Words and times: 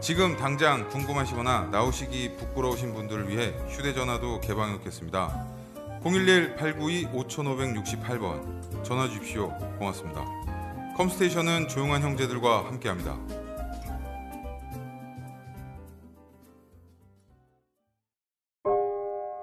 지금 0.00 0.36
당장 0.36 0.88
궁금하시거나 0.88 1.70
나오시기 1.72 2.36
부끄러우신 2.36 2.94
분들을 2.94 3.28
위해 3.28 3.52
휴대전화도 3.68 4.40
개방해 4.40 4.74
놓겠습니다. 4.74 5.44
011-892-5568번 6.04 8.84
전화 8.84 9.08
주십시오. 9.08 9.48
고맙습니다. 9.78 10.24
컴스테이션은 10.96 11.66
조용한 11.66 12.02
형제들과 12.02 12.66
함께합니다. 12.66 13.18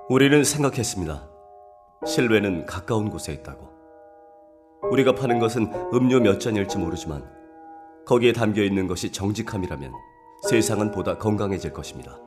우리는 0.07 0.43
생각했습니다. 0.43 1.27
실외는 2.07 2.65
가까운 2.65 3.09
곳에 3.09 3.33
있다고. 3.33 3.75
우리가 4.91 5.15
파는 5.15 5.39
것은 5.39 5.69
음료 5.93 6.21
몇 6.21 6.39
잔일지 6.39 6.77
모르지만 6.77 7.29
거기에 8.05 8.31
담겨 8.31 8.63
있는 8.63 8.87
것이 8.87 9.11
정직함이라면 9.11 10.14
세상은 10.49 10.91
보다 10.91 11.17
건강해질 11.17 11.73
것입니다. 11.73 12.17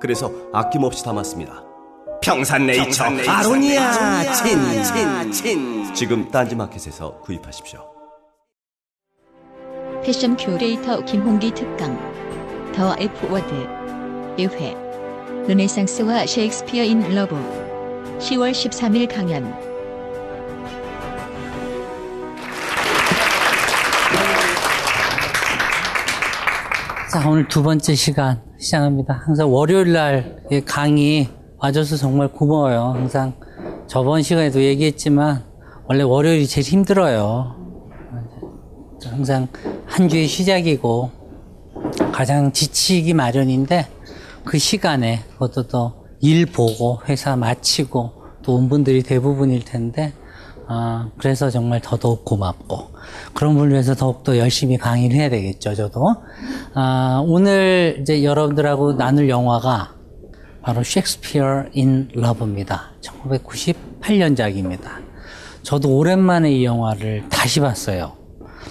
그래서 0.00 0.30
아낌없이 0.52 1.04
담았습니다. 1.04 1.64
평산네이처, 2.22 3.04
아로니아 3.28 4.32
친친친. 4.32 5.92
지금 5.94 6.30
딴지마켓에서 6.30 7.20
구입하십시오. 7.20 7.80
패션 10.04 10.36
큐레이터 10.36 11.04
김홍기 11.04 11.52
특강. 11.52 11.96
더 12.72 12.94
F워드 12.98 13.52
1회. 14.36 15.46
르네상스와 15.48 16.26
셰익스피어 16.26 16.84
인 16.84 17.14
러브. 17.14 17.34
10월 18.18 18.52
13일 18.52 19.12
강연 19.12 19.71
자, 27.12 27.28
오늘 27.28 27.46
두 27.48 27.62
번째 27.62 27.94
시간 27.94 28.42
시작합니다. 28.58 29.22
항상 29.24 29.52
월요일 29.52 29.92
날의 29.92 30.64
강의 30.64 31.28
와줘서 31.58 31.96
정말 31.96 32.28
고마워요. 32.28 32.94
항상 32.94 33.34
저번 33.86 34.22
시간에도 34.22 34.62
얘기했지만 34.62 35.44
원래 35.88 36.02
월요일이 36.02 36.46
제일 36.46 36.66
힘들어요. 36.66 37.56
항상 39.04 39.48
한 39.86 40.08
주의 40.08 40.26
시작이고 40.26 41.10
가장 42.12 42.52
지치기 42.52 43.14
마련인데 43.14 43.86
그 44.44 44.58
시간에 44.58 45.22
그것도 45.32 45.68
또 45.68 46.02
일 46.24 46.46
보고 46.46 47.00
회사 47.08 47.34
마치고 47.34 48.12
또 48.44 48.54
온 48.54 48.68
분들이 48.68 49.02
대부분일 49.02 49.64
텐데 49.64 50.12
아, 50.68 51.10
그래서 51.18 51.50
정말 51.50 51.80
더더욱 51.80 52.24
고맙고 52.24 52.90
그런 53.34 53.54
분을 53.54 53.72
위해서 53.72 53.94
더욱더 53.94 54.38
열심히 54.38 54.78
강의를 54.78 55.16
해야 55.16 55.28
되겠죠, 55.28 55.74
저도. 55.74 56.14
아, 56.74 57.22
오늘 57.26 57.98
이제 58.00 58.24
여러분들하고 58.24 58.96
나눌 58.96 59.28
영화가 59.28 59.94
바로 60.62 60.82
셰익스피어 60.84 61.64
인 61.72 62.08
러브입니다. 62.14 62.92
1998년작입니다. 63.00 65.02
저도 65.62 65.96
오랜만에 65.96 66.52
이 66.52 66.64
영화를 66.64 67.28
다시 67.28 67.60
봤어요. 67.60 68.12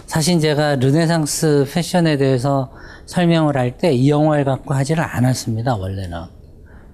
사실 0.05 0.39
제가 0.39 0.75
르네상스 0.75 1.69
패션에 1.73 2.17
대해서 2.17 2.71
설명을 3.05 3.57
할 3.57 3.77
때 3.77 3.93
이 3.93 4.09
영화를 4.09 4.45
갖고 4.45 4.73
하지를 4.73 5.03
않았습니다, 5.03 5.75
원래는. 5.75 6.17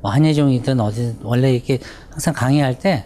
뭐 0.02 0.12
한예종이든 0.12 0.80
어디, 0.80 1.16
원래 1.24 1.54
이렇게 1.54 1.80
항상 2.12 2.34
강의할 2.34 2.78
때, 2.80 3.06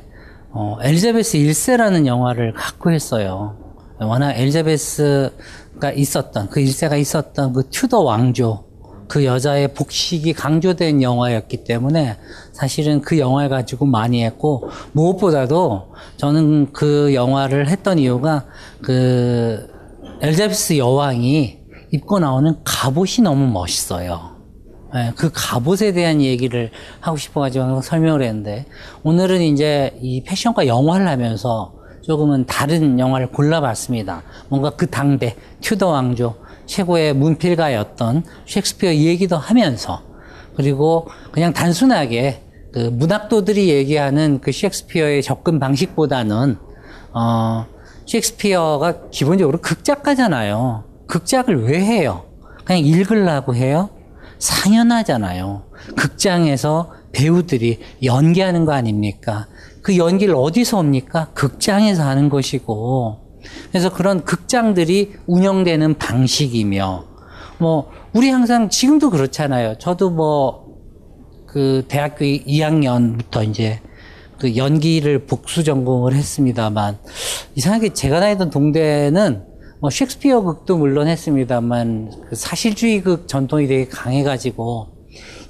어, 0.53 0.77
엘자베스 0.81 1.37
1세라는 1.37 2.05
영화를 2.05 2.53
갖고 2.53 2.91
했어요. 2.91 3.55
워낙 3.99 4.33
엘자베스가 4.33 5.91
있었던, 5.95 6.49
그 6.49 6.59
1세가 6.59 6.99
있었던 6.99 7.53
그 7.53 7.69
튜더 7.69 8.01
왕조, 8.01 8.65
그 9.07 9.23
여자의 9.23 9.73
복식이 9.73 10.33
강조된 10.33 11.01
영화였기 11.01 11.63
때문에 11.63 12.17
사실은 12.51 13.01
그 13.01 13.17
영화를 13.17 13.49
가지고 13.49 13.85
많이 13.85 14.25
했고, 14.25 14.69
무엇보다도 14.91 15.93
저는 16.17 16.73
그 16.73 17.13
영화를 17.13 17.69
했던 17.69 17.97
이유가 17.97 18.45
그 18.81 19.69
엘자베스 20.21 20.77
여왕이 20.77 21.59
입고 21.91 22.19
나오는 22.19 22.57
갑옷이 22.65 23.23
너무 23.23 23.47
멋있어요. 23.47 24.30
예, 24.95 25.13
그 25.15 25.31
갑옷에 25.33 25.93
대한 25.93 26.21
얘기를 26.21 26.69
하고 26.99 27.15
싶어가지고 27.15 27.81
설명을 27.81 28.23
했는데 28.23 28.65
오늘은 29.03 29.41
이제 29.41 29.97
이 30.01 30.21
패션과 30.23 30.67
영화를 30.67 31.07
하면서 31.07 31.73
조금은 32.01 32.45
다른 32.45 32.99
영화를 32.99 33.27
골라봤습니다. 33.27 34.23
뭔가 34.49 34.71
그 34.71 34.89
당대 34.89 35.35
튜더 35.61 35.87
왕조 35.87 36.35
최고의 36.65 37.13
문필가였던 37.13 38.23
셰익스피어 38.47 38.95
얘기도 38.95 39.37
하면서 39.37 40.01
그리고 40.55 41.07
그냥 41.31 41.53
단순하게 41.53 42.41
그 42.73 42.79
문학도들이 42.79 43.69
얘기하는 43.69 44.39
그 44.41 44.51
셰익스피어의 44.51 45.23
접근 45.23 45.59
방식보다는 45.59 46.57
어 47.13 47.65
셰익스피어가 48.07 49.09
기본적으로 49.11 49.59
극작가잖아요. 49.59 50.83
극작을 51.07 51.65
왜 51.65 51.79
해요? 51.79 52.25
그냥 52.65 52.83
읽으려고 52.83 53.55
해요? 53.55 53.89
상연하잖아요. 54.41 55.63
극장에서 55.95 56.91
배우들이 57.11 57.79
연기하는 58.03 58.65
거 58.65 58.73
아닙니까? 58.73 59.47
그 59.81 59.97
연기를 59.97 60.35
어디서 60.35 60.79
옵니까? 60.79 61.29
극장에서 61.33 62.03
하는 62.03 62.29
것이고. 62.29 63.19
그래서 63.69 63.93
그런 63.93 64.23
극장들이 64.23 65.13
운영되는 65.27 65.97
방식이며, 65.97 67.05
뭐, 67.59 67.91
우리 68.13 68.29
항상 68.29 68.69
지금도 68.69 69.11
그렇잖아요. 69.11 69.75
저도 69.77 70.09
뭐, 70.09 70.65
그 71.47 71.85
대학교 71.87 72.25
2학년부터 72.25 73.47
이제 73.47 73.79
그 74.39 74.55
연기를 74.55 75.25
복수 75.25 75.63
전공을 75.63 76.13
했습니다만, 76.13 76.97
이상하게 77.55 77.93
제가 77.93 78.19
다니던 78.19 78.49
동대는 78.49 79.50
뭐 79.81 79.89
셰익스피어 79.89 80.41
극도 80.41 80.77
물론 80.77 81.07
했습니다만 81.07 82.11
그 82.29 82.35
사실주의 82.35 83.01
극 83.01 83.27
전통이 83.27 83.65
되게 83.65 83.87
강해가지고 83.87 84.89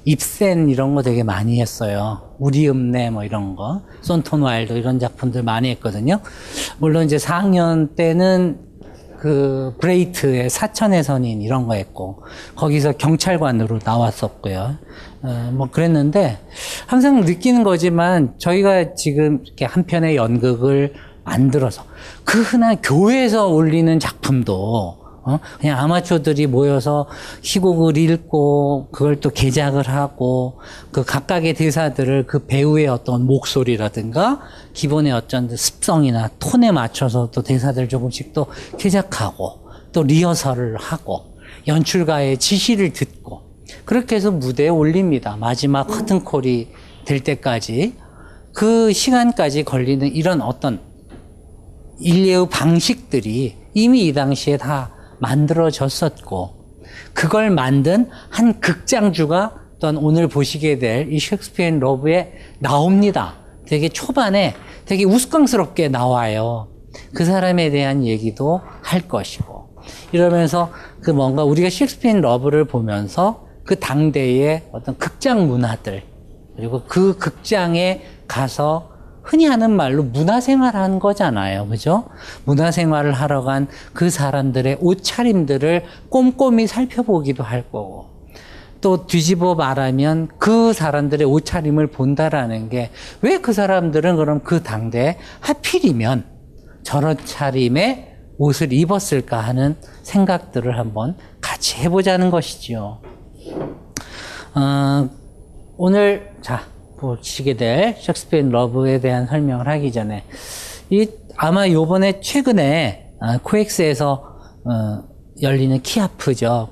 입센 0.06 0.70
이런 0.70 0.94
거 0.94 1.02
되게 1.02 1.22
많이 1.22 1.60
했어요. 1.60 2.34
우리 2.38 2.66
읍내 2.66 3.10
뭐 3.10 3.24
이런 3.24 3.54
거, 3.54 3.82
손톤 4.00 4.40
와일더 4.40 4.72
이런 4.72 4.98
작품들 4.98 5.42
많이 5.42 5.68
했거든요. 5.72 6.20
물론 6.78 7.04
이제 7.04 7.18
4학년 7.18 7.94
때는 7.94 8.58
그 9.18 9.74
브레히트의 9.80 10.48
사천의 10.48 11.04
선인 11.04 11.42
이런 11.42 11.66
거 11.66 11.74
했고 11.74 12.24
거기서 12.56 12.92
경찰관으로 12.92 13.80
나왔었고요. 13.84 14.78
어, 15.24 15.50
뭐 15.52 15.68
그랬는데 15.70 16.38
항상 16.86 17.20
느끼는 17.20 17.64
거지만 17.64 18.34
저희가 18.38 18.94
지금 18.94 19.40
이렇게 19.44 19.66
한 19.66 19.84
편의 19.84 20.16
연극을 20.16 20.94
만들어서 21.24 21.84
그 22.24 22.42
흔한 22.42 22.80
교회에서 22.82 23.48
올리는 23.48 23.98
작품도 23.98 25.02
어? 25.24 25.38
그냥 25.60 25.78
아마추어들이 25.78 26.48
모여서 26.48 27.06
희곡을 27.42 27.96
읽고 27.96 28.88
그걸 28.90 29.20
또 29.20 29.30
개작을 29.30 29.88
하고 29.88 30.60
그 30.90 31.04
각각의 31.04 31.54
대사들을 31.54 32.26
그 32.26 32.46
배우의 32.46 32.88
어떤 32.88 33.24
목소리라든가 33.26 34.40
기본의 34.72 35.12
어떤 35.12 35.56
습성이나 35.56 36.30
톤에 36.40 36.72
맞춰서 36.72 37.30
또 37.30 37.42
대사들 37.42 37.88
조금씩 37.88 38.32
또 38.32 38.46
개작하고 38.78 39.60
또 39.92 40.02
리허설을 40.02 40.76
하고 40.76 41.36
연출가의 41.68 42.38
지시를 42.38 42.92
듣고 42.92 43.42
그렇게 43.84 44.16
해서 44.16 44.32
무대에 44.32 44.68
올립니다. 44.68 45.36
마지막 45.38 45.86
커튼콜이 45.86 46.68
될 47.04 47.20
때까지 47.20 47.94
그 48.52 48.92
시간까지 48.92 49.62
걸리는 49.62 50.14
이런 50.14 50.40
어떤 50.40 50.80
일례의 52.00 52.48
방식들이 52.48 53.56
이미 53.74 54.06
이 54.06 54.12
당시에 54.12 54.56
다 54.56 54.92
만들어졌었고 55.20 56.62
그걸 57.14 57.50
만든 57.50 58.08
한 58.30 58.60
극장주가 58.60 59.54
또한 59.80 59.96
오늘 59.96 60.28
보시게 60.28 60.78
될 60.78 61.08
이 61.10 61.18
셰익스피어 61.18 61.66
인 61.66 61.80
러브에 61.80 62.32
나옵니다. 62.60 63.34
되게 63.66 63.88
초반에 63.88 64.54
되게 64.84 65.04
우스꽝스럽게 65.04 65.88
나와요. 65.88 66.68
그 67.14 67.24
사람에 67.24 67.70
대한 67.70 68.04
얘기도 68.04 68.60
할 68.82 69.08
것이고 69.08 69.76
이러면서 70.12 70.70
그 71.00 71.10
뭔가 71.10 71.44
우리가 71.44 71.70
셰익스피어 71.70 72.10
인 72.10 72.20
러브를 72.20 72.66
보면서 72.66 73.46
그 73.64 73.78
당대의 73.78 74.68
어떤 74.72 74.96
극장 74.98 75.46
문화들 75.48 76.02
그리고 76.56 76.82
그 76.86 77.16
극장에 77.16 78.02
가서 78.28 78.91
흔히 79.22 79.46
하는 79.46 79.70
말로 79.70 80.02
문화생활 80.02 80.74
한 80.76 80.98
거잖아요. 80.98 81.66
그죠? 81.68 82.04
문화생활을 82.44 83.12
하러 83.12 83.42
간 83.42 83.68
그 83.92 84.10
사람들의 84.10 84.78
옷차림들을 84.80 85.84
꼼꼼히 86.08 86.66
살펴보기도 86.66 87.42
할 87.44 87.62
거고, 87.70 88.06
또 88.80 89.06
뒤집어 89.06 89.54
말하면 89.54 90.28
그 90.38 90.72
사람들의 90.72 91.24
옷차림을 91.26 91.88
본다라는 91.88 92.68
게 92.68 92.90
왜 93.22 93.38
그 93.38 93.52
사람들은 93.52 94.16
그럼 94.16 94.40
그 94.42 94.62
당대에 94.62 95.18
하필이면 95.40 96.24
저런 96.82 97.16
차림의 97.24 98.08
옷을 98.38 98.72
입었을까 98.72 99.38
하는 99.38 99.76
생각들을 100.02 100.76
한번 100.78 101.16
같이 101.40 101.76
해보자는 101.80 102.30
것이지요. 102.30 103.00
어, 104.54 105.08
오늘, 105.76 106.32
자, 106.42 106.62
보시게 107.02 107.54
될 107.54 107.96
셰익스피어 107.98 108.42
러브에 108.48 109.00
대한 109.00 109.26
설명을 109.26 109.66
하기 109.68 109.90
전에 109.90 110.24
이 110.88 111.08
아마 111.36 111.68
요번에 111.68 112.20
최근에 112.20 113.14
아, 113.20 113.38
코엑스에서 113.42 114.12
어, 114.64 115.04
열리는 115.42 115.80
키아프죠. 115.82 116.70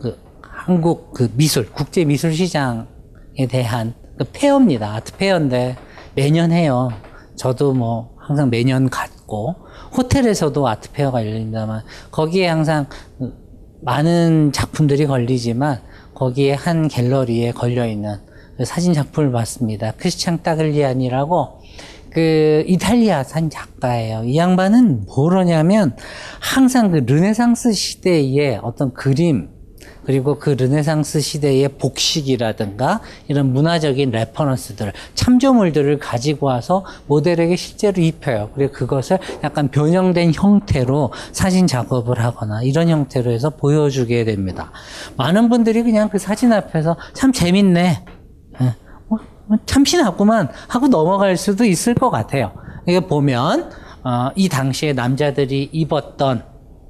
그 0.00 0.16
한국 0.40 1.12
그 1.12 1.30
미술 1.34 1.70
국제 1.70 2.04
미술 2.04 2.32
시장에 2.32 3.46
대한 3.48 3.94
그 4.16 4.24
페어입니다. 4.32 4.94
아트 4.94 5.16
페어인데 5.16 5.76
매년 6.14 6.52
해요. 6.52 6.90
저도 7.36 7.74
뭐 7.74 8.16
항상 8.18 8.50
매년 8.50 8.88
갔고 8.88 9.56
호텔에서도 9.96 10.66
아트 10.66 10.90
페어가 10.92 11.26
열린다만 11.26 11.82
거기에 12.10 12.48
항상 12.48 12.86
많은 13.82 14.52
작품들이 14.52 15.06
걸리지만 15.06 15.80
거기에 16.14 16.54
한 16.54 16.88
갤러리에 16.88 17.52
걸려 17.52 17.86
있는 17.86 18.16
그 18.26 18.27
사진 18.64 18.92
작품을 18.92 19.32
봤습니다. 19.32 19.92
크리스찬 19.96 20.42
따글리아비니라고 20.42 21.60
그 22.10 22.64
이탈리아 22.66 23.22
산 23.22 23.50
작가예요. 23.50 24.24
이 24.24 24.36
양반은 24.36 25.06
뭐냐면 25.06 25.94
항상 26.40 26.90
그 26.90 26.98
르네상스 27.06 27.72
시대의 27.72 28.60
어떤 28.62 28.92
그림 28.92 29.50
그리고 30.08 30.38
그 30.38 30.50
르네상스 30.50 31.20
시대의 31.20 31.68
복식이라든가 31.76 33.02
이런 33.28 33.52
문화적인 33.52 34.10
reference들, 34.10 34.94
참조물들을 35.14 35.98
가지고 35.98 36.46
와서 36.46 36.82
모델에게 37.08 37.56
실제로 37.56 38.00
입혀요. 38.00 38.48
그리고 38.54 38.72
그것을 38.72 39.18
약간 39.44 39.68
변형된 39.68 40.32
형태로 40.32 41.12
사진 41.32 41.66
작업을 41.66 42.24
하거나 42.24 42.62
이런 42.62 42.88
형태로 42.88 43.30
해서 43.30 43.50
보여주게 43.50 44.24
됩니다. 44.24 44.72
많은 45.18 45.50
분들이 45.50 45.82
그냥 45.82 46.08
그 46.08 46.18
사진 46.18 46.54
앞에서 46.54 46.96
참 47.12 47.30
재밌네. 47.30 48.17
참신하구만 49.66 50.48
하고 50.68 50.88
넘어갈 50.88 51.36
수도 51.36 51.64
있을 51.64 51.94
것 51.94 52.10
같아요. 52.10 52.52
이게 52.86 53.00
보면 53.00 53.70
어, 54.04 54.30
이 54.36 54.48
당시에 54.48 54.92
남자들이 54.92 55.68
입었던 55.72 56.42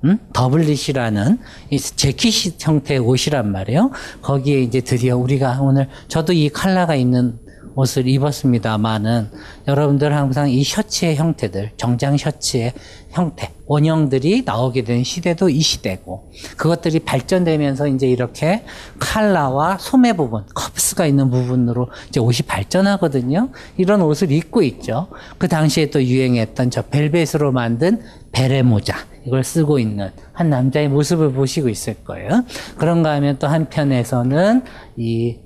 음? 0.05 0.19
더블릿이라는 0.33 1.39
이 1.71 1.79
재킷 1.79 2.55
형태의 2.65 3.01
옷이란 3.01 3.51
말이에요. 3.51 3.91
거기에 4.23 4.61
이제 4.61 4.81
드디어 4.81 5.17
우리가 5.17 5.59
오늘 5.61 5.89
저도 6.07 6.33
이 6.33 6.49
컬러가 6.49 6.95
있는 6.95 7.39
옷을 7.79 8.09
입었습니다만은 8.09 9.31
여러분들 9.69 10.13
항상 10.13 10.51
이 10.51 10.65
셔츠의 10.65 11.15
형태들, 11.15 11.71
정장 11.77 12.17
셔츠의 12.17 12.73
형태, 13.11 13.53
원형들이 13.67 14.43
나오게 14.45 14.83
된 14.83 15.05
시대도 15.05 15.49
이 15.49 15.61
시대고 15.61 16.33
그것들이 16.57 16.99
발전되면서 17.01 17.87
이제 17.87 18.09
이렇게 18.09 18.65
칼라와 18.99 19.79
소매 19.79 20.13
부분, 20.13 20.45
컵스가 20.55 21.07
있는 21.07 21.31
부분으로 21.31 21.89
이제 22.09 22.19
옷이 22.19 22.39
발전하거든요. 22.49 23.51
이런 23.77 24.03
옷을 24.03 24.33
입고 24.33 24.63
있죠. 24.63 25.07
그 25.39 25.47
당시에 25.47 25.91
또 25.91 26.03
유행했던 26.03 26.71
저 26.71 26.83
벨벳으로 26.83 27.53
만든 27.53 28.03
베레 28.33 28.63
모자 28.63 28.97
이걸 29.25 29.45
쓰고 29.45 29.79
있는 29.79 30.11
한 30.33 30.51
남자의 30.51 30.89
모습을 30.89 31.33
보시고 31.33 31.69
있을 31.69 31.95
거예요. 32.03 32.45
그런가 32.77 33.13
하면 33.13 33.39
또 33.39 33.47
한편에서는 33.47 34.65
이 34.97 35.37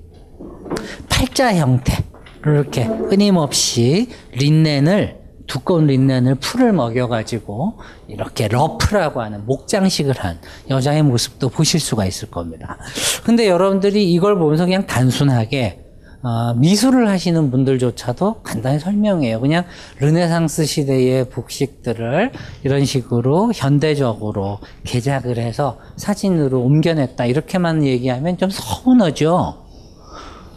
팔자 1.09 1.55
형태 1.55 2.12
이렇게 2.45 2.87
끊임없이 2.87 4.09
린넨을 4.33 5.23
두꺼운 5.47 5.87
린넨을 5.87 6.35
풀을 6.35 6.73
먹여가지고 6.73 7.79
이렇게 8.07 8.47
러프라고 8.47 9.21
하는 9.21 9.45
목장식을 9.45 10.15
한 10.17 10.39
여자의 10.69 11.03
모습도 11.03 11.49
보실 11.49 11.79
수가 11.79 12.05
있을 12.05 12.29
겁니다. 12.31 12.77
근데 13.23 13.47
여러분들이 13.47 14.11
이걸 14.13 14.37
보면서 14.37 14.65
그냥 14.65 14.87
단순하게 14.87 15.79
어, 16.23 16.53
미술을 16.53 17.09
하시는 17.09 17.51
분들조차도 17.51 18.43
간단히 18.43 18.79
설명해요. 18.79 19.41
그냥 19.41 19.65
르네상스 19.99 20.65
시대의 20.65 21.29
복식들을 21.29 22.31
이런 22.63 22.85
식으로 22.85 23.51
현대적으로 23.53 24.59
개작을 24.85 25.37
해서 25.37 25.79
사진으로 25.97 26.61
옮겨냈다. 26.61 27.25
이렇게만 27.25 27.83
얘기하면 27.83 28.37
좀 28.37 28.49
서운하죠. 28.49 29.65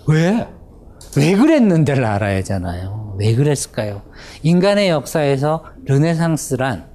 왜? 0.07 0.47
왜 1.17 1.35
그랬는데를 1.35 2.05
알아야잖아요. 2.05 3.17
왜 3.19 3.35
그랬을까요? 3.35 4.03
인간의 4.43 4.89
역사에서 4.91 5.65
르네상스란 5.87 6.87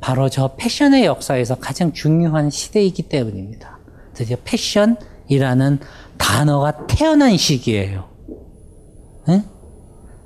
바로 0.00 0.28
저 0.28 0.54
패션의 0.56 1.04
역사에서 1.04 1.56
가장 1.56 1.92
중요한 1.92 2.50
시대이기 2.50 3.04
때문입니다. 3.04 3.78
드디어 4.14 4.36
패션이라는 4.44 5.80
단어가 6.16 6.86
태어난 6.86 7.36
시기예요. 7.36 8.08
응? 9.28 9.44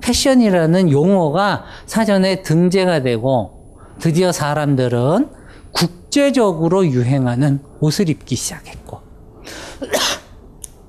패션이라는 0.01 0.91
용어가 0.91 1.65
사전에 1.85 2.41
등재가 2.41 3.03
되고 3.03 3.77
드디어 3.99 4.31
사람들은 4.31 5.29
국제적으로 5.71 6.85
유행하는 6.87 7.59
옷을 7.79 8.09
입기 8.09 8.35
시작했고 8.35 8.99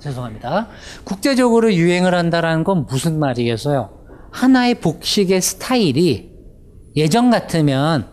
죄송합니다. 0.03 0.69
국제적으로 1.05 1.73
유행을 1.73 2.15
한다는 2.15 2.65
건 2.65 2.87
무슨 2.89 3.19
말이겠어요? 3.19 3.91
하나의 4.31 4.77
복식의 4.77 5.41
스타일이 5.41 6.33
예전 6.97 7.31
같으면 7.31 8.11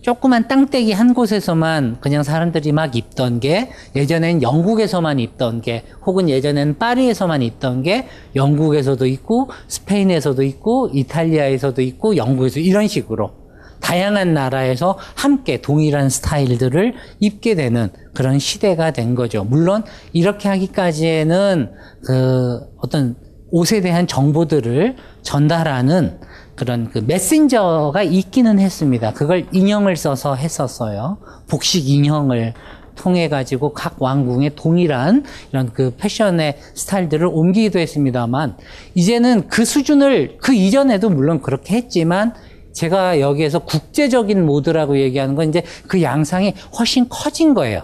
조그만 0.00 0.46
땅떼기 0.46 0.92
한 0.92 1.14
곳에서만 1.14 1.98
그냥 2.00 2.22
사람들이 2.22 2.70
막 2.70 2.94
입던 2.94 3.40
게 3.40 3.70
예전엔 3.96 4.40
영국에서만 4.40 5.18
입던 5.18 5.62
게 5.62 5.84
혹은 6.06 6.28
예전엔 6.28 6.78
파리에서만 6.78 7.42
입던 7.42 7.82
게 7.82 8.06
영국에서도 8.36 9.04
있고 9.04 9.50
스페인에서도 9.66 10.40
있고 10.44 10.90
이탈리아에서도 10.94 11.82
있고 11.82 12.16
영국에서 12.16 12.60
이런 12.60 12.86
식으로 12.86 13.46
다양한 13.80 14.32
나라에서 14.32 14.96
함께 15.14 15.60
동일한 15.60 16.08
스타일들을 16.08 16.94
입게 17.18 17.54
되는 17.54 17.90
그런 18.16 18.38
시대가 18.38 18.92
된 18.92 19.14
거죠. 19.14 19.44
물론 19.44 19.84
이렇게 20.14 20.48
하기까지에는 20.48 21.70
그 22.02 22.60
어떤 22.78 23.14
옷에 23.50 23.82
대한 23.82 24.06
정보들을 24.06 24.96
전달하는 25.20 26.18
그런 26.54 26.88
그 26.90 27.04
메신저가 27.06 28.02
있기는 28.02 28.58
했습니다. 28.58 29.12
그걸 29.12 29.46
인형을 29.52 29.96
써서 29.96 30.34
했었어요. 30.34 31.18
복식 31.48 31.90
인형을 31.90 32.54
통해 32.96 33.28
가지고 33.28 33.74
각 33.74 34.00
왕궁의 34.00 34.52
동일한 34.56 35.22
이런 35.52 35.70
그 35.74 35.94
패션의 35.98 36.56
스타일들을 36.72 37.26
옮기기도 37.26 37.78
했습니다만 37.78 38.56
이제는 38.94 39.48
그 39.48 39.66
수준을 39.66 40.38
그 40.40 40.54
이전에도 40.54 41.10
물론 41.10 41.42
그렇게 41.42 41.76
했지만 41.76 42.32
제가 42.72 43.20
여기에서 43.20 43.58
국제적인 43.58 44.46
모드라고 44.46 44.98
얘기하는 44.98 45.34
건 45.34 45.50
이제 45.50 45.62
그 45.86 46.00
양상이 46.00 46.54
훨씬 46.78 47.10
커진 47.10 47.52
거예요. 47.52 47.82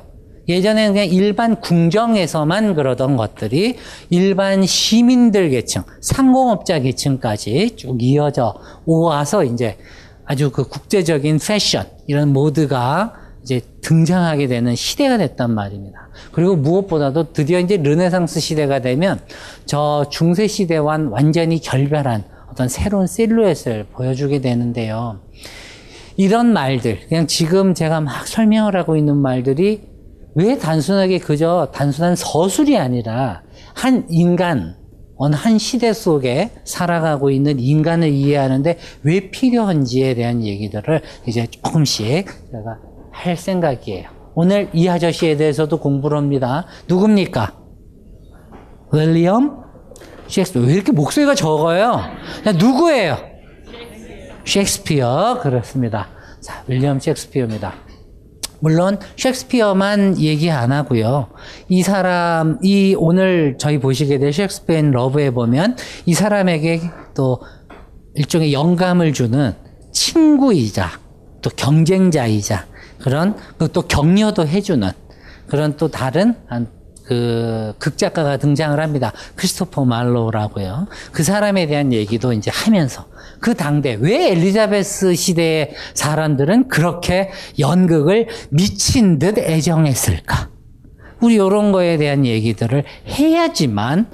예전에는 0.48 0.92
그냥 0.92 1.08
일반 1.08 1.60
궁정에서만 1.60 2.74
그러던 2.74 3.16
것들이 3.16 3.76
일반 4.10 4.66
시민들 4.66 5.50
계층, 5.50 5.82
상공업자 6.00 6.80
계층까지 6.80 7.76
쭉 7.76 8.02
이어져 8.02 8.54
오와서 8.84 9.44
이제 9.44 9.76
아주 10.24 10.50
그 10.50 10.68
국제적인 10.68 11.38
패션, 11.38 11.86
이런 12.06 12.32
모드가 12.32 13.14
이제 13.42 13.60
등장하게 13.80 14.46
되는 14.46 14.74
시대가 14.74 15.18
됐단 15.18 15.52
말입니다. 15.52 16.08
그리고 16.30 16.56
무엇보다도 16.56 17.32
드디어 17.32 17.58
이제 17.58 17.76
르네상스 17.76 18.40
시대가 18.40 18.80
되면 18.80 19.20
저 19.66 20.06
중세 20.10 20.46
시대와는 20.46 21.08
완전히 21.08 21.60
결별한 21.60 22.24
어떤 22.50 22.68
새로운 22.68 23.06
실루엣을 23.06 23.86
보여주게 23.92 24.40
되는데요. 24.40 25.20
이런 26.16 26.52
말들, 26.52 27.00
그냥 27.08 27.26
지금 27.26 27.74
제가 27.74 28.00
막 28.00 28.28
설명을 28.28 28.76
하고 28.76 28.96
있는 28.96 29.16
말들이 29.16 29.91
왜 30.34 30.58
단순하게 30.58 31.18
그저 31.18 31.70
단순한 31.74 32.16
서술이 32.16 32.78
아니라 32.78 33.42
한 33.74 34.06
인간, 34.08 34.76
어느 35.16 35.36
한 35.36 35.58
시대 35.58 35.92
속에 35.92 36.50
살아가고 36.64 37.30
있는 37.30 37.60
인간을 37.60 38.08
이해하는데 38.08 38.78
왜 39.02 39.30
필요한지에 39.30 40.14
대한 40.14 40.42
얘기들을 40.42 41.02
이제 41.26 41.46
조금씩 41.46 42.26
제가 42.26 42.78
할 43.10 43.36
생각이에요. 43.36 44.08
오늘 44.34 44.70
이 44.72 44.88
아저씨에 44.88 45.36
대해서도 45.36 45.78
공부를 45.78 46.16
합니다. 46.16 46.66
누굽니까? 46.88 47.54
윌리엄 48.92 49.62
셰익스피어. 50.28 50.62
왜 50.62 50.74
이렇게 50.74 50.92
목소리가 50.92 51.34
적어요? 51.34 52.00
누구예요? 52.58 53.18
셰익스피어. 54.46 55.40
그렇습니다. 55.42 56.08
자, 56.40 56.64
윌리엄 56.66 56.98
셰익스피어입니다. 56.98 57.74
물론 58.62 58.96
셰익스피어만 59.16 60.20
얘기 60.20 60.48
안 60.48 60.70
하고요. 60.70 61.30
이 61.68 61.82
사람, 61.82 62.58
이 62.62 62.94
오늘 62.96 63.56
저희 63.58 63.78
보시게 63.78 64.18
될 64.18 64.32
셰익스피어 64.32 64.78
인 64.78 64.90
러브에 64.92 65.32
보면 65.32 65.76
이 66.06 66.14
사람에게 66.14 66.80
또 67.14 67.42
일종의 68.14 68.52
영감을 68.52 69.12
주는 69.12 69.52
친구이자 69.90 70.90
또 71.42 71.50
경쟁자이자 71.50 72.66
그런 73.00 73.36
또 73.72 73.82
격려도 73.82 74.46
해주는 74.46 74.88
그런 75.48 75.76
또 75.76 75.88
다른 75.88 76.36
그 77.04 77.74
극작가가 77.78 78.36
등장을 78.36 78.78
합니다. 78.78 79.12
크리스토퍼 79.36 79.84
말로우라고요. 79.84 80.86
그 81.12 81.22
사람에 81.22 81.66
대한 81.66 81.92
얘기도 81.92 82.32
이제 82.32 82.50
하면서 82.52 83.06
그 83.40 83.54
당대 83.54 83.96
왜 84.00 84.30
엘리자베스 84.30 85.14
시대의 85.14 85.74
사람들은 85.94 86.68
그렇게 86.68 87.30
연극을 87.58 88.28
미친 88.50 89.18
듯 89.18 89.38
애정했을까? 89.38 90.50
우리 91.20 91.34
이런 91.34 91.72
거에 91.72 91.96
대한 91.98 92.26
얘기들을 92.26 92.84
해야지만 93.06 94.10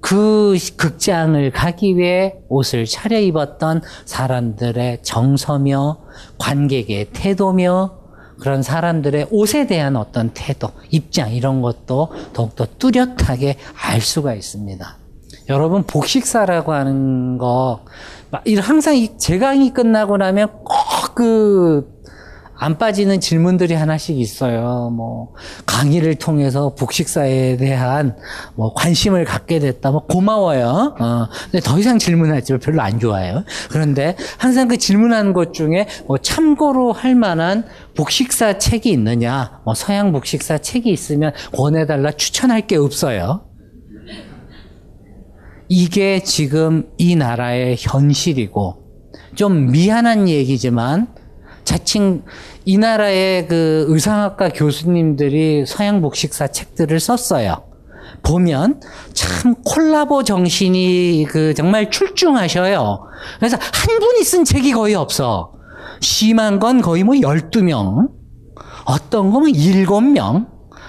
그 0.00 0.56
극장을 0.76 1.50
가기 1.50 1.96
위해 1.96 2.34
옷을 2.48 2.86
차려입었던 2.86 3.82
사람들의 4.06 5.02
정서며 5.02 6.00
관객의 6.38 7.08
태도며 7.12 7.99
그런 8.40 8.62
사람들의 8.62 9.28
옷에 9.30 9.66
대한 9.66 9.96
어떤 9.96 10.30
태도, 10.34 10.70
입장 10.90 11.32
이런 11.32 11.62
것도 11.62 12.08
더욱더 12.32 12.66
뚜렷하게 12.78 13.56
알 13.86 14.00
수가 14.00 14.34
있습니다. 14.34 14.96
여러분 15.48 15.82
복식사라고 15.82 16.72
하는 16.72 17.38
거 17.38 17.84
항상 18.60 18.94
제 19.18 19.38
강의 19.38 19.70
끝나고 19.70 20.16
나면 20.16 20.48
꼭 20.64 21.00
그 21.20 21.99
안 22.62 22.76
빠지는 22.76 23.20
질문들이 23.20 23.72
하나씩 23.72 24.20
있어요. 24.20 24.90
뭐 24.94 25.32
강의를 25.64 26.16
통해서 26.16 26.74
복식사에 26.74 27.56
대한 27.56 28.14
뭐 28.54 28.74
관심을 28.74 29.24
갖게 29.24 29.58
됐다. 29.58 29.90
뭐 29.90 30.04
고마워요. 30.04 30.94
어. 31.00 31.26
근데 31.44 31.60
더 31.60 31.78
이상 31.78 31.98
질문하지 31.98 32.58
별로 32.58 32.82
안 32.82 33.00
좋아해요. 33.00 33.44
그런데 33.70 34.14
항상 34.36 34.68
그 34.68 34.76
질문하는 34.76 35.32
것 35.32 35.54
중에 35.54 35.86
뭐 36.06 36.18
참고로 36.18 36.92
할 36.92 37.14
만한 37.14 37.64
복식사 37.96 38.58
책이 38.58 38.90
있느냐? 38.90 39.62
뭐 39.64 39.72
서양 39.72 40.12
복식사 40.12 40.58
책이 40.58 40.90
있으면 40.90 41.32
권해달라 41.54 42.12
추천할 42.12 42.66
게 42.66 42.76
없어요. 42.76 43.46
이게 45.70 46.22
지금 46.22 46.90
이 46.98 47.16
나라의 47.16 47.76
현실이고 47.78 48.82
좀 49.34 49.70
미안한 49.70 50.28
얘기지만 50.28 51.19
자칭 51.70 52.24
이 52.64 52.78
나라의 52.78 53.46
그 53.46 53.84
의상학과 53.86 54.48
교수님들이 54.48 55.64
서양 55.66 56.00
복식사 56.02 56.48
책들을 56.48 56.98
썼어요. 56.98 57.62
보면 58.24 58.80
참 59.14 59.54
콜라보 59.64 60.24
정신이 60.24 61.26
그 61.28 61.54
정말 61.54 61.88
출중하셔요. 61.88 63.04
그래서 63.38 63.56
한 63.56 63.98
분이 64.00 64.24
쓴 64.24 64.44
책이 64.44 64.72
거의 64.72 64.96
없어. 64.96 65.52
심한 66.00 66.58
건 66.58 66.80
거의 66.80 67.04
뭐 67.04 67.14
12명, 67.14 68.08
어떤 68.84 69.30
거면 69.30 69.52
7명, 69.52 70.48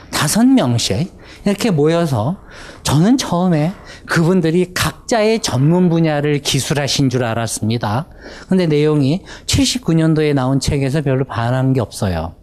5명씩 0.10 1.12
이렇게 1.46 1.70
모여서 1.70 2.38
저는 2.82 3.20
처음에 3.20 3.72
그분들이 4.06 4.74
각자의 4.74 5.42
전문 5.42 5.90
분야를 5.90 6.40
기술하신 6.40 7.10
줄 7.10 7.24
알았습니다. 7.24 8.08
근데 8.50 8.68
내용이 8.68 9.24
79년도에 9.46 10.34
나온 10.34 10.60
책에서 10.60 11.02
별로 11.02 11.26
반한 11.26 11.74
게 11.74 11.82
없어요. 11.82 12.36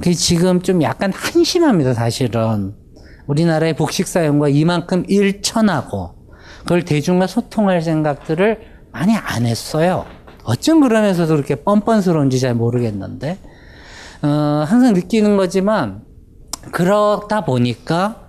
그 0.00 0.12
지금 0.14 0.60
좀 0.62 0.82
약간 0.82 1.12
한심합니다, 1.12 1.94
사실은. 1.94 2.74
우리나라의 3.26 3.74
복식사용과 3.74 4.48
이만큼 4.48 5.04
일천하고 5.08 6.14
그걸 6.60 6.84
대중과 6.84 7.26
소통할 7.26 7.82
생각들을 7.82 8.60
많이 8.92 9.14
안 9.16 9.46
했어요. 9.46 10.04
어쩜 10.44 10.80
그러면서도 10.80 11.34
그렇게 11.34 11.56
뻔뻔스러운지 11.56 12.38
잘 12.38 12.54
모르겠는데, 12.54 13.38
어, 14.22 14.64
항상 14.66 14.92
느끼는 14.92 15.36
거지만, 15.36 16.02
그러다 16.70 17.44
보니까 17.44 18.23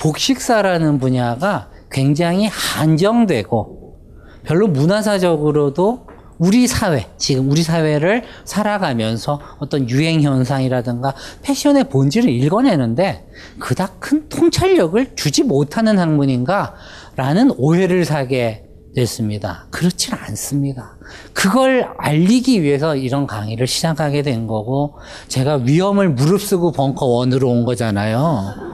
복식사라는 0.00 0.98
분야가 0.98 1.68
굉장히 1.90 2.46
한정되고 2.46 3.98
별로 4.44 4.66
문화사적으로도 4.66 6.06
우리 6.38 6.66
사회, 6.66 7.06
지금 7.18 7.50
우리 7.50 7.62
사회를 7.62 8.24
살아가면서 8.46 9.40
어떤 9.58 9.90
유행 9.90 10.22
현상이라든가 10.22 11.14
패션의 11.42 11.90
본질을 11.90 12.30
읽어내는데 12.30 13.26
그닥 13.58 14.00
큰 14.00 14.26
통찰력을 14.30 15.16
주지 15.16 15.42
못하는 15.42 15.98
학문인가? 15.98 16.74
라는 17.16 17.50
오해를 17.58 18.06
사게 18.06 18.64
됐습니다. 18.96 19.66
그렇진 19.70 20.14
않습니다. 20.14 20.96
그걸 21.34 21.90
알리기 21.98 22.62
위해서 22.62 22.96
이런 22.96 23.26
강의를 23.26 23.66
시작하게 23.66 24.22
된 24.22 24.46
거고, 24.46 24.94
제가 25.28 25.56
위험을 25.56 26.08
무릅쓰고 26.08 26.72
벙커 26.72 27.04
원으로 27.04 27.50
온 27.50 27.66
거잖아요. 27.66 28.69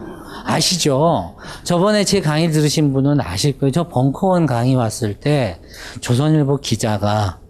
아시죠? 0.46 1.36
저번에 1.64 2.04
제 2.04 2.20
강의 2.20 2.50
들으신 2.50 2.92
분은 2.92 3.20
아실 3.20 3.58
거예요. 3.58 3.72
저 3.72 3.88
벙커원 3.88 4.46
강의 4.46 4.74
왔을 4.76 5.14
때 5.14 5.60
조선일보 6.00 6.58
기자가 6.58 7.40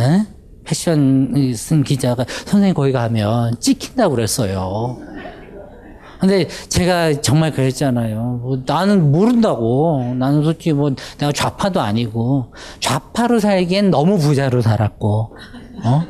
에? 0.00 0.26
패션 0.64 1.54
쓴 1.54 1.84
기자가 1.84 2.24
선생님 2.46 2.74
거기 2.74 2.92
가면 2.92 3.60
찍힌다고 3.60 4.14
그랬어요. 4.16 4.98
근데 6.18 6.48
제가 6.68 7.20
정말 7.20 7.52
그랬잖아요. 7.52 8.40
뭐 8.42 8.62
나는 8.64 9.12
모른다고. 9.12 10.14
나는 10.18 10.42
솔직히 10.42 10.72
뭐 10.72 10.90
내가 11.18 11.30
좌파도 11.30 11.80
아니고 11.80 12.54
좌파로 12.80 13.38
살기엔 13.38 13.90
너무 13.90 14.18
부자로 14.18 14.62
살았고, 14.62 15.36
어? 15.84 16.02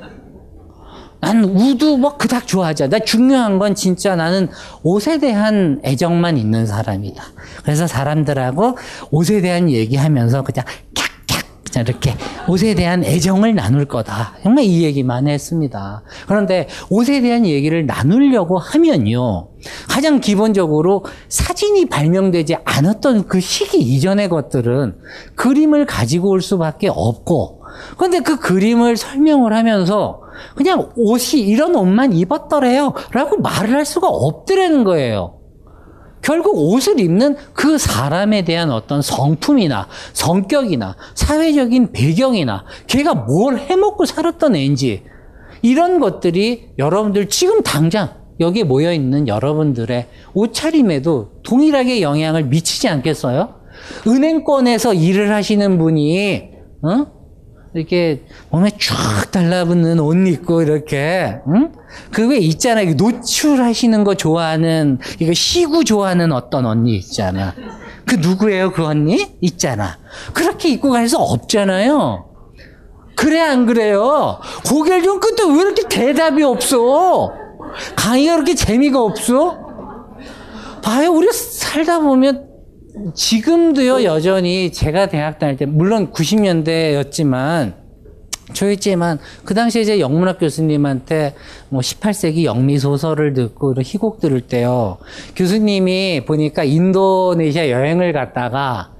난 1.20 1.44
우도 1.44 1.96
뭐 1.96 2.16
그닥 2.16 2.46
좋아하지 2.46 2.84
않아. 2.84 3.00
중요한 3.00 3.58
건 3.58 3.74
진짜 3.74 4.16
나는 4.16 4.48
옷에 4.82 5.18
대한 5.18 5.80
애정만 5.84 6.36
있는 6.36 6.66
사람이다. 6.66 7.22
그래서 7.62 7.86
사람들하고 7.86 8.76
옷에 9.10 9.40
대한 9.40 9.70
얘기하면서 9.70 10.42
그냥 10.42 10.64
캬캬 10.94 11.06
자, 11.76 11.82
이렇게 11.82 12.14
옷에 12.48 12.74
대한 12.74 13.04
애정을 13.04 13.54
나눌 13.54 13.84
거다. 13.84 14.34
정말 14.42 14.64
이 14.64 14.82
얘기만 14.84 15.28
했습니다. 15.28 16.02
그런데 16.26 16.68
옷에 16.88 17.20
대한 17.20 17.44
얘기를 17.44 17.84
나누려고 17.84 18.56
하면요. 18.56 19.48
가장 19.88 20.20
기본적으로 20.20 21.04
사진이 21.28 21.86
발명되지 21.86 22.56
않았던 22.64 23.26
그 23.26 23.40
시기 23.40 23.78
이전의 23.78 24.30
것들은 24.30 24.96
그림을 25.34 25.84
가지고 25.84 26.30
올 26.30 26.40
수밖에 26.40 26.88
없고, 26.88 27.55
그런데 27.96 28.20
그 28.20 28.38
그림을 28.38 28.96
설명을 28.96 29.54
하면서 29.54 30.20
그냥 30.54 30.90
옷이 30.96 31.42
이런 31.42 31.74
옷만 31.74 32.12
입었더래요. 32.12 32.94
라고 33.12 33.38
말을 33.38 33.74
할 33.74 33.84
수가 33.84 34.08
없더라는 34.08 34.84
거예요. 34.84 35.36
결국 36.22 36.56
옷을 36.56 36.98
입는 36.98 37.36
그 37.52 37.78
사람에 37.78 38.42
대한 38.42 38.70
어떤 38.72 39.00
성품이나 39.00 39.86
성격이나 40.12 40.96
사회적인 41.14 41.92
배경이나 41.92 42.64
걔가 42.88 43.14
뭘 43.14 43.58
해먹고 43.58 44.06
살았던 44.06 44.56
애인지 44.56 45.04
이런 45.62 46.00
것들이 46.00 46.70
여러분들 46.78 47.28
지금 47.28 47.62
당장 47.62 48.10
여기에 48.40 48.64
모여 48.64 48.92
있는 48.92 49.28
여러분들의 49.28 50.08
옷차림에도 50.34 51.42
동일하게 51.42 52.02
영향을 52.02 52.44
미치지 52.44 52.88
않겠어요? 52.88 53.54
은행권에서 54.06 54.94
일을 54.94 55.32
하시는 55.32 55.78
분이 55.78 56.50
어? 56.82 57.15
이렇게 57.74 58.22
몸에 58.50 58.70
쫙 58.70 59.30
달라붙는 59.30 59.98
옷 60.00 60.14
입고 60.14 60.62
이렇게 60.62 61.38
응? 61.48 61.72
그왜 62.12 62.38
있잖아. 62.38 62.82
노출하시는 62.84 64.04
거 64.04 64.14
좋아하는 64.14 64.98
이거 65.18 65.32
시구 65.34 65.84
좋아하는 65.84 66.32
어떤 66.32 66.66
언니 66.66 66.96
있잖아. 66.96 67.54
그 68.06 68.16
누구예요? 68.16 68.72
그 68.72 68.84
언니? 68.84 69.36
있잖아. 69.40 69.98
그렇게 70.32 70.70
입고 70.70 70.90
갈수 70.90 71.16
없잖아요. 71.18 72.24
그래 73.16 73.40
안 73.40 73.66
그래요? 73.66 74.38
고개를 74.66 75.02
좀 75.02 75.20
끄도 75.20 75.48
왜 75.48 75.62
이렇게 75.62 75.88
대답이 75.88 76.42
없어? 76.42 77.32
강의가 77.96 78.34
그렇게 78.34 78.54
재미가 78.54 79.02
없어? 79.02 79.66
봐요. 80.82 81.10
우리 81.12 81.32
살다 81.32 82.00
보면 82.00 82.45
지금도요, 83.14 84.04
여전히 84.04 84.72
제가 84.72 85.08
대학 85.08 85.38
다닐 85.38 85.56
때, 85.56 85.66
물론 85.66 86.12
90년대였지만, 86.12 87.74
초였지만, 88.52 89.18
그 89.44 89.54
당시에 89.54 89.82
이제 89.82 90.00
영문학 90.00 90.38
교수님한테 90.38 91.34
뭐 91.68 91.80
18세기 91.80 92.44
영미 92.44 92.78
소설을 92.78 93.34
듣고 93.34 93.72
이런 93.72 93.84
희곡 93.84 94.20
들을 94.20 94.40
때요, 94.40 94.98
교수님이 95.34 96.24
보니까 96.24 96.64
인도네시아 96.64 97.70
여행을 97.70 98.12
갔다가 98.12 98.95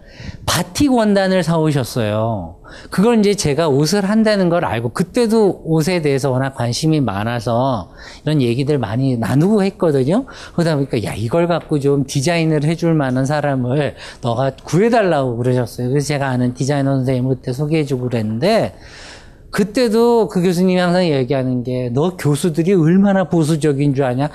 바틱 0.56 0.90
원단을 0.90 1.42
사오셨어요. 1.42 2.56
그걸 2.88 3.18
이제 3.18 3.34
제가 3.34 3.68
옷을 3.68 4.06
한다는 4.06 4.48
걸 4.48 4.64
알고 4.64 4.88
그때도 4.94 5.60
옷에 5.66 6.00
대해서 6.00 6.30
워낙 6.30 6.54
관심이 6.54 7.02
많아서 7.02 7.90
이런 8.25 8.40
얘기들 8.40 8.78
많이 8.78 9.18
나누고 9.18 9.62
했거든요. 9.64 10.25
그러다 10.54 10.76
보니까 10.76 11.04
야 11.04 11.12
이걸 11.14 11.46
갖고 11.46 11.78
좀 11.78 12.06
디자인을 12.06 12.64
해줄 12.64 12.94
만한 12.94 13.26
사람을 13.26 13.96
너가 14.22 14.52
구해달라고 14.64 15.36
그러셨어요. 15.36 15.90
그래서 15.90 16.06
제가 16.06 16.28
아는 16.28 16.54
디자이너 16.54 16.96
선생님 16.96 17.28
그때 17.28 17.52
소개해주고 17.52 18.08
그랬는데 18.08 18.76
그때도 19.50 20.28
그 20.28 20.40
교수님이 20.42 20.80
항상 20.80 21.04
얘기하는 21.04 21.64
게 21.64 21.90
너 21.92 22.16
교수들이 22.16 22.72
얼마나 22.72 23.28
보수적인 23.28 23.94
줄 23.94 24.04
아냐? 24.04 24.30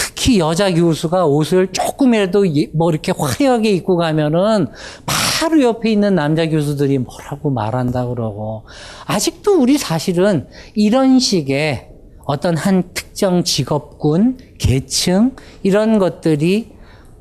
특히 0.00 0.38
여자 0.38 0.72
교수가 0.72 1.26
옷을 1.26 1.68
조금이라도 1.72 2.46
뭐 2.72 2.90
이렇게 2.90 3.12
화려하게 3.12 3.70
입고 3.72 3.98
가면은 3.98 4.68
바로 5.04 5.62
옆에 5.62 5.92
있는 5.92 6.14
남자 6.14 6.48
교수들이 6.48 6.98
뭐라고 6.98 7.50
말한다 7.50 8.06
그러고. 8.06 8.64
아직도 9.04 9.60
우리 9.60 9.76
사실은 9.76 10.46
이런 10.74 11.18
식의 11.18 11.88
어떤 12.24 12.56
한 12.56 12.84
특정 12.94 13.44
직업군, 13.44 14.38
계층 14.58 15.36
이런 15.62 15.98
것들이 15.98 16.72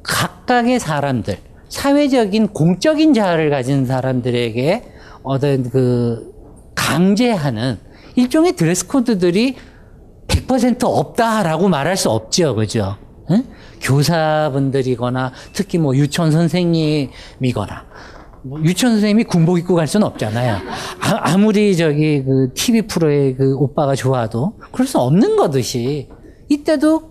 각각의 0.04 0.80
사람들, 0.80 1.38
사회적인 1.68 2.48
공적인 2.50 3.14
자아를 3.14 3.50
가진 3.50 3.86
사람들에게 3.86 4.84
어떤 5.24 5.70
그 5.70 6.32
강제하는 6.76 7.78
일종의 8.16 8.54
드레스 8.54 8.88
코드들이 8.88 9.56
100% 10.50 10.84
없다라고 10.84 11.70
말할 11.70 11.96
수 11.96 12.10
없죠. 12.10 12.56
그죠? 12.56 12.98
응? 13.30 13.44
교사분들이거나 13.82 15.32
특히 15.54 15.78
뭐 15.78 15.96
유치원 15.96 16.32
선생님이거나 16.32 17.86
뭐 18.42 18.60
유치원 18.62 18.96
선생님이 18.96 19.26
군복 19.26 19.60
입고 19.60 19.76
갈 19.76 19.86
수는 19.86 20.08
없잖아요. 20.08 20.58
아, 21.02 21.38
무리 21.38 21.78
저기 21.78 22.24
그 22.24 22.52
TV 22.56 22.84
프로의 22.84 23.36
그 23.36 23.56
오빠가 23.56 23.94
좋아도 23.94 24.54
그럴 24.72 24.88
수 24.88 24.98
없는 24.98 25.36
거듯이 25.36 26.10
이때도 26.50 27.04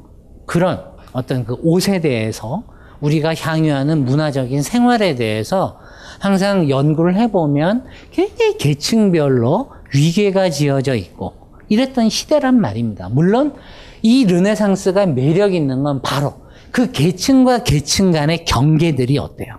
그런 0.46 0.84
어떤 1.12 1.44
그 1.44 1.56
옷에 1.62 2.00
대해서 2.00 2.64
우리가 3.00 3.34
향유하는 3.34 4.04
문화적인 4.04 4.62
생활에 4.62 5.14
대해서 5.14 5.78
항상 6.18 6.68
연구를 6.68 7.14
해보면 7.16 7.84
굉장히 8.10 8.58
계층별로 8.58 9.70
위계가 9.94 10.50
지어져 10.50 10.96
있고 10.96 11.47
이랬던 11.68 12.08
시대란 12.08 12.60
말입니다. 12.60 13.08
물론 13.08 13.54
이 14.02 14.24
르네상스가 14.24 15.06
매력 15.06 15.54
있는 15.54 15.82
건 15.82 16.02
바로 16.02 16.34
그 16.70 16.92
계층과 16.92 17.64
계층 17.64 18.12
간의 18.12 18.44
경계들이 18.44 19.18
어때요? 19.18 19.56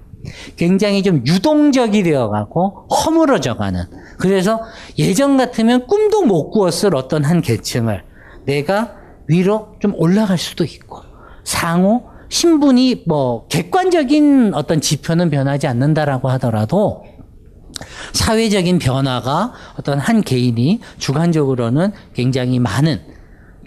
굉장히 0.55 1.01
좀 1.01 1.23
유동적이 1.25 2.03
되어가고 2.03 2.87
허물어져 2.89 3.55
가는. 3.55 3.83
그래서 4.17 4.61
예전 4.97 5.37
같으면 5.37 5.87
꿈도 5.87 6.23
못 6.23 6.51
꾸었을 6.51 6.95
어떤 6.95 7.23
한 7.23 7.41
계층을 7.41 8.03
내가 8.45 8.95
위로 9.27 9.75
좀 9.79 9.93
올라갈 9.95 10.37
수도 10.37 10.63
있고 10.63 11.01
상호 11.43 12.03
신분이 12.29 13.03
뭐 13.07 13.47
객관적인 13.47 14.53
어떤 14.53 14.81
지표는 14.81 15.29
변하지 15.29 15.67
않는다라고 15.67 16.29
하더라도 16.31 17.03
사회적인 18.13 18.79
변화가 18.79 19.53
어떤 19.79 19.99
한 19.99 20.21
개인이 20.21 20.79
주관적으로는 20.97 21.91
굉장히 22.13 22.59
많은 22.59 23.01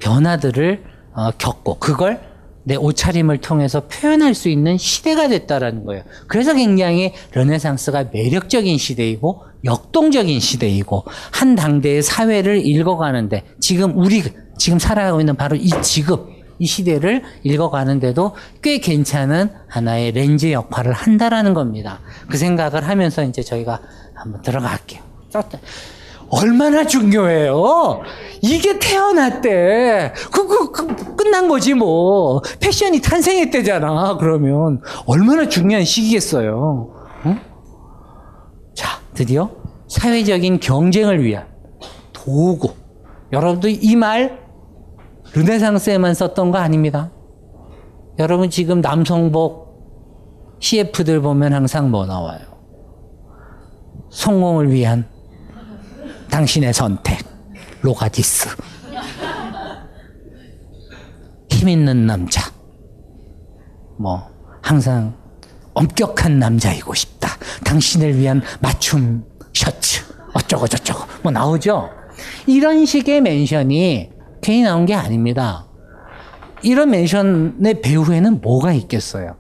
변화들을 0.01 0.85
어, 1.15 1.31
겪고 1.33 1.79
그걸 1.79 2.21
내 2.65 2.77
옷차림을 2.77 3.39
통해서 3.39 3.87
표현할 3.89 4.35
수 4.35 4.49
있는 4.49 4.79
시대가 4.79 5.29
됐다라는 5.29 5.85
거예요. 5.85 6.05
그래서 6.29 6.55
굉장히 6.55 7.13
르네상스가 7.33 8.11
매력적인 8.13 8.79
시대이고 8.79 9.43
역동적인 9.65 10.39
시대이고 10.41 11.05
한 11.33 11.55
당대의 11.55 12.03
사회를 12.03 12.65
읽어가는데 12.67 13.45
지금 13.61 13.99
우리 13.99 14.23
지금 14.59 14.79
살아가고 14.79 15.21
있는 15.21 15.35
바로 15.35 15.57
이 15.57 15.71
지금 15.83 16.19
이 16.59 16.67
시대를 16.67 17.23
읽어가는데도 17.43 18.37
꽤 18.63 18.79
괜찮은 18.79 19.51
하나의 19.67 20.13
렌즈 20.13 20.53
역할을 20.53 20.93
한다라는 20.93 21.55
겁니다. 21.55 22.01
그 22.29 22.37
생각을 22.37 22.87
하면서 22.87 23.25
이제 23.25 23.43
저희가 23.43 23.81
한번 24.23 24.41
들어갈게요. 24.43 25.03
얼마나 26.31 26.87
중요해요. 26.87 28.03
이게 28.41 28.79
태어났대. 28.79 30.13
그, 30.33 30.47
그, 30.47 30.71
그, 30.71 31.17
끝난 31.17 31.49
거지 31.49 31.75
뭐. 31.75 32.41
패션이 32.61 33.01
탄생했대잖아. 33.03 34.17
그러면 34.19 34.81
얼마나 35.07 35.49
중요한 35.49 35.85
시기겠어요. 35.85 36.95
응? 37.27 37.41
자, 38.75 38.99
드디어 39.15 39.51
사회적인 39.89 40.61
경쟁을 40.61 41.23
위한 41.23 41.47
도구. 42.13 42.73
여러분도 43.33 43.69
이 43.69 43.97
말 43.97 44.41
르네상스에만 45.35 46.15
썼던 46.15 46.51
거 46.51 46.59
아닙니다. 46.59 47.11
여러분 48.19 48.51
지금 48.51 48.81
남성복 48.81 50.59
CF들 50.61 51.21
보면 51.23 51.53
항상 51.55 51.91
뭐 51.91 52.05
나와요? 52.07 52.41
성공을 54.13 54.71
위한 54.71 55.07
당신의 56.31 56.73
선택. 56.73 57.19
로가디스. 57.81 58.49
힘 61.51 61.69
있는 61.69 62.07
남자. 62.07 62.53
뭐, 63.99 64.29
항상 64.63 65.15
엄격한 65.75 66.39
남자이고 66.39 66.95
싶다. 66.95 67.31
당신을 67.65 68.19
위한 68.19 68.43
맞춤 68.61 69.25
셔츠. 69.53 70.03
어쩌고 70.35 70.69
저쩌고. 70.69 71.05
뭐 71.23 71.33
나오죠? 71.33 71.91
이런 72.47 72.87
식의 72.87 73.23
mention이 73.23 74.11
괜히 74.41 74.63
나온 74.63 74.87
게 74.87 74.95
아닙니다. 74.95 75.67
이런 76.63 76.91
mention의 76.91 77.81
배후에는 77.83 78.41
뭐가 78.41 78.73
있겠어요? 78.75 79.37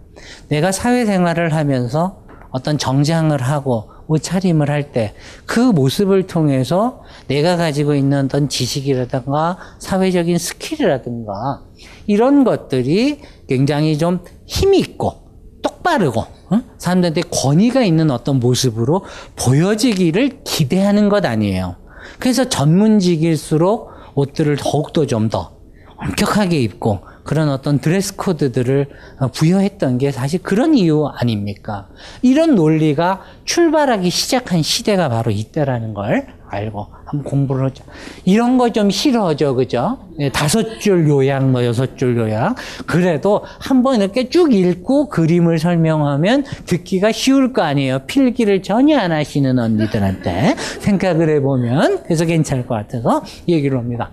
내가 0.48 0.72
사회생활을 0.72 1.54
하면서 1.54 2.22
어떤 2.50 2.78
정장을 2.78 3.40
하고 3.40 3.91
옷차림을 4.12 4.70
할 4.70 4.92
때 4.92 5.14
그 5.46 5.60
모습을 5.60 6.26
통해서 6.26 7.02
내가 7.28 7.56
가지고 7.56 7.94
있는 7.94 8.26
어떤 8.26 8.48
지식이라든가 8.48 9.58
사회적인 9.78 10.38
스킬이라든가 10.38 11.62
이런 12.06 12.44
것들이 12.44 13.20
굉장히 13.48 13.98
좀 13.98 14.20
힘이 14.46 14.78
있고 14.80 15.22
똑바르고 15.62 16.20
어? 16.20 16.60
사람들한테 16.78 17.22
권위가 17.30 17.82
있는 17.82 18.10
어떤 18.10 18.40
모습으로 18.40 19.04
보여지기를 19.36 20.40
기대하는 20.44 21.08
것 21.08 21.24
아니에요. 21.24 21.76
그래서 22.18 22.48
전문직일수록 22.48 23.90
옷들을 24.14 24.56
더욱더 24.56 25.06
좀 25.06 25.28
더 25.30 25.52
엄격하게 25.96 26.60
입고 26.60 26.98
그런 27.24 27.48
어떤 27.48 27.78
드레스 27.78 28.16
코드들을 28.16 28.86
어, 29.20 29.28
부여했던 29.28 29.98
게 29.98 30.10
사실 30.10 30.42
그런 30.42 30.74
이유 30.74 31.06
아닙니까? 31.06 31.88
이런 32.22 32.54
논리가 32.54 33.20
출발하기 33.44 34.10
시작한 34.10 34.62
시대가 34.62 35.08
바로 35.08 35.30
이때라는 35.30 35.94
걸 35.94 36.26
알고 36.48 36.88
한번 37.06 37.24
공부를 37.24 37.66
하죠. 37.66 37.82
이런 38.24 38.58
거 38.58 38.68
좀 38.70 38.90
싫어져, 38.90 39.54
그죠? 39.54 39.98
예, 40.18 40.28
다섯 40.30 40.80
줄 40.80 41.08
요약, 41.08 41.48
뭐 41.48 41.64
여섯 41.64 41.96
줄 41.96 42.16
요약. 42.18 42.56
그래도 42.86 43.42
한번 43.58 44.00
이렇게 44.00 44.28
쭉 44.28 44.52
읽고 44.52 45.08
그림을 45.08 45.58
설명하면 45.58 46.44
듣기가 46.66 47.12
쉬울 47.12 47.52
거 47.52 47.62
아니에요. 47.62 48.00
필기를 48.06 48.62
전혀 48.62 48.98
안 48.98 49.12
하시는 49.12 49.58
언니들한테 49.58 50.54
생각을 50.80 51.28
해보면 51.36 52.02
그래서 52.04 52.24
괜찮을 52.26 52.66
것 52.66 52.74
같아서 52.74 53.22
얘기를 53.48 53.78
합니다. 53.78 54.10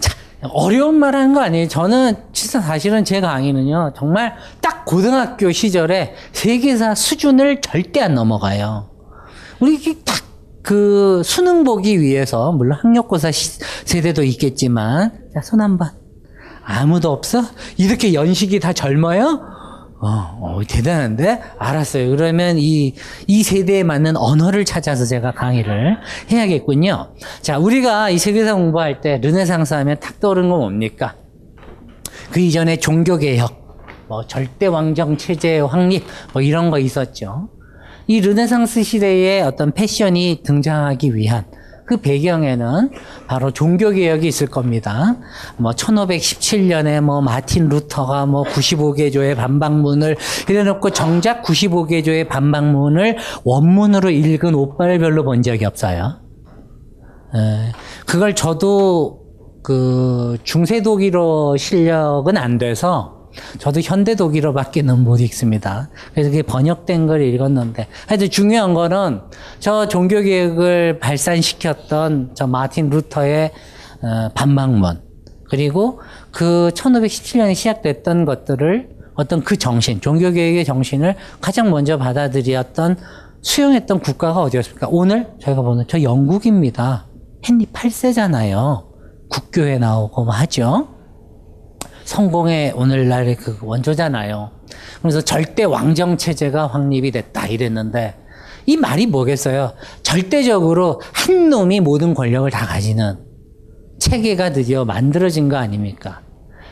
자, 0.00 0.12
어려운 0.50 0.96
말 0.96 1.14
하는 1.14 1.34
거 1.34 1.40
아니에요. 1.40 1.68
저는 1.68 2.16
사실은 2.32 3.04
제 3.04 3.20
강의는요, 3.20 3.92
정말 3.96 4.34
딱 4.60 4.84
고등학교 4.84 5.52
시절에 5.52 6.14
세계사 6.32 6.94
수준을 6.94 7.60
절대 7.60 8.00
안 8.00 8.14
넘어가요. 8.14 8.90
우리 9.60 9.78
딱 10.04 10.22
그 10.64 11.22
수능 11.24 11.64
보기 11.64 12.00
위해서, 12.00 12.52
물론 12.52 12.78
학력고사 12.80 13.32
시- 13.32 13.58
세대도 13.84 14.22
있겠지만, 14.22 15.10
자, 15.34 15.40
손 15.42 15.60
한 15.60 15.76
번. 15.76 15.90
아무도 16.64 17.10
없어? 17.10 17.42
이렇게 17.78 18.14
연식이 18.14 18.60
다 18.60 18.72
젊어요? 18.72 19.40
어, 20.04 20.36
어, 20.40 20.60
대단한데? 20.66 21.40
알았어요. 21.58 22.10
그러면 22.10 22.58
이, 22.58 22.92
이 23.28 23.42
세대에 23.44 23.84
맞는 23.84 24.16
언어를 24.16 24.64
찾아서 24.64 25.04
제가 25.04 25.30
강의를 25.30 25.96
해야겠군요. 26.28 27.12
자, 27.40 27.58
우리가 27.58 28.10
이 28.10 28.18
세계사 28.18 28.54
공부할 28.54 29.00
때 29.00 29.18
르네상스 29.22 29.74
하면 29.74 30.00
탁 30.00 30.18
떠오르는 30.18 30.50
건 30.50 30.58
뭡니까? 30.58 31.14
그 32.32 32.40
이전에 32.40 32.78
종교개혁, 32.78 33.78
뭐 34.08 34.26
절대왕정 34.26 35.18
체제의 35.18 35.66
확립, 35.68 36.04
뭐 36.32 36.42
이런 36.42 36.70
거 36.70 36.80
있었죠. 36.80 37.50
이 38.08 38.20
르네상스 38.20 38.82
시대의 38.82 39.42
어떤 39.42 39.70
패션이 39.70 40.42
등장하기 40.42 41.14
위한 41.14 41.44
그 41.92 41.96
배경에는 41.98 42.90
바로 43.26 43.50
종교개혁이 43.50 44.26
있을 44.26 44.46
겁니다. 44.46 45.16
뭐 45.58 45.72
1517년에 45.72 47.02
뭐 47.02 47.20
마틴 47.20 47.68
루터가 47.68 48.24
뭐 48.24 48.44
95개조의 48.44 49.36
반박문을 49.36 50.16
이래놓고 50.48 50.90
정작 50.90 51.42
95개조의 51.42 52.28
반박문을 52.28 53.18
원문으로 53.44 54.08
읽은 54.08 54.54
오빠를 54.54 54.98
별로 54.98 55.22
본 55.22 55.42
적이 55.42 55.66
없어요. 55.66 56.20
예, 57.34 57.72
그걸 58.06 58.34
저도 58.34 59.20
그 59.62 60.38
중세 60.42 60.80
독일어 60.80 61.56
실력은 61.58 62.38
안 62.38 62.56
돼서 62.56 63.21
저도 63.58 63.80
현대 63.80 64.14
독일어밖에는 64.14 65.00
못 65.00 65.20
읽습니다. 65.20 65.88
그래서 66.12 66.30
그게 66.30 66.42
번역된 66.42 67.06
걸 67.06 67.22
읽었는데 67.22 67.86
하여튼 68.06 68.30
중요한 68.30 68.74
거는 68.74 69.20
저 69.60 69.88
종교 69.88 70.20
개혁을 70.20 70.98
발산시켰던 70.98 72.32
저 72.34 72.46
마틴 72.46 72.90
루터의 72.90 73.52
어, 74.02 74.28
반박문 74.34 75.00
그리고 75.48 76.00
그 76.30 76.70
1517년에 76.74 77.54
시작됐던 77.54 78.24
것들을 78.24 78.88
어떤 79.14 79.44
그 79.44 79.58
정신, 79.58 80.00
종교 80.00 80.30
개혁의 80.30 80.64
정신을 80.64 81.16
가장 81.40 81.70
먼저 81.70 81.98
받아들였던 81.98 82.96
수용했던 83.42 84.00
국가가 84.00 84.40
어디였습니까? 84.40 84.88
오늘 84.90 85.28
저희가 85.40 85.62
보는 85.62 85.84
저 85.88 86.02
영국입니다. 86.02 87.06
헨리 87.48 87.66
8세잖아요. 87.66 88.84
국교에 89.28 89.78
나오고 89.78 90.24
뭐 90.24 90.34
하죠. 90.34 90.88
성공의 92.12 92.72
오늘날의 92.72 93.36
그 93.36 93.56
원조잖아요. 93.62 94.50
그래서 95.00 95.22
절대 95.22 95.64
왕정 95.64 96.18
체제가 96.18 96.66
확립이 96.66 97.10
됐다 97.10 97.46
이랬는데 97.46 98.14
이 98.66 98.76
말이 98.76 99.06
뭐겠어요? 99.06 99.72
절대적으로 100.02 101.00
한 101.10 101.48
놈이 101.48 101.80
모든 101.80 102.12
권력을 102.12 102.50
다 102.50 102.66
가지는 102.66 103.16
체계가 103.98 104.52
드디어 104.52 104.84
만들어진 104.84 105.48
거 105.48 105.56
아닙니까? 105.56 106.20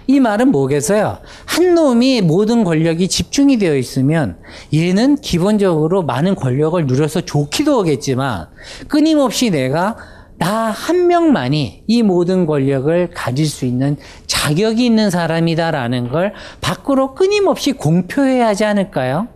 이 0.07 0.21
말은 0.21 0.51
뭐겠어요? 0.51 1.21
한 1.47 1.75
놈이 1.75 2.21
모든 2.21 2.63
권력이 2.63 3.09
집중이 3.09 3.57
되어 3.57 3.77
있으면 3.77 4.37
얘는 4.75 5.17
기본적으로 5.23 6.03
많은 6.03 6.35
권력을 6.35 6.85
누려서 6.87 7.23
좋기도 7.23 7.79
하겠지만 7.81 8.49
끊임없이 8.89 9.49
내가 9.49 9.97
나 10.41 10.71
한 10.71 11.07
명만이 11.07 11.85
이 11.87 12.03
모든 12.03 12.47
권력을 12.47 13.11
가질 13.11 13.47
수 13.47 13.67
있는 13.67 13.99
자격이 14.27 14.85
있는 14.87 15.11
사람이다라는 15.11 16.09
걸 16.09 16.33
밖으로 16.63 17.15
끊임없이 17.15 17.73
공표해야 17.73 18.47
하지 18.47 18.65
않을까요? 18.65 19.29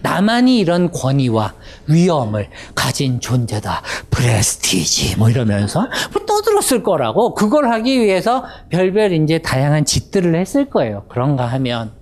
나만이 0.00 0.58
이런 0.58 0.90
권위와 0.90 1.52
위엄을 1.86 2.48
가진 2.74 3.20
존재다. 3.20 3.82
프레스티지 4.10 5.18
뭐 5.18 5.28
이러면서 5.28 5.86
뭐 6.14 6.24
떠들었을 6.24 6.82
거라고 6.82 7.34
그걸 7.34 7.70
하기 7.70 8.00
위해서 8.00 8.44
별별 8.70 9.12
이제 9.12 9.38
다양한 9.38 9.84
짓들을 9.84 10.34
했을 10.34 10.70
거예요. 10.70 11.04
그런가 11.08 11.44
하면 11.44 11.92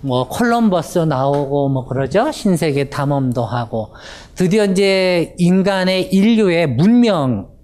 뭐 0.00 0.28
콜럼버스 0.28 1.00
나오고 1.00 1.68
뭐 1.68 1.86
그러죠. 1.86 2.32
신세계 2.32 2.88
탐험도 2.88 3.44
하고 3.44 3.92
드디어 4.34 4.64
이제 4.64 5.34
인간의 5.36 6.14
인류의 6.14 6.68
문명 6.68 7.55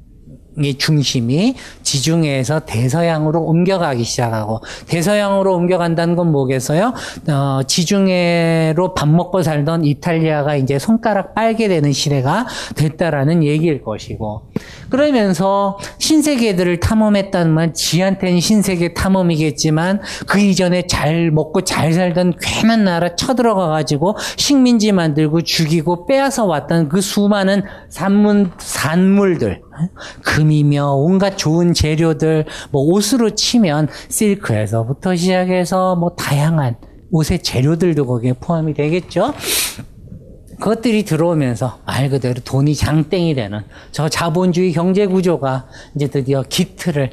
의 0.59 0.75
중심이 0.75 1.55
지중해에서 1.83 2.61
대서양으로 2.61 3.41
옮겨가기 3.41 4.05
시작하고 4.05 4.61
대서양으로 4.87 5.55
옮겨간다는 5.55 6.15
건 6.15 6.31
뭐겠어요? 6.31 6.93
어, 7.29 7.61
지중해로 7.67 8.93
밥 8.93 9.09
먹고 9.09 9.43
살던 9.43 9.87
이탈리아가 9.87 10.57
이제 10.57 10.79
손가락 10.79 11.35
빨게 11.35 11.69
되는 11.69 11.93
시대가 11.93 12.47
됐다라는 12.77 13.45
얘기일 13.45 13.83
것이고 13.83 14.43
그러면서 14.91 15.79
신세계들을 15.99 16.81
탐험했다는 16.81 17.53
말 17.53 17.73
지한테는 17.73 18.41
신세계 18.41 18.93
탐험이겠지만 18.93 20.03
그 20.27 20.39
이전에 20.39 20.87
잘 20.87 21.31
먹고 21.31 21.63
잘 21.63 21.95
살던 21.95 22.35
괜한 22.41 22.85
나라 22.85 23.15
쳐들어가 23.17 23.69
가지고 23.69 24.17
식민지 24.37 24.93
만들고 24.93 25.41
죽이고 25.43 26.05
빼앗아 26.07 26.45
왔던 26.45 26.91
그 26.91 27.01
수많은 27.01 27.63
산문 27.89 28.53
산물들 28.59 29.63
금이며 30.25 30.93
온갖 30.95 31.37
좋은 31.37 31.75
재료들 31.75 32.47
뭐 32.71 32.83
옷으로 32.83 33.35
치면 33.35 33.89
실크에서부터 34.09 35.17
시작해서 35.17 35.97
뭐 35.97 36.11
다양한 36.11 36.77
옷의 37.11 37.43
재료들도 37.43 38.07
거기에 38.07 38.33
포함이 38.35 38.75
되겠죠. 38.75 39.35
그것들이 40.63 41.05
들어오면서 41.05 41.81
말 41.85 42.09
그대로 42.09 42.41
돈이 42.45 42.77
장땡이 42.77 43.35
되는 43.35 43.65
저 43.91 44.09
자본주의 44.09 44.73
경제 44.73 45.07
구조가 45.07 45.67
이제 45.97 46.07
드디어 46.07 46.45
기틀을 46.49 47.11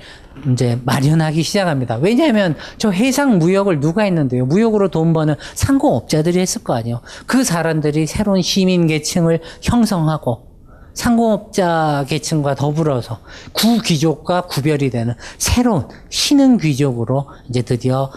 이제 0.53 0.79
마련하기 0.85 1.41
시작합니다. 1.41 1.95
왜냐하면 1.95 2.55
저 2.77 2.91
해상 2.91 3.39
무역을 3.39 3.79
누가 3.79 4.03
했는데요? 4.03 4.45
무역으로 4.45 4.89
돈 4.89 5.13
버는 5.13 5.33
상공업자들이 5.55 6.39
했을 6.39 6.63
거 6.63 6.75
아니에요. 6.75 7.01
그 7.25 7.43
사람들이 7.43 8.05
새로운 8.05 8.43
시민 8.43 8.85
계층을 8.85 9.41
형성하고 9.63 10.48
상공업자 10.99 12.03
계층과 12.09 12.55
더불어서 12.55 13.19
구귀족과 13.53 14.41
구별이 14.47 14.89
되는 14.89 15.13
새로운 15.37 15.87
신흥 16.09 16.57
귀족으로 16.57 17.29
이제 17.47 17.61
드디어 17.61 18.11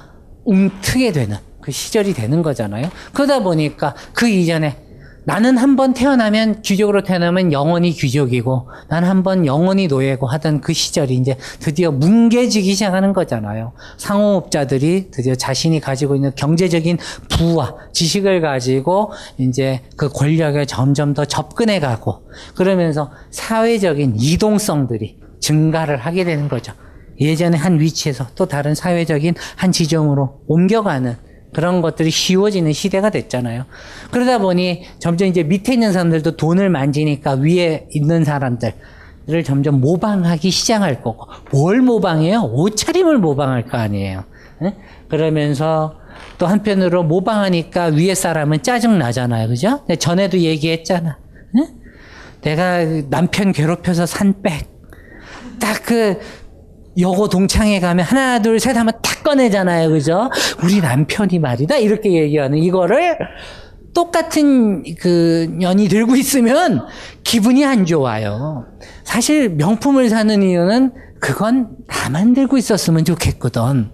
움트게 0.45 1.13
되는 1.13 1.37
그 1.61 1.71
시절이 1.71 2.13
되는 2.13 2.43
거잖아요. 2.43 2.91
그러다 3.13 3.45
보니까 3.45 3.95
그 4.13 4.29
이전에 4.29 4.82
나는 5.25 5.57
한 5.57 5.77
번 5.77 5.95
태어나면 5.95 6.63
귀족으로 6.63 7.03
태어나면 7.03 7.53
영원히 7.53 7.93
귀족이고 7.93 8.69
나는 8.89 9.09
한번 9.09 9.47
영원히 9.47 9.87
노예고 9.87 10.27
하던 10.27 10.61
그 10.61 10.73
시절이 10.73 11.15
이제 11.15 11.37
드디어 11.61 11.91
뭉개지기 11.91 12.75
시작하는 12.75 13.13
거잖아요. 13.13 13.73
상호업자들이 13.99 15.11
드디어 15.11 15.35
자신이 15.35 15.81
가지고 15.81 16.15
있는 16.17 16.33
경제적인 16.35 16.99
부와 17.31 17.75
지식을 17.93 18.41
가지고 18.41 19.13
이제 19.39 19.81
그 19.97 20.09
권력에 20.09 20.67
점점 20.67 21.15
더 21.15 21.25
접근해 21.25 21.81
가고 21.81 22.23
그러면서 22.55 23.11
사회적인 23.31 24.17
이동성들이 24.19 25.19
증가를 25.41 25.97
하게 25.97 26.25
되는 26.25 26.49
거죠. 26.49 26.73
예전에 27.21 27.57
한 27.57 27.79
위치에서 27.79 28.27
또 28.35 28.47
다른 28.47 28.75
사회적인 28.75 29.35
한 29.57 29.73
지점으로 29.73 30.41
옮겨가는 30.49 31.17
그런 31.55 31.83
것들이 31.83 32.11
쉬워지는 32.11 32.73
시대가 32.73 33.11
됐잖아요. 33.11 33.65
그러다 34.11 34.39
보니 34.39 34.85
점점 34.99 35.29
이제 35.29 35.43
밑에 35.43 35.75
있는 35.75 35.93
사람들도 35.93 36.37
돈을 36.37 36.71
만지니까 36.71 37.35
위에 37.35 37.87
있는 37.91 38.25
사람들을 38.25 39.45
점점 39.45 39.81
모방하기 39.81 40.51
시작할 40.51 41.03
거고 41.03 41.27
뭘 41.51 41.81
모방해요? 41.81 42.43
옷차림을 42.53 43.19
모방할 43.19 43.67
거 43.67 43.79
아니에요. 43.79 44.25
예? 44.65 44.77
그러면서 45.09 45.97
또 46.39 46.47
한편으로 46.47 47.03
모방하니까 47.05 47.87
위에 47.87 48.15
사람은 48.15 48.63
짜증 48.63 48.99
나잖아요. 48.99 49.49
그죠? 49.49 49.81
전에도 49.99 50.39
얘기했잖아. 50.39 51.19
응? 51.57 51.67
내가 52.41 52.85
남편 53.11 53.53
괴롭혀서 53.53 54.07
산 54.07 54.43
백. 54.43 54.71
딱 55.61 55.83
그 55.93 56.19
여고 56.99 57.29
동창회 57.29 57.81
가면 57.81 58.05
하나 58.05 58.41
둘 58.41 58.61
셋 58.61 58.77
하면 58.77 58.93
탁 59.03 59.23
꺼내잖아요. 59.23 59.89
그죠? 59.91 60.31
우리 60.63 60.81
남편이 60.81 61.39
말이다. 61.39 61.77
이렇게 61.77 62.13
얘기하는 62.13 62.59
이거를 62.59 63.17
똑같은 63.95 64.83
그 64.99 65.49
년이 65.59 65.89
들고 65.89 66.17
있으면 66.17 66.87
기분이 67.25 67.65
안 67.65 67.85
좋아요. 67.87 68.67
사실 69.05 69.51
명품을 69.51 70.09
사는 70.09 70.43
이유는 70.43 70.93
그건 71.23 71.69
나만 71.87 72.35
들고 72.35 72.59
있었으면 72.59 73.05
좋겠거든. 73.05 73.91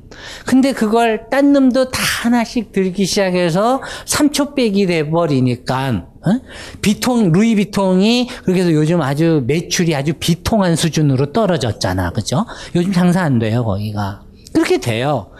근데 0.46 0.72
그걸 0.72 1.28
딴 1.30 1.52
놈도 1.52 1.90
다 1.90 2.02
하나씩 2.22 2.72
들기 2.72 3.04
시작해서 3.04 3.82
3초 4.06 4.54
빼기 4.54 4.86
돼버리니까, 4.86 6.06
어? 6.24 6.40
비통, 6.80 7.30
루이 7.30 7.54
비통이, 7.56 8.28
그렇게 8.44 8.62
해서 8.62 8.72
요즘 8.72 9.02
아주 9.02 9.44
매출이 9.46 9.94
아주 9.94 10.14
비통한 10.18 10.74
수준으로 10.74 11.34
떨어졌잖아. 11.34 12.12
그죠? 12.12 12.46
요즘 12.74 12.94
장사 12.94 13.20
안 13.20 13.38
돼요, 13.38 13.62
거기가. 13.62 14.22
그렇게 14.52 14.78
돼요. 14.78 15.30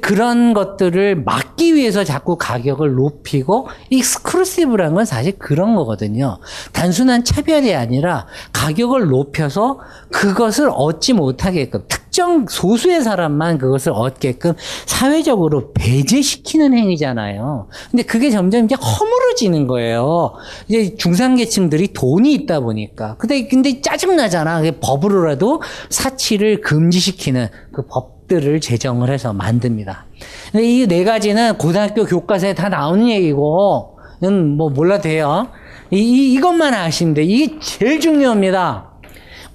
그런 0.00 0.54
것들을 0.54 1.22
막기 1.22 1.74
위해서 1.74 2.02
자꾸 2.02 2.36
가격을 2.36 2.94
높이고 2.94 3.68
익스클루시브란 3.90 4.94
건 4.94 5.04
사실 5.04 5.38
그런 5.38 5.76
거거든요. 5.76 6.38
단순한 6.72 7.24
차별이 7.24 7.74
아니라 7.74 8.26
가격을 8.52 9.08
높여서 9.08 9.78
그것을 10.10 10.70
얻지 10.72 11.12
못하게끔 11.12 11.84
특정 11.88 12.46
소수의 12.48 13.02
사람만 13.02 13.58
그것을 13.58 13.92
얻게끔 13.92 14.54
사회적으로 14.86 15.72
배제시키는 15.74 16.76
행위잖아요. 16.76 17.68
근데 17.90 18.02
그게 18.02 18.30
점점 18.30 18.64
이제 18.64 18.74
허물어지는 18.74 19.68
거예요. 19.68 20.32
이제 20.66 20.96
중산계층들이 20.96 21.92
돈이 21.92 22.32
있다 22.34 22.60
보니까. 22.60 23.16
근데 23.18 23.46
근데 23.46 23.80
짜증 23.80 24.16
나잖아. 24.16 24.62
법으로라도 24.80 25.62
사치를 25.90 26.62
금지시키는 26.62 27.48
그 27.72 27.86
법. 27.86 28.17
들을 28.28 28.60
제정을 28.60 29.10
해서 29.10 29.32
만듭니다. 29.32 30.06
이 30.54 30.86
네 30.86 31.04
가지는 31.04 31.58
고등학교 31.58 32.04
교과서에 32.04 32.54
다 32.54 32.68
나오는 32.68 33.08
얘기고, 33.08 33.98
이건 34.18 34.56
뭐 34.56 34.70
몰라도 34.70 35.02
돼요. 35.04 35.48
이, 35.90 36.34
이것만 36.34 36.74
아시면 36.74 37.14
돼. 37.14 37.24
이게 37.24 37.58
제일 37.60 37.98
중요합니다. 38.00 38.92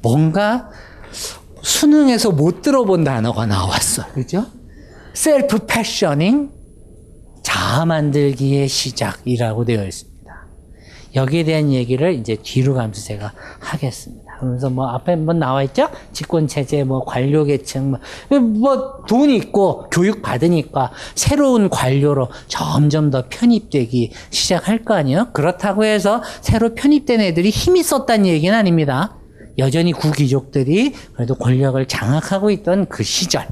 뭔가 0.01 0.69
수능에서 1.62 2.31
못 2.31 2.62
들어본 2.62 3.03
단어가 3.03 3.45
나왔어. 3.45 4.07
그죠? 4.13 4.45
셀프 5.13 5.59
패셔닝, 5.65 6.49
자아 7.43 7.86
만들기의 7.86 8.67
시작이라고 8.67 9.65
되어 9.65 9.86
있습니다. 9.86 10.13
여기에 11.15 11.43
대한 11.43 11.71
얘기를 11.71 12.13
이제 12.15 12.36
뒤로 12.41 12.73
가면서 12.73 13.01
제가 13.01 13.33
하겠습니다. 13.59 14.33
그러면서 14.43 14.69
뭐 14.69 14.88
앞에 14.89 15.13
한번 15.13 15.39
나와 15.39 15.63
있죠? 15.63 15.89
집권 16.12 16.47
체제, 16.47 16.84
뭐 16.84 17.03
관료 17.06 17.45
계층, 17.45 17.91
뭐, 18.29 18.39
뭐 18.39 19.03
돈이 19.08 19.36
있고 19.38 19.89
교육 19.89 20.21
받으니까 20.21 20.91
새로운 21.15 21.69
관료로 21.69 22.29
점점 22.47 23.10
더 23.10 23.23
편입되기 23.29 24.12
시작할 24.29 24.84
거 24.84 24.93
아니에요? 24.93 25.29
그렇다고 25.34 25.86
해서 25.86 26.21
새로 26.41 26.75
편입된 26.75 27.21
애들이 27.21 27.49
힘이 27.49 27.84
썼다는 27.84 28.25
얘기는 28.27 28.53
아닙니다. 28.53 29.17
여전히 29.58 29.93
구귀족들이 29.93 30.93
그래도 31.13 31.36
권력을 31.36 31.84
장악하고 31.88 32.51
있던 32.51 32.88
그 32.88 33.03
시절. 33.03 33.47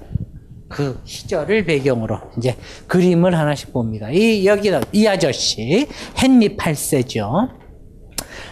그 0.68 1.00
시절을 1.04 1.66
배경으로 1.66 2.18
이제 2.38 2.56
그림을 2.88 3.38
하나씩 3.38 3.74
봅니다. 3.74 4.10
이 4.10 4.46
여기다 4.46 4.82
이 4.94 5.06
아저씨 5.06 5.88
헨리 6.22 6.56
8세죠. 6.56 7.50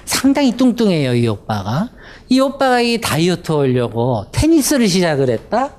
상당히 0.06 0.58
뚱뚱해요 0.58 1.14
이 1.14 1.28
오빠가. 1.28 1.90
이 2.30 2.40
오빠가 2.40 2.80
이 2.80 3.00
다이어트 3.02 3.52
하려고 3.52 4.26
테니스를 4.32 4.88
시작을 4.88 5.30
했다. 5.30 5.72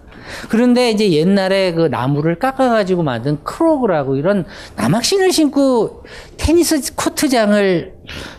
그런데 0.48 0.90
이제 0.90 1.10
옛날에 1.12 1.72
그 1.72 1.82
나무를 1.82 2.38
깎아가지고 2.38 3.02
만든 3.02 3.42
크로그라고 3.42 4.16
이런 4.16 4.44
남학신을 4.76 5.32
신고 5.32 6.04
테니스 6.36 6.94
코트장을 6.94 7.94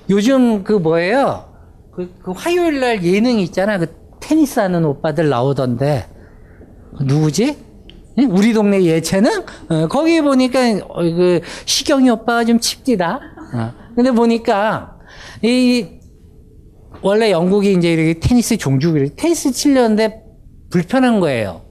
요즘 0.09 0.63
그 0.63 0.73
뭐예요? 0.73 1.45
그, 1.91 2.13
그 2.21 2.31
화요일 2.31 2.79
날 2.79 3.03
예능 3.03 3.39
있잖아. 3.39 3.77
그 3.77 3.87
테니스 4.19 4.59
하는 4.59 4.85
오빠들 4.85 5.29
나오던데. 5.29 6.07
누구지? 7.01 7.57
우리 8.29 8.53
동네 8.53 8.83
예체능? 8.83 9.45
어, 9.69 9.87
거기 9.87 10.21
보니까 10.21 10.59
어, 10.89 11.01
그 11.01 11.41
시경이 11.65 12.09
오빠가 12.09 12.43
좀 12.43 12.59
칩디다. 12.59 13.19
어. 13.53 13.73
근데 13.95 14.11
보니까 14.11 14.97
이 15.41 16.00
원래 17.01 17.31
영국이 17.31 17.73
이제 17.73 17.91
이렇게 17.93 18.19
테니스 18.19 18.57
종주국 18.57 19.15
테니스 19.15 19.51
치려는데 19.51 20.23
불편한 20.69 21.19
거예요. 21.19 21.61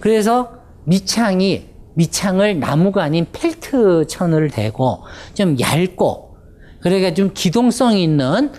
그래서 0.00 0.50
밑창이 0.84 1.66
밑창을 1.96 2.58
나무가 2.58 3.04
아닌 3.04 3.26
펠트 3.32 4.06
천을 4.08 4.50
대고 4.50 5.04
좀 5.34 5.58
얇고 5.58 6.36
그러니까 6.80 7.14
좀 7.14 7.30
기동성 7.32 7.96
있는 7.96 8.50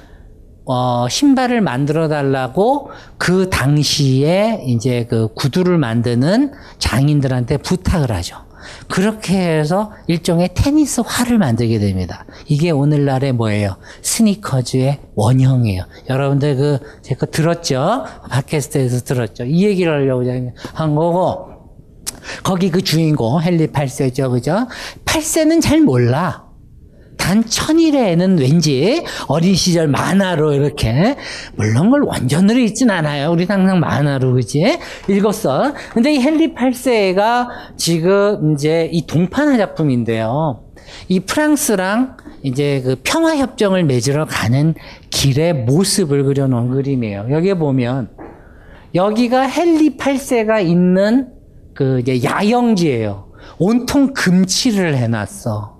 어, 0.67 1.07
신발을 1.07 1.61
만들어 1.61 2.07
달라고 2.07 2.89
그 3.17 3.49
당시에 3.51 4.63
이제 4.65 5.05
그 5.07 5.27
구두를 5.35 5.77
만드는 5.77 6.51
장인들한테 6.79 7.57
부탁을 7.57 8.11
하죠. 8.11 8.44
그렇게 8.89 9.37
해서 9.37 9.91
일종의 10.07 10.49
테니스화를 10.53 11.37
만들게 11.37 11.79
됩니다. 11.79 12.25
이게 12.47 12.71
오늘날의 12.71 13.33
뭐예요? 13.33 13.77
스니커즈의 14.01 14.99
원형이에요. 15.15 15.83
여러분들 16.09 16.55
그, 16.55 16.79
제 17.01 17.15
거 17.15 17.25
들었죠? 17.25 18.05
팟캐스트에서 18.29 19.01
들었죠? 19.03 19.43
이 19.45 19.65
얘기를 19.65 19.91
하려고 19.91 20.23
한 20.73 20.95
거고, 20.95 21.49
거기 22.43 22.69
그 22.71 22.81
주인공, 22.81 23.41
헨리 23.41 23.67
8세죠. 23.67 24.31
그죠? 24.31 24.67
8세는 25.05 25.61
잘 25.61 25.81
몰라. 25.81 26.44
단 27.17 27.45
천일에는 27.45 28.37
왠지 28.37 29.03
어린 29.27 29.55
시절 29.55 29.87
만화로 29.87 30.53
이렇게 30.53 31.15
물론 31.55 31.89
걸 31.89 32.01
원전으로 32.03 32.59
읽진 32.59 32.89
않아요. 32.89 33.31
우리 33.31 33.45
항상 33.45 33.79
만화로 33.79 34.33
그지 34.33 34.77
읽었어. 35.07 35.73
근데 35.93 36.13
이 36.13 36.19
헨리 36.19 36.53
8세가 36.53 37.47
지금 37.77 38.53
이제 38.53 38.89
이 38.91 39.05
동판화 39.05 39.57
작품인데요. 39.57 40.63
이 41.07 41.19
프랑스랑 41.19 42.17
이제 42.43 42.81
그 42.83 42.95
평화 43.03 43.35
협정을 43.37 43.83
맺으러 43.85 44.25
가는 44.25 44.75
길의 45.09 45.53
모습을 45.65 46.23
그려놓은 46.23 46.69
그림이에요. 46.71 47.27
여기에 47.31 47.55
보면 47.55 48.09
여기가 48.93 49.49
헨리 49.49 49.97
8세가 49.97 50.65
있는 50.65 51.29
그 51.73 51.99
이제 51.99 52.23
야영지예요. 52.23 53.25
온통 53.57 54.13
금칠을 54.13 54.95
해놨어. 54.95 55.74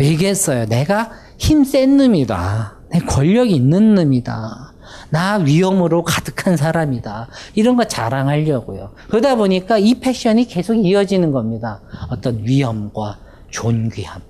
얘기했어요. 0.00 0.66
내가 0.66 1.10
힘 1.38 1.64
센 1.64 1.96
놈이다. 1.96 2.74
내 2.90 2.98
권력이 3.00 3.54
있는 3.54 3.94
놈이다. 3.94 4.72
나 5.10 5.36
위험으로 5.36 6.02
가득한 6.02 6.56
사람이다. 6.56 7.28
이런 7.54 7.76
거 7.76 7.84
자랑하려고요. 7.84 8.92
그러다 9.08 9.36
보니까 9.36 9.78
이 9.78 10.00
패션이 10.00 10.46
계속 10.46 10.74
이어지는 10.74 11.32
겁니다. 11.32 11.80
어떤 12.10 12.44
위험과 12.44 13.18
존귀함. 13.50 14.20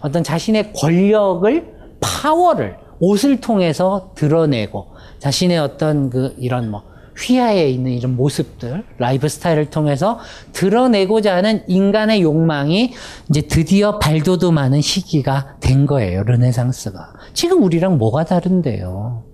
어떤 0.00 0.22
자신의 0.22 0.72
권력을, 0.72 1.72
파워를 2.00 2.76
옷을 3.00 3.40
통해서 3.40 4.12
드러내고 4.14 4.88
자신의 5.18 5.58
어떤 5.58 6.10
그 6.10 6.34
이런 6.38 6.70
뭐 6.70 6.82
휘하에 7.20 7.70
있는 7.70 7.92
이런 7.92 8.16
모습들, 8.16 8.84
라이프 8.98 9.28
스타일을 9.28 9.70
통해서 9.70 10.18
드러내고자 10.52 11.36
하는 11.36 11.62
인간의 11.68 12.22
욕망이 12.22 12.92
이제 13.28 13.42
드디어 13.42 13.98
발돋움하는 13.98 14.80
시기가 14.80 15.56
된 15.60 15.86
거예요. 15.86 16.24
르네상스가. 16.24 17.12
지금 17.32 17.62
우리랑 17.62 17.98
뭐가 17.98 18.24
다른데요? 18.24 19.29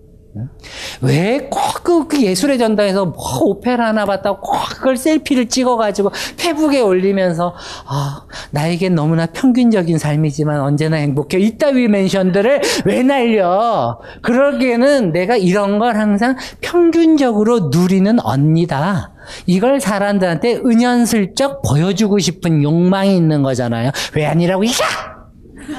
왜 1.00 1.35
꼭 1.35 1.82
그, 1.82 2.08
그 2.08 2.22
예술의 2.22 2.58
전당에서 2.58 3.06
뭐 3.06 3.16
오페라 3.42 3.88
하나 3.88 4.04
봤다고 4.04 4.40
꼭 4.40 4.58
그걸 4.70 4.96
selfie를 4.96 5.48
찍어가지고 5.48 6.10
페북에 6.36 6.80
올리면서 6.80 7.54
아 7.86 8.22
나에겐 8.50 8.94
너무나 8.94 9.26
평균적인 9.26 9.98
삶이지만 9.98 10.60
언제나 10.60 10.96
행복해. 10.96 11.38
이따위 11.38 11.88
mention들을 11.88 12.60
왜 12.84 13.02
날려? 13.02 14.00
그러기에는 14.22 15.12
내가 15.12 15.36
이런 15.36 15.78
걸 15.78 15.96
항상 15.96 16.36
평균적으로 16.60 17.70
누리는 17.70 18.18
언니다. 18.20 19.12
이걸 19.46 19.80
사람들한테 19.80 20.60
은연슬쩍 20.64 21.62
보여주고 21.62 22.18
싶은 22.18 22.62
욕망이 22.62 23.16
있는 23.16 23.42
거잖아요. 23.42 23.90
왜 24.14 24.26
아니라고 24.26 24.64
이야 24.64 24.74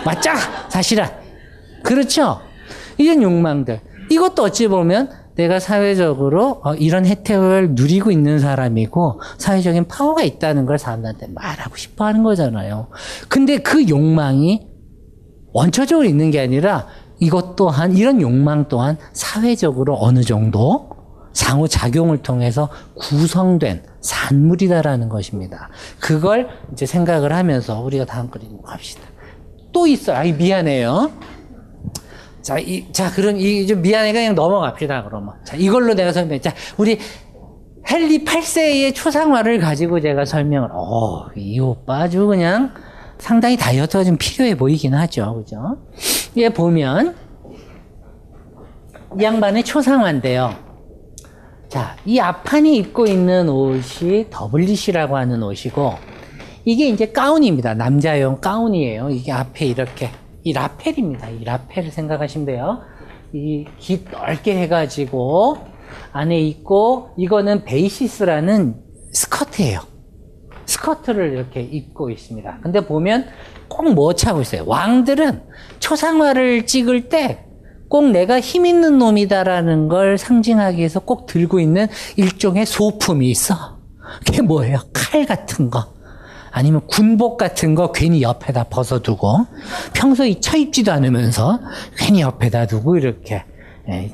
맞죠 0.04 0.32
사실은 0.70 1.06
그렇죠? 1.84 2.41
이런 2.98 3.22
욕망들 3.22 3.80
이것도 4.10 4.43
어찌 4.43 4.67
보면 4.67 5.10
내가 5.36 5.60
사회적으로 5.60 6.62
어, 6.63 6.74
이런 6.74 7.06
혜택을 7.06 7.72
누리고 7.72 8.12
있는 8.12 8.39
사람이고 8.39 9.22
사회적인 9.38 9.88
파워가 9.88 10.24
있다는 10.24 10.65
걸 10.65 10.80
사람들한테 10.80 11.28
말하고 11.28 11.78
싶어 11.78 12.06
하는 12.06 12.24
거잖아요. 12.24 12.88
근데 13.30 13.58
그 13.58 13.88
욕망이 13.88 14.67
원초적으로 15.54 16.08
있는 16.08 16.32
게 16.32 16.39
아니라 16.39 16.88
이것 17.20 17.56
또한 17.56 17.96
이런 17.96 18.22
욕망 18.22 18.67
또한 18.67 18.98
사회적으로 19.13 19.98
어느 20.00 20.22
정도 20.22 20.89
상호작용을 21.34 22.24
통해서 22.24 22.70
구성된 22.96 23.84
산물이다라는 24.02 25.08
것입니다. 25.08 25.70
그걸 26.00 26.48
이제 26.74 26.88
생각을 26.88 27.32
하면서 27.32 27.80
우리가 27.80 28.06
다음 28.06 28.30
그림 28.30 28.62
갑시다. 28.63 29.02
또 29.72 29.86
있어요. 29.86 30.17
아이, 30.17 30.34
미안해요. 30.34 31.12
자, 32.48 32.58
이, 32.60 32.86
자, 32.94 33.12
그럼 33.12 33.36
이, 33.36 33.68
좀 33.68 33.82
미안해가 33.82 34.20
그냥 34.20 34.34
넘어갑시다, 34.34 35.04
그러면. 35.04 35.34
자, 35.44 35.58
이걸로 35.58 35.94
내가 35.94 36.14
설명, 36.14 36.40
자, 36.40 36.54
우리 36.78 36.98
헨리 37.92 38.24
8세의 38.24 38.96
초상화를 38.96 39.60
가지고 39.60 40.00
제가 40.00 40.24
설명을, 40.24 40.70
어, 40.72 41.28
이 41.36 41.60
오빠 41.60 42.04
아주 42.04 42.26
그냥 42.26 42.74
상당히 43.18 43.58
다이어트가 43.58 44.06
좀 44.06 44.16
필요해 44.18 44.56
보이긴 44.56 44.94
하죠. 44.94 45.36
그죠? 45.36 45.78
얘 46.38 46.48
보면, 46.48 47.18
이 49.20 49.24
양반의 49.24 49.66
초상화인데요. 49.66 50.56
자, 51.68 51.98
이 52.06 52.18
앞판이 52.18 52.78
입고 52.78 53.08
있는 53.08 53.50
옷이 53.50 54.28
더블릿이라고 54.30 55.18
하는 55.18 55.44
옷이고, 55.44 55.96
이게 56.64 56.88
이제 56.88 57.08
가운입니다. 57.12 57.74
남자용 57.74 58.40
가운이에요. 58.40 59.10
이게 59.10 59.34
앞에 59.34 59.66
이렇게. 59.66 60.12
이 60.48 60.54
라펠입니다. 60.54 61.30
이 61.30 61.44
라펠을 61.44 61.92
생각하시면 61.92 62.46
돼요. 62.46 62.80
이깃 63.34 64.10
넓게 64.12 64.58
해가지고 64.62 65.58
안에 66.14 66.40
있고, 66.40 67.10
이거는 67.18 67.66
베이시스라는 67.66 68.76
스커트예요. 69.12 69.82
스커트를 70.66 71.34
이렇게 71.34 71.62
입고 71.62 72.10
있습니다. 72.12 72.60
근데 72.64 72.86
보면 72.86 73.28
꼭 73.68 73.84
뭐 73.94 74.14
차고 74.14 74.40
있어요. 74.42 74.64
왕들은 74.66 75.44
초상화를 75.80 76.66
찍을 76.66 77.10
때 77.10 77.44
꼭 77.90 78.12
내가 78.12 78.40
힘 78.40 78.66
있는 78.66 78.98
놈이다라는 78.98 79.88
걸 79.88 80.18
상징하기 80.18 80.78
위해서 80.78 81.00
꼭 81.00 81.26
들고 81.26 81.60
있는 81.60 81.88
일종의 82.18 82.66
소품이 82.66 83.30
있어. 83.30 83.80
그게 84.26 84.42
뭐예요? 84.42 84.80
칼 84.94 85.26
같은 85.26 85.70
거. 85.70 85.94
아니면 86.52 86.82
군복 86.88 87.38
같은 87.38 87.76
거 87.76 87.92
괜히 87.92 88.22
옆에다 88.22 88.66
벗어두고 88.66 89.46
평소에 89.94 90.40
쳐입지도 90.40 90.92
않으면서 90.92 91.60
괜히 91.98 92.22
옆에다 92.22 92.66
두고 92.66 92.98
이렇게 92.98 93.44
예, 93.90 94.14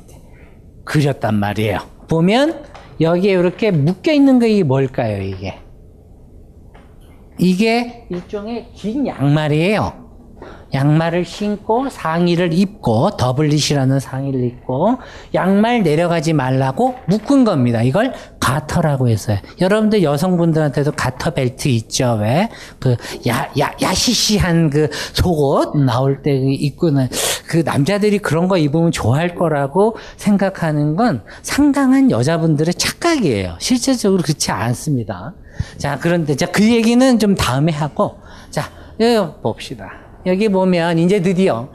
그렸단 0.84 1.34
말이에요. 1.34 1.78
보면 2.08 2.64
여기에 3.00 3.32
이렇게 3.32 3.70
묶여 3.70 4.12
있는 4.12 4.38
게 4.38 4.62
뭘까요? 4.62 5.20
이게 5.22 5.58
이게 7.38 8.06
일종의 8.10 8.70
긴 8.74 9.06
양말이에요. 9.06 10.04
양말을 10.72 11.24
신고 11.24 11.88
상의를 11.88 12.52
입고 12.52 13.10
더블릿이라는 13.16 14.00
상의를 14.00 14.44
입고 14.44 14.98
양말 15.32 15.84
내려가지 15.84 16.32
말라고 16.32 16.96
묶은 17.06 17.44
겁니다. 17.44 17.82
이걸 17.82 18.12
가터라고 18.44 19.08
했어요. 19.08 19.38
여러분들 19.58 20.02
여성분들한테도 20.02 20.92
가터 20.92 21.30
벨트 21.30 21.68
있죠? 21.68 22.18
왜? 22.20 22.50
그 22.78 22.94
야, 23.26 23.48
야, 23.58 23.72
야시시한 23.80 24.68
그 24.68 24.90
속옷 25.14 25.78
나올 25.78 26.20
때 26.22 26.30
입고는 26.34 27.08
그 27.46 27.62
남자들이 27.64 28.18
그런 28.18 28.46
거 28.46 28.58
입으면 28.58 28.92
좋아할 28.92 29.34
거라고 29.34 29.96
생각하는 30.18 30.94
건 30.94 31.22
상당한 31.40 32.10
여자분들의 32.10 32.74
착각이에요. 32.74 33.56
실제적으로 33.60 34.22
그렇지 34.22 34.50
않습니다. 34.50 35.32
자, 35.78 35.98
그런데 35.98 36.36
자, 36.36 36.44
그 36.46 36.70
얘기는 36.70 37.18
좀 37.18 37.34
다음에 37.34 37.72
하고 37.72 38.18
자, 38.50 38.70
여기 39.00 39.32
봅시다. 39.40 39.90
여기 40.26 40.50
보면 40.50 40.98
이제 40.98 41.22
드디어 41.22 41.70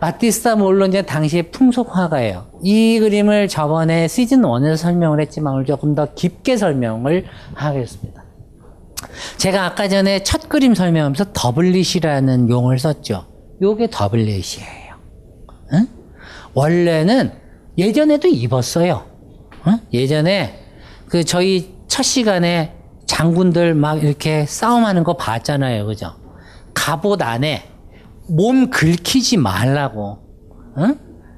바티스타 0.00 0.56
몰로 0.56 0.86
이제 0.86 1.02
당시의 1.02 1.50
풍속 1.50 1.94
화가예요. 1.94 2.46
이 2.62 2.98
그림을 2.98 3.48
저번에 3.48 4.08
시즌 4.08 4.42
1에서 4.42 4.76
설명을 4.76 5.20
했지만 5.20 5.54
오늘 5.54 5.66
조금 5.66 5.94
더 5.94 6.14
깊게 6.14 6.56
설명을 6.56 7.26
하겠습니다. 7.54 8.24
제가 9.36 9.64
아까 9.64 9.88
전에 9.88 10.22
첫 10.22 10.48
그림 10.48 10.74
설명하면서 10.74 11.32
더블릿이라는 11.32 12.48
용어를 12.48 12.78
썼죠. 12.78 13.26
요게 13.62 13.88
더블릿이에요. 13.90 14.94
응? 15.74 15.86
원래는 16.54 17.32
예전에도 17.76 18.28
입었어요. 18.28 19.04
응? 19.66 19.78
예전에 19.92 20.58
그 21.08 21.24
저희 21.24 21.74
첫 21.88 22.02
시간에 22.02 22.74
장군들 23.06 23.74
막 23.74 24.02
이렇게 24.02 24.46
싸움하는 24.46 25.04
거 25.04 25.14
봤잖아요. 25.16 25.86
그죠? 25.86 26.14
갑옷 26.72 27.20
안에 27.20 27.69
몸 28.30 28.70
긁히지 28.70 29.36
말라고, 29.36 30.18
응? 30.78 30.96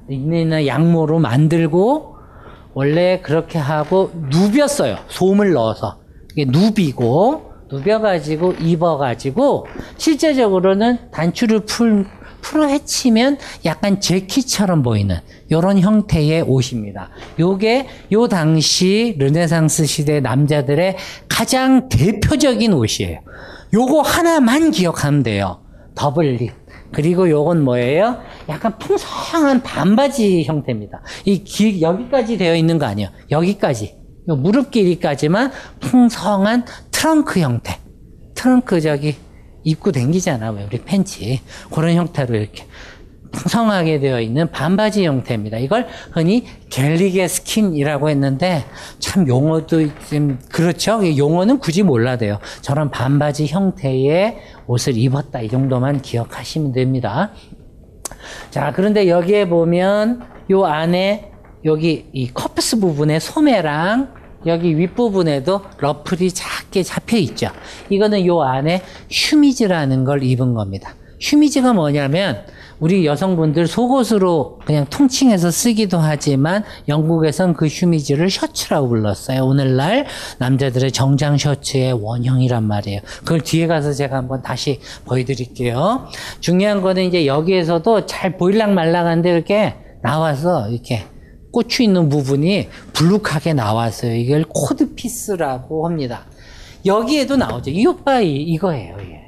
있는 0.09 0.65
양모로 0.67 1.19
만들고, 1.19 2.15
원래 2.73 3.21
그렇게 3.21 3.57
하고, 3.57 4.11
누볐어요. 4.29 4.97
솜을 5.07 5.53
넣어서. 5.53 5.99
이게 6.31 6.45
누비고, 6.45 7.51
누벼가지고, 7.71 8.53
입어가지고, 8.53 9.67
실제적으로는 9.97 11.11
단추를 11.11 11.61
풀, 11.61 12.05
풀어 12.41 12.67
헤치면 12.67 13.37
약간 13.65 13.99
재킷처럼 14.01 14.83
보이는 14.83 15.17
이런 15.49 15.79
형태의 15.79 16.41
옷입니다. 16.41 17.09
요게 17.39 17.87
요 18.11 18.27
당시 18.27 19.15
르네상스 19.17 19.85
시대 19.85 20.19
남자들의 20.19 20.97
가장 21.29 21.87
대표적인 21.87 22.73
옷이에요. 22.73 23.19
요거 23.73 24.01
하나만 24.01 24.71
기억하면 24.71 25.23
돼요. 25.23 25.61
doublet. 25.95 26.62
그리고 26.93 27.29
요건 27.29 27.63
뭐예요? 27.63 28.21
약간 28.49 28.77
풍성한 28.77 29.63
반바지 29.63 30.43
형태입니다. 30.43 31.01
이 31.25 31.43
길, 31.43 31.81
여기까지 31.81 32.37
되어 32.37 32.55
있는 32.55 32.77
거 32.77 32.85
아니에요. 32.85 33.09
여기까지. 33.31 33.95
요 34.29 34.35
무릎 34.35 34.71
길이까지만 34.71 35.51
풍성한 35.79 36.65
트렁크 36.91 37.39
형태. 37.39 37.77
트렁크 38.35 38.79
저기 38.79 39.15
입고 39.63 39.91
댕기잖아. 39.91 40.51
왜 40.51 40.63
우리 40.65 40.77
팬츠. 40.81 41.19
그런 41.73 41.95
형태로 41.95 42.35
이렇게 42.35 42.65
풍성하게 43.33 43.99
되어 43.99 44.21
있는 44.21 44.49
반바지 44.49 45.05
형태입니다. 45.05 45.57
이걸 45.57 45.87
흔히 46.11 46.45
galligaskin이라고 46.69 48.09
했는데 48.09 48.63
참 48.99 49.27
용어도 49.27 49.85
좀 50.09 50.39
그렇죠. 50.49 51.01
용어는 51.17 51.59
굳이 51.59 51.83
몰라도 51.83 52.19
돼요. 52.19 52.39
저런 52.61 52.89
반바지 52.89 53.47
형태의 53.47 54.37
옷을 54.67 54.97
입었다 54.97 55.41
이 55.41 55.49
정도만 55.49 56.01
기억하시면 56.01 56.71
됩니다. 56.71 57.31
자 58.51 58.71
그런데 58.73 59.09
여기에 59.09 59.49
보면 59.49 60.21
요 60.51 60.65
안에 60.65 61.31
여기 61.65 62.07
이 62.13 62.31
커프스 62.31 62.79
부분에 62.79 63.19
소매랑 63.19 64.13
여기 64.45 64.77
윗부분에도 64.77 65.61
러플이 65.79 66.31
작게 66.31 66.83
잡혀 66.83 67.17
있죠. 67.17 67.47
이거는 67.89 68.25
요 68.25 68.41
안에 68.41 68.81
휴미즈라는 69.09 70.03
걸 70.03 70.23
입은 70.23 70.53
겁니다. 70.53 70.95
휴미즈가 71.19 71.73
뭐냐면 71.73 72.45
우리 72.83 73.05
여성분들 73.05 73.65
속옷으로 73.65 74.59
그냥 74.65 74.85
통칭해서 74.89 75.51
쓰기도 75.51 75.99
하지만 75.99 76.65
영국에선 76.89 77.53
그 77.53 77.67
휴미즈를 77.67 78.29
셔츠라고 78.29 78.89
불렀어요. 78.89 79.45
오늘날 79.45 80.05
남자들의 80.39 80.91
정장 80.91 81.37
셔츠의 81.37 81.93
원형이란 81.93 82.61
말이에요. 82.65 82.99
그걸 83.19 83.39
뒤에 83.39 83.67
가서 83.67 83.93
제가 83.93 84.17
한번 84.17 84.41
다시 84.41 84.81
보여드릴게요. 85.05 86.07
중요한 86.41 86.81
거는 86.81 87.05
이제 87.05 87.25
여기에서도 87.25 88.05
잘 88.05 88.35
보일락 88.35 88.73
말락한데 88.73 89.31
이렇게 89.31 89.75
나와서 90.01 90.67
이렇게 90.67 91.05
꽂혀 91.53 91.85
있는 91.85 92.09
부분이 92.09 92.67
불룩하게 92.91 93.53
나왔어요. 93.53 94.13
이걸 94.13 94.43
코드피스라고 94.49 95.87
합니다. 95.87 96.25
여기에도 96.85 97.37
나오죠. 97.37 97.71
이 97.71 97.85
오빠 97.85 98.19
이거예요. 98.19 98.97
이게. 99.01 99.22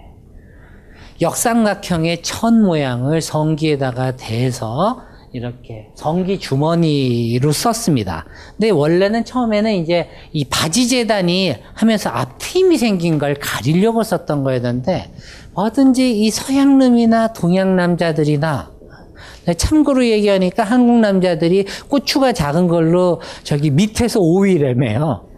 역삼각형의 1.22 2.22
천 2.24 2.62
모양을 2.62 3.22
성기에다가 3.22 4.16
대서 4.18 5.02
이렇게 5.32 5.90
성기 5.96 6.40
주머니로 6.40 7.52
썼습니다. 7.52 8.26
근데 8.52 8.70
원래는 8.70 9.26
처음에는 9.26 9.74
이제 9.76 10.08
이 10.32 10.46
바지 10.46 10.88
재단이 10.88 11.56
하면서 11.74 12.10
앞트임이 12.10 12.78
생긴 12.78 13.18
걸 13.18 13.36
가리려고 13.36 14.04
썼던 14.04 14.44
거였는데 14.44 15.12
뭐든지 15.54 16.22
이 16.22 16.32
서양놈이나 16.32 17.34
동양 17.34 17.76
남자들이나 17.76 18.72
참고로 19.58 20.06
얘기하니까 20.06 20.64
한국 20.64 21.00
남자들이 21.00 21.66
고추가 21.90 22.32
작은 22.32 22.68
걸로 22.68 23.22
저기 23.44 23.72
밑에서 23.72 24.20
오이래매요. 24.22 25.35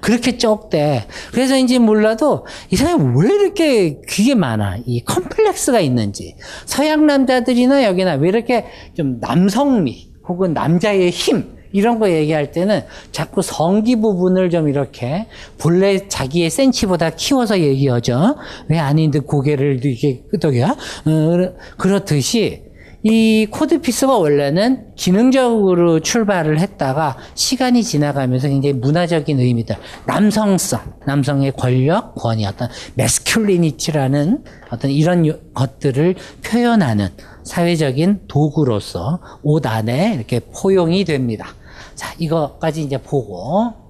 그렇게 0.00 0.38
적대. 0.38 1.06
그래서인지 1.32 1.78
몰라도 1.78 2.46
이 2.70 2.76
사람이 2.76 3.18
왜 3.18 3.34
이렇게 3.34 4.00
그게 4.08 4.34
많아? 4.34 4.78
이 4.86 5.00
컴플렉스가 5.04 5.80
있는지. 5.80 6.36
서양 6.64 7.06
남자들이나 7.06 7.84
여기나 7.84 8.14
왜 8.14 8.28
이렇게 8.28 8.66
좀 8.96 9.18
남성미, 9.20 10.10
혹은 10.28 10.54
남자의 10.54 11.10
힘 11.10 11.54
이런 11.72 11.98
거 11.98 12.08
얘기할 12.08 12.52
때는 12.52 12.82
자꾸 13.10 13.42
성기 13.42 13.96
부분을 13.96 14.48
좀 14.48 14.68
이렇게 14.68 15.26
본래 15.58 16.06
자기의 16.06 16.48
센치보다 16.48 17.10
키워서 17.10 17.58
얘기하죠. 17.58 18.36
왜 18.68 18.78
아닌데 18.78 19.18
고개를 19.18 19.84
이렇게 19.84 20.22
끄덕여? 20.30 20.66
어, 20.66 21.52
그렇듯이 21.76 22.62
이 23.06 23.46
코드피스가 23.50 24.16
원래는 24.16 24.94
기능적으로 24.96 26.00
출발을 26.00 26.58
했다가 26.58 27.18
시간이 27.34 27.82
지나가면서 27.82 28.48
굉장히 28.48 28.72
문화적인 28.72 29.38
의미들, 29.38 29.76
남성성, 30.06 30.80
남성의 31.06 31.52
권력, 31.52 32.14
권위, 32.14 32.46
어떤 32.46 32.70
메스큘리니티라는 32.96 34.42
어떤 34.70 34.90
이런 34.90 35.38
것들을 35.52 36.14
표현하는 36.42 37.08
사회적인 37.42 38.22
도구로서 38.26 39.20
옷 39.42 39.66
안에 39.66 40.14
이렇게 40.14 40.40
포용이 40.40 41.04
됩니다. 41.04 41.48
자, 41.94 42.14
이거까지 42.18 42.82
이제 42.84 42.96
보고 42.96 43.83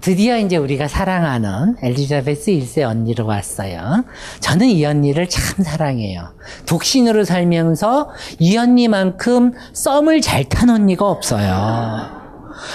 드디어 0.00 0.36
이제 0.38 0.56
우리가 0.56 0.88
사랑하는 0.88 1.76
엘리자베스 1.82 2.52
1세 2.52 2.82
언니로 2.82 3.26
왔어요. 3.26 4.04
저는 4.40 4.68
이 4.68 4.84
언니를 4.84 5.28
참 5.28 5.64
사랑해요. 5.64 6.32
독신으로 6.66 7.24
살면서 7.24 8.10
이 8.38 8.56
언니만큼 8.56 9.52
썸을 9.72 10.20
잘 10.20 10.44
탄 10.48 10.70
언니가 10.70 11.08
없어요. 11.10 12.08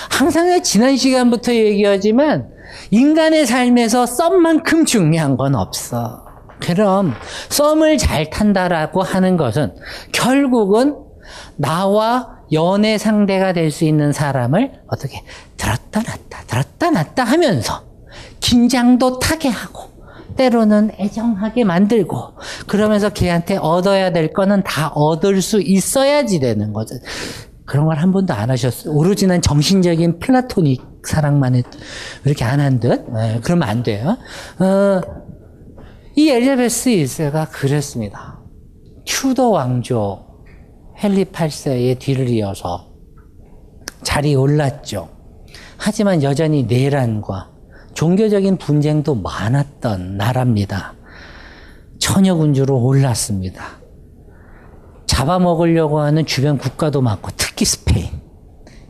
항상 0.09 0.61
지난 0.61 0.97
시간부터 0.97 1.53
얘기하지만 1.53 2.49
인간의 2.91 3.45
삶에서 3.45 4.05
썸만큼 4.05 4.86
중요한 4.86 5.38
건 5.38 5.55
없어. 5.55 6.26
그럼 6.59 7.13
썸을 7.49 7.97
잘 7.97 8.30
탄다라고 8.30 9.01
하는 9.01 9.38
것은 9.38 9.74
결국은 10.11 10.97
나와 11.55 12.41
연애 12.54 12.97
상대가 12.97 13.54
될 13.54 13.72
수 13.72 13.86
있는 13.86 14.12
사람을 14.12 14.72
어떻게 14.88 15.24
들었다 15.58 16.02
놨다 16.02 16.43
들었다 16.47 16.91
놨다 16.91 17.24
하면서 17.24 17.84
긴장도 18.41 19.20
타게 19.20 19.49
하고 19.49 19.89
때로는 20.36 20.91
애정하게 20.99 21.64
만들고 21.64 22.18
그러면서 22.68 23.10
걔한테 23.10 23.58
얻어야 23.58 24.12
될 24.12 24.34
거는 24.34 24.64
다 24.64 24.89
얻을 24.89 25.41
수 25.41 25.62
있어야지 25.62 26.39
되는 26.39 26.74
거죠. 26.74 26.95
그런 27.66 27.86
걸 27.86 27.97
한 27.97 28.12
번도 28.12 28.34
안 28.34 28.49
하셨어요. 28.49 28.93
오로지 28.93 29.28
난 29.28 29.41
정신적인 29.41 30.20
플라토닉 30.20 30.82
사랑만 31.06 31.56
했, 31.56 31.66
이렇게 32.26 32.43
안 32.43 32.60
한 32.60 32.80
듯? 32.80 33.06
네, 33.14 33.39
그러면 33.43 33.70
안 33.70 33.84
돼요. 33.84 34.18
어, 34.60 35.02
이 36.16 36.30
엘리자베스 36.30 36.89
1세가 36.89 37.49
그랬습니다. 37.52 38.39
튜더 39.06 39.49
왕조 39.49 40.26
헨리 41.04 41.26
8세의 41.26 41.97
뒤를 41.97 42.30
이어서 42.30 42.93
자리에 44.04 44.36
올랐죠. 44.36 45.10
하지만 45.78 46.22
여전히 46.22 46.64
내란과 46.64 47.49
종교적인 47.95 48.58
분쟁도 48.58 49.16
많았던 49.16 50.18
나라입니다. 50.18 50.93
처녀군주로 51.99 52.78
올랐습니다. 52.84 53.80
잡아먹으려고 55.08 55.99
하는 55.99 56.26
주변 56.26 56.60
국가도 56.60 57.02
많고 57.02 57.32
특히 57.36 57.66
스페인, 57.66 58.10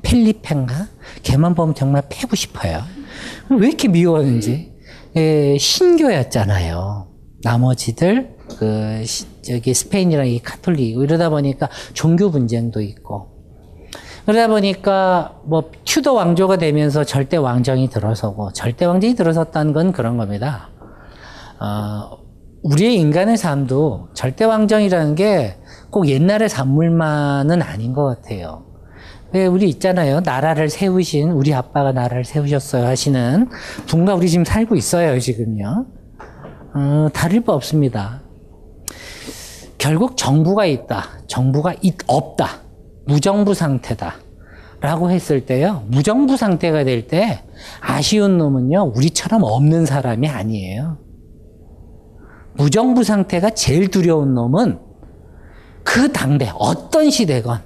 필리핀가 0.01 0.87
걔만 1.23 1.55
보면 1.55 1.75
정말 1.75 2.03
패고 2.09 2.35
싶어요. 2.35 2.81
왜 3.49 3.67
이렇게 3.69 3.87
미워하는지 3.87 4.73
예, 5.15 5.57
신교였잖아요. 5.57 7.07
나머지들 7.43 8.35
그 8.61 9.03
저기 9.41 9.73
스페인이랑 9.73 10.27
이 10.27 10.39
카톨릭 10.39 10.97
이러다 10.97 11.29
보니까 11.29 11.67
종교 11.93 12.29
분쟁도 12.29 12.81
있고 12.81 13.29
그러다 14.25 14.47
보니까 14.47 15.39
뭐 15.45 15.71
튜더 15.83 16.13
왕조가 16.13 16.57
되면서 16.57 17.03
절대 17.03 17.37
왕정이 17.37 17.89
들어서고 17.89 18.53
절대 18.53 18.85
왕정이 18.85 19.15
들어섰다는 19.15 19.73
건 19.73 19.91
그런 19.91 20.17
겁니다. 20.17 20.69
어, 21.59 22.19
우리의 22.61 22.97
인간의 22.97 23.37
삶도 23.37 24.09
절대 24.13 24.45
왕정이라는 24.45 25.15
게 25.15 25.57
꼭 25.91 26.07
옛날의 26.07 26.49
산물만은 26.49 27.61
아닌 27.61 27.93
것 27.93 28.05
같아요. 28.05 28.63
왜 29.33 29.45
우리 29.45 29.69
있잖아요. 29.69 30.21
나라를 30.21 30.69
세우신 30.69 31.31
우리 31.31 31.53
아빠가 31.53 31.91
나라를 31.91 32.25
세우셨어요 32.25 32.85
하시는 32.85 33.47
분과 33.87 34.15
우리 34.15 34.29
지금 34.29 34.43
살고 34.43 34.75
있어요 34.75 35.19
지금요. 35.19 35.85
어, 36.73 37.07
다를 37.13 37.41
바 37.41 37.53
없습니다. 37.53 38.21
결국 39.81 40.15
정부가 40.15 40.67
있다. 40.67 41.05
정부가 41.25 41.73
있, 41.81 41.95
없다. 42.05 42.61
무정부 43.07 43.55
상태다. 43.55 44.13
라고 44.79 45.09
했을 45.09 45.43
때요. 45.47 45.83
무정부 45.87 46.37
상태가 46.37 46.83
될 46.83 47.07
때 47.07 47.43
아쉬운 47.81 48.37
놈은요. 48.37 48.93
우리처럼 48.95 49.41
없는 49.43 49.87
사람이 49.87 50.29
아니에요. 50.29 50.99
무정부 52.53 53.03
상태가 53.03 53.49
제일 53.49 53.89
두려운 53.89 54.35
놈은 54.35 54.79
그 55.83 56.11
당대 56.11 56.51
어떤 56.59 57.09
시대건 57.09 57.61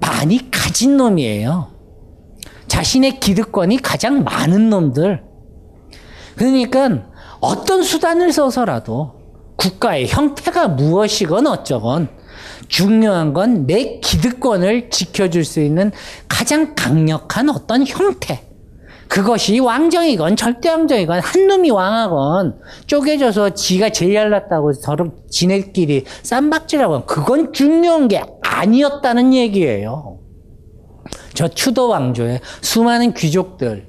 많이 0.00 0.50
가진 0.50 0.96
놈이에요. 0.96 1.68
자신의 2.66 3.20
기득권이 3.20 3.76
가장 3.76 4.24
많은 4.24 4.70
놈들. 4.70 5.22
그러니까 6.34 7.04
어떤 7.40 7.84
수단을 7.84 8.32
써서라도 8.32 9.23
국가의 9.64 10.06
형태가 10.08 10.68
무엇이건 10.68 11.46
어쩌건 11.46 12.08
중요한 12.68 13.32
건 13.32 13.66
내 13.66 13.98
기득권을 14.00 14.90
지켜줄 14.90 15.44
수 15.44 15.60
있는 15.60 15.90
가장 16.28 16.74
강력한 16.74 17.48
어떤 17.48 17.86
형태. 17.86 18.42
그것이 19.08 19.60
왕정이건 19.60 20.36
절대왕정이건 20.36 21.20
한 21.20 21.46
놈이 21.46 21.70
왕하건 21.70 22.58
쪼개져서 22.86 23.50
지가 23.50 23.90
제일 23.90 24.14
잘났다고 24.14 24.72
서로 24.72 25.12
지네끼리 25.30 26.04
쌈박질하고 26.22 27.06
그건 27.06 27.52
중요한 27.52 28.08
게 28.08 28.22
아니었다는 28.42 29.32
얘기예요. 29.34 30.18
저 31.34 31.48
추도 31.48 31.88
왕조에 31.88 32.40
수많은 32.60 33.14
귀족들이 33.14 33.84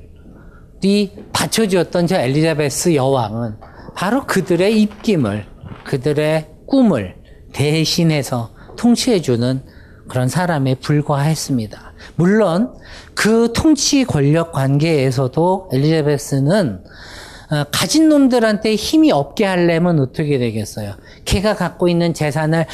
받쳐주었던 1.33 2.07
저 2.07 2.17
엘리자베스 2.17 2.93
여왕은 2.95 3.55
바로 3.95 4.25
그들의 4.25 4.81
입김을 4.81 5.54
그들의 5.85 6.47
꿈을 6.65 7.15
대신해서 7.53 8.51
통치해주는 8.77 9.61
그런 10.07 10.27
사람에 10.27 10.75
불과했습니다. 10.75 11.93
물론 12.15 12.73
그 13.13 13.53
통치 13.53 14.03
권력 14.03 14.51
관계에서도 14.51 15.69
엘리자베스는 15.71 16.83
어, 16.83 16.89
가진 17.71 18.09
놈들한테 18.09 18.75
힘이 18.75 19.11
없게 19.11 19.45
하려면 19.45 19.99
어떻게 19.99 20.37
되겠어요? 20.37 20.95
걔가 21.25 21.55
갖고 21.55 21.87
있는 21.87 22.13
재산을 22.13 22.65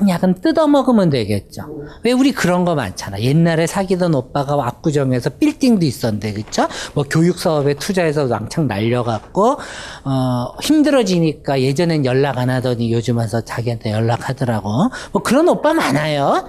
야금야금 0.00 0.40
뜯어먹으면 0.40 1.10
되겠죠. 1.10 1.62
왜 2.02 2.12
우리 2.12 2.32
그런 2.32 2.64
거 2.64 2.74
많잖아. 2.74 3.20
옛날에 3.20 3.66
사귀던 3.66 4.14
오빠가 4.14 4.54
압구정에서 4.66 5.30
빌딩도 5.30 5.84
있었는데, 5.84 6.32
그쵸? 6.32 6.68
뭐 6.94 7.04
교육 7.08 7.38
사업에 7.38 7.74
투자해서 7.74 8.24
왕창 8.24 8.66
날려갖고, 8.66 9.58
어, 10.04 10.46
힘들어지니까 10.62 11.60
예전엔 11.60 12.04
연락 12.04 12.38
안 12.38 12.50
하더니 12.50 12.92
요즘 12.92 13.18
와서 13.18 13.40
자기한테 13.40 13.92
연락하더라고. 13.92 14.68
뭐 15.12 15.22
그런 15.22 15.48
오빠 15.48 15.72
많아요. 15.74 16.48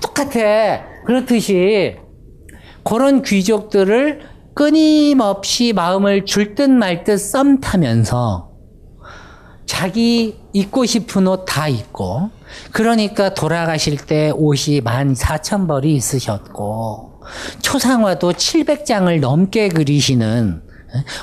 똑같아. 0.00 0.84
그렇듯이, 1.06 1.96
그런 2.84 3.22
귀족들을 3.22 4.35
끊임없이 4.56 5.74
마음을 5.74 6.24
줄 6.24 6.54
듯 6.54 6.70
말 6.70 7.04
듯 7.04 7.18
썸 7.18 7.60
타면서 7.60 8.48
자기 9.66 10.38
입고 10.54 10.86
싶은 10.86 11.26
옷 11.26 11.44
다 11.44 11.68
입고 11.68 12.30
그러니까 12.72 13.34
돌아가실 13.34 13.98
때 14.06 14.30
옷이 14.34 14.80
만 14.80 15.14
사천 15.14 15.66
벌이 15.66 15.94
있으셨고 15.94 17.20
초상화도 17.60 18.32
700장을 18.32 19.20
넘게 19.20 19.68
그리시는 19.68 20.62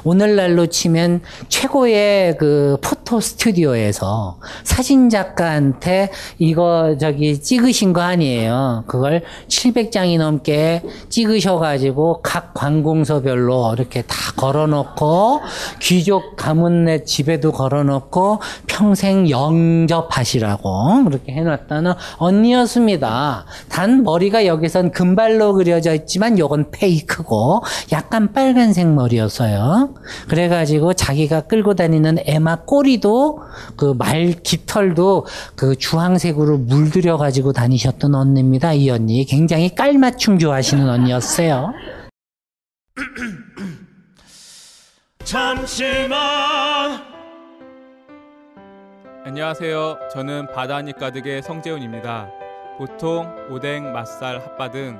오늘날로 0.04 0.68
치면 0.68 1.22
최고의 1.50 2.38
그 2.38 2.78
포토 2.82 3.20
스튜디오에서 3.20 4.38
사진 4.64 5.10
작가한테 5.10 6.12
이거 6.38 6.98
저기 7.00 7.40
찍으신 7.42 7.94
거 7.94 8.02
아니에요. 8.02 8.84
그걸 8.88 9.24
700장이 9.48 10.18
넘게 10.18 10.84
찍으셔가지고 11.10 12.22
각 12.22 12.54
관공서별로 12.54 13.74
이렇게 13.74 14.02
다 14.04 14.16
걸어놓고 14.36 15.42
귀족 15.82 16.36
가문네 16.36 17.04
집에도 17.06 17.52
걸어놓고 17.52 18.40
평생 18.68 19.30
영접하시라고 19.30 21.04
그렇게 21.06 21.34
해놨다는 21.34 21.94
언니였습니다. 22.18 23.46
단 23.70 24.04
머리가 24.04 24.46
여기선 24.46 24.92
금발로 24.92 25.54
그려져 25.54 25.94
있지만 25.94 26.38
요건 26.40 26.72
페이크고 26.72 27.62
약간 27.92 28.34
빨간색 28.34 28.88
머리였어요. 28.88 29.63
그래가지고 30.30 30.94
자기가 30.94 31.42
끌고 31.42 31.76
다니는 31.76 32.18
에마 32.26 32.64
꼬리 32.66 32.94
목도리도 32.94 33.40
그 33.78 33.94
말 33.94 34.34
깃털도 34.44 35.26
그 35.56 35.76
주황색으로 35.76 36.58
물들여 36.58 37.18
가지고 37.18 37.54
다니셨던 37.54 38.16
언니입니다. 38.16 38.74
이 38.74 38.90
언니 38.90 39.26
굉장히 39.26 39.74
깔맞춤 39.74 40.40
좋아하시는 40.40 40.90
언니였어요. 40.90 41.72
잠시만 45.24 46.18
안녕하세요. 49.26 49.98
저는 50.14 50.52
바다니 50.54 50.94
가득의 50.94 51.42
성재훈입니다. 51.44 52.30
보통 52.78 53.26
오뎅, 53.50 53.94
맛살, 53.94 54.40
핫바 54.42 54.72
등 54.72 55.00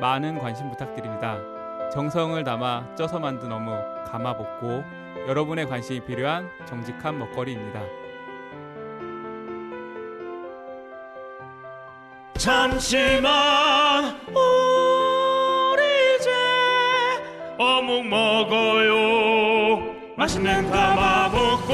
많은 0.00 0.38
관심 0.38 0.70
부탁드립니다. 0.70 1.38
정성을 1.92 2.42
담아 2.42 2.94
쪄서 2.96 3.18
만든 3.18 3.52
어묵 3.52 4.04
감아볶고 4.06 4.84
여러분의 5.28 5.66
관심이 5.66 6.00
필요한 6.00 6.48
정직한 6.66 7.18
먹거리입니다. 7.18 7.80
잠시만 12.36 14.20
우리 14.28 15.82
이제 16.16 16.30
어묵 17.58 18.06
먹어요 18.06 19.94
맛있는 20.16 20.70
감아볶고 20.70 21.72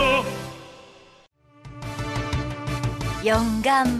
영감 3.24 3.99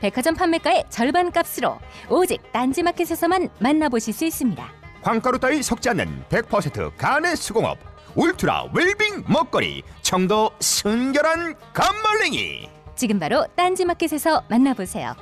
백화점 0.00 0.34
판매가의 0.34 0.84
절반 0.88 1.30
값으로 1.30 1.78
오직 2.08 2.40
딴지마켓에서만 2.52 3.48
만나보실 3.58 4.14
수 4.14 4.24
있습니다. 4.24 4.66
광가루 5.02 5.38
따위 5.38 5.62
섞지 5.62 5.88
않는 5.90 6.24
100% 6.28 6.92
간의 6.96 7.36
수공업 7.36 7.78
울트라 8.14 8.70
웰빙 8.74 9.24
먹거리 9.28 9.82
청도 10.02 10.50
순결한 10.58 11.54
감말랭이 11.72 12.68
지금 12.96 13.18
바로 13.18 13.46
딴지마켓에서 13.56 14.44
만나보세요. 14.48 15.14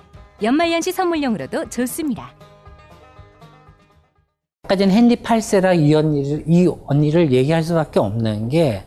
연말연시 0.43 0.93
선물용으로도 0.93 1.69
좋습니다. 1.69 2.33
아까 4.65 4.77
전 4.77 4.91
헨리 4.91 5.17
8세라 5.17 5.79
이 5.79 5.95
언니를, 5.95 6.45
이 6.47 6.69
언니를 6.87 7.33
얘기할 7.33 7.63
수밖에 7.63 8.01
없는 8.01 8.49
게, 8.49 8.85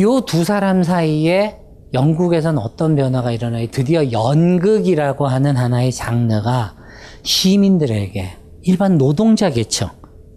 요 0.00 0.20
두 0.20 0.44
사람 0.44 0.82
사이에 0.82 1.58
영국에선 1.92 2.58
어떤 2.58 2.94
변화가 2.96 3.32
일어나요? 3.32 3.66
드디어 3.70 4.12
연극이라고 4.12 5.26
하는 5.26 5.56
하나의 5.56 5.92
장르가 5.92 6.76
시민들에게, 7.22 8.30
일반 8.62 8.98
노동자 8.98 9.50
계층, 9.50 9.88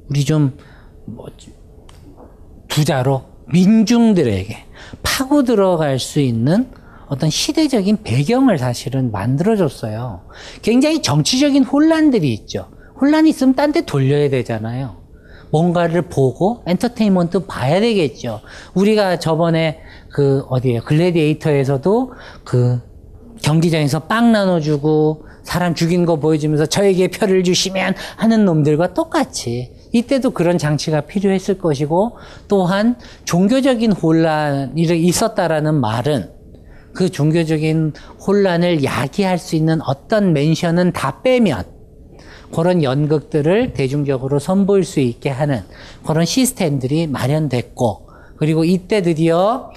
우리 0.10 0.26
좀, 0.26 0.58
뭐, 1.06 1.28
두자로 2.68 3.24
민중들에게 3.52 4.58
파고 5.04 5.44
들어갈 5.44 6.00
수 6.00 6.20
있는 6.20 6.72
어떤 7.08 7.30
시대적인 7.30 8.04
배경을 8.04 8.58
사실은 8.58 9.12
만들어줬어요. 9.12 10.22
굉장히 10.64 11.02
정치적인 11.02 11.64
혼란들이 11.64 12.34
있죠. 12.34 12.70
혼란이 13.00 13.30
있으면 13.30 13.54
딴 13.54 13.72
데 13.72 13.86
돌려야 13.86 14.30
되잖아요. 14.30 15.04
뭔가를 15.52 16.04
보고 16.04 16.64
엔터테인먼트 16.66 17.46
봐야 17.46 17.80
되겠죠. 17.80 18.42
우리가 18.74 19.20
저번에 19.20 19.82
그 20.14 20.46
어디에요? 20.48 20.82
글래디에이터에서도 20.84 22.14
그 22.44 22.80
경기장에서 23.42 24.02
빵 24.02 24.32
나눠주고 24.32 25.26
사람 25.42 25.74
죽인 25.76 26.06
거 26.06 26.18
보여주면서 26.18 26.68
저에게 26.68 27.10
표를 27.10 27.44
주시면 27.44 27.96
하는 28.16 28.46
놈들과 28.46 28.94
똑같이 28.94 29.74
이때도 29.92 30.32
그런 30.32 30.58
장치가 30.58 31.02
필요했을 31.02 31.58
것이고 31.58 32.18
또한 32.48 32.96
종교적인 33.26 33.92
혼란이 33.92 34.84
있었다라는 34.84 35.76
말은 35.76 36.32
그 36.94 37.10
종교적인 37.10 37.94
혼란을 38.26 38.84
야기할 38.84 39.40
수 39.40 39.56
있는 39.56 39.82
어떤 39.82 40.32
멘션은 40.34 40.94
다 40.94 41.24
빼면 41.24 41.66
그런 42.54 42.84
연극들을 42.84 43.74
대중적으로 43.74 44.38
선보일 44.38 44.84
수 44.84 45.00
있게 45.00 45.32
하는 45.32 45.64
그런 46.06 46.24
시스템들이 46.24 47.08
마련됐고 47.08 48.13
그리고 48.38 48.64
이때 48.64 49.02
드디어 49.02 49.72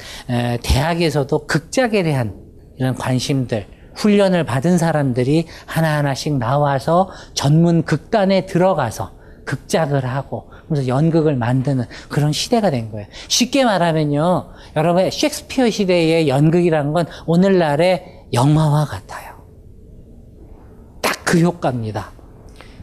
대학에서도 0.62 1.46
극작에 1.46 2.02
대한 2.02 2.34
이런 2.78 2.94
관심들 2.94 3.66
훈련을 3.94 4.44
받은 4.44 4.78
사람들이 4.78 5.46
하나하나씩 5.66 6.36
나와서 6.36 7.11
전문 7.34 7.82
극단에 7.82 8.46
들어가서 8.46 9.12
극작을 9.44 10.04
하고 10.04 10.50
그래서 10.68 10.88
연극을 10.88 11.36
만드는 11.36 11.84
그런 12.09 12.32
시대가 12.32 12.70
된 12.70 12.90
거예요. 12.90 13.07
쉽게 13.28 13.64
말하면요. 13.64 14.48
여러분 14.74 15.11
셰익스피어 15.11 15.70
시대의 15.70 16.28
연극이라는 16.28 16.92
건 16.92 17.07
오늘날의 17.26 18.26
영화와 18.32 18.84
같아요. 18.86 19.36
딱 21.02 21.16
그 21.26 21.40
효과입니다. 21.40 22.12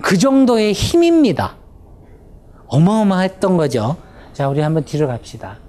그 0.01 0.17
정도의 0.17 0.73
힘입니다. 0.73 1.55
어마어마했던 2.67 3.55
거죠. 3.55 3.95
자, 4.33 4.49
우리 4.49 4.59
한번 4.59 4.83
뒤로 4.83 5.07
갑시다. 5.07 5.59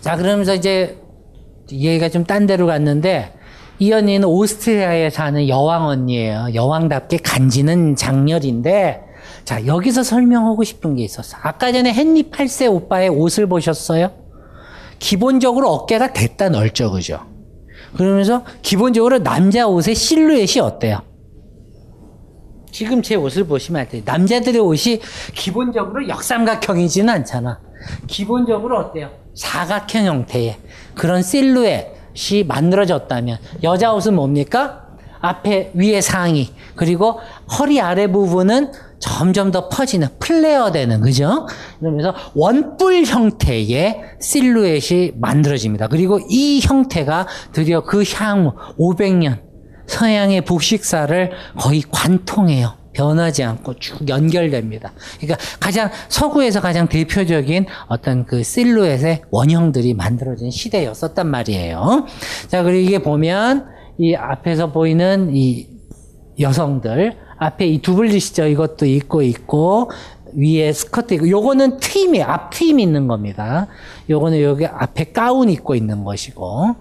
자, 0.00 0.16
그러면서 0.16 0.54
이제 0.54 0.98
얘가 1.72 2.08
좀 2.08 2.24
딴 2.24 2.46
데로 2.46 2.66
갔는데 2.66 3.32
이 3.78 3.92
언니는 3.92 4.26
오스트리아에 4.28 5.10
사는 5.10 5.48
여왕 5.48 5.86
언니예요. 5.86 6.48
여왕답게 6.54 7.18
간지는 7.18 7.96
장렬인데 7.96 9.02
자, 9.44 9.66
여기서 9.66 10.02
설명하고 10.02 10.64
싶은 10.64 10.94
게 10.96 11.04
있었어. 11.04 11.36
아까 11.42 11.72
전에 11.72 11.92
헨리 11.94 12.30
8세 12.30 12.72
오빠의 12.72 13.08
옷을 13.10 13.46
보셨어요? 13.48 14.10
기본적으로 14.98 15.70
어깨가 15.70 16.12
됐다 16.12 16.48
넓죠, 16.48 16.90
그죠? 16.90 17.20
그러면서 17.96 18.44
기본적으로 18.62 19.18
남자 19.22 19.66
옷의 19.66 19.94
실루엣이 19.94 20.60
어때요? 20.62 21.00
지금 22.70 23.02
제 23.02 23.14
옷을 23.14 23.44
보시면 23.44 23.80
알 23.80 23.88
텐데 23.88 24.10
남자들의 24.10 24.60
옷이 24.60 25.00
기본적으로 25.34 26.08
역삼각형이지는 26.08 27.08
않잖아. 27.08 27.60
기본적으로 28.06 28.78
어때요? 28.78 29.10
사각형 29.36 30.06
형태의 30.06 30.56
그런 30.94 31.22
실루엣이 31.22 32.44
만들어졌다면 32.48 33.38
여자 33.62 33.92
옷은 33.92 34.14
뭡니까? 34.14 34.82
앞에 35.20 35.72
위에 35.74 36.00
상의 36.00 36.48
그리고 36.74 37.18
허리 37.58 37.80
아래 37.80 38.10
부분은 38.10 38.72
점점 38.98 39.50
더 39.50 39.68
퍼지는 39.68 40.08
플레어 40.18 40.72
되는 40.72 41.00
그죠? 41.00 41.46
그러면서 41.78 42.14
원뿔 42.34 43.04
형태의 43.04 44.00
실루엣이 44.20 45.12
만들어집니다. 45.16 45.88
그리고 45.88 46.18
이 46.28 46.60
형태가 46.62 47.26
드디어 47.52 47.82
그 47.82 48.04
향후 48.14 48.54
500년 48.78 49.40
서양의 49.86 50.42
북식사를 50.42 51.30
거의 51.58 51.82
관통해요. 51.90 52.74
변하지 52.96 53.44
않고 53.44 53.74
쭉 53.78 54.08
연결됩니다. 54.08 54.92
그러니까 55.20 55.38
가장 55.60 55.90
서구에서 56.08 56.62
가장 56.62 56.88
대표적인 56.88 57.66
어떤 57.88 58.24
그 58.24 58.42
실루엣의 58.42 59.22
원형들이 59.30 59.92
만들어진 59.92 60.50
시대였었단 60.50 61.26
말이에요. 61.26 62.06
자, 62.48 62.62
그리고 62.62 62.80
이게 62.80 62.98
보면 62.98 63.66
이 63.98 64.14
앞에서 64.14 64.72
보이는 64.72 65.30
이 65.34 65.68
여성들 66.40 67.16
앞에 67.38 67.66
이 67.66 67.82
두블리시죠. 67.82 68.46
이것도 68.46 68.86
입고 68.86 69.22
있고 69.22 69.90
위에 70.34 70.72
스커트 70.72 71.14
있고 71.14 71.28
요거는 71.28 71.78
트임이 71.80 72.22
앞 72.22 72.50
트임 72.50 72.80
있는 72.80 73.08
겁니다. 73.08 73.66
요거는 74.08 74.40
여기 74.42 74.64
앞에 74.64 75.12
가운 75.12 75.50
입고 75.50 75.74
있는 75.74 76.02
것이고 76.04 76.76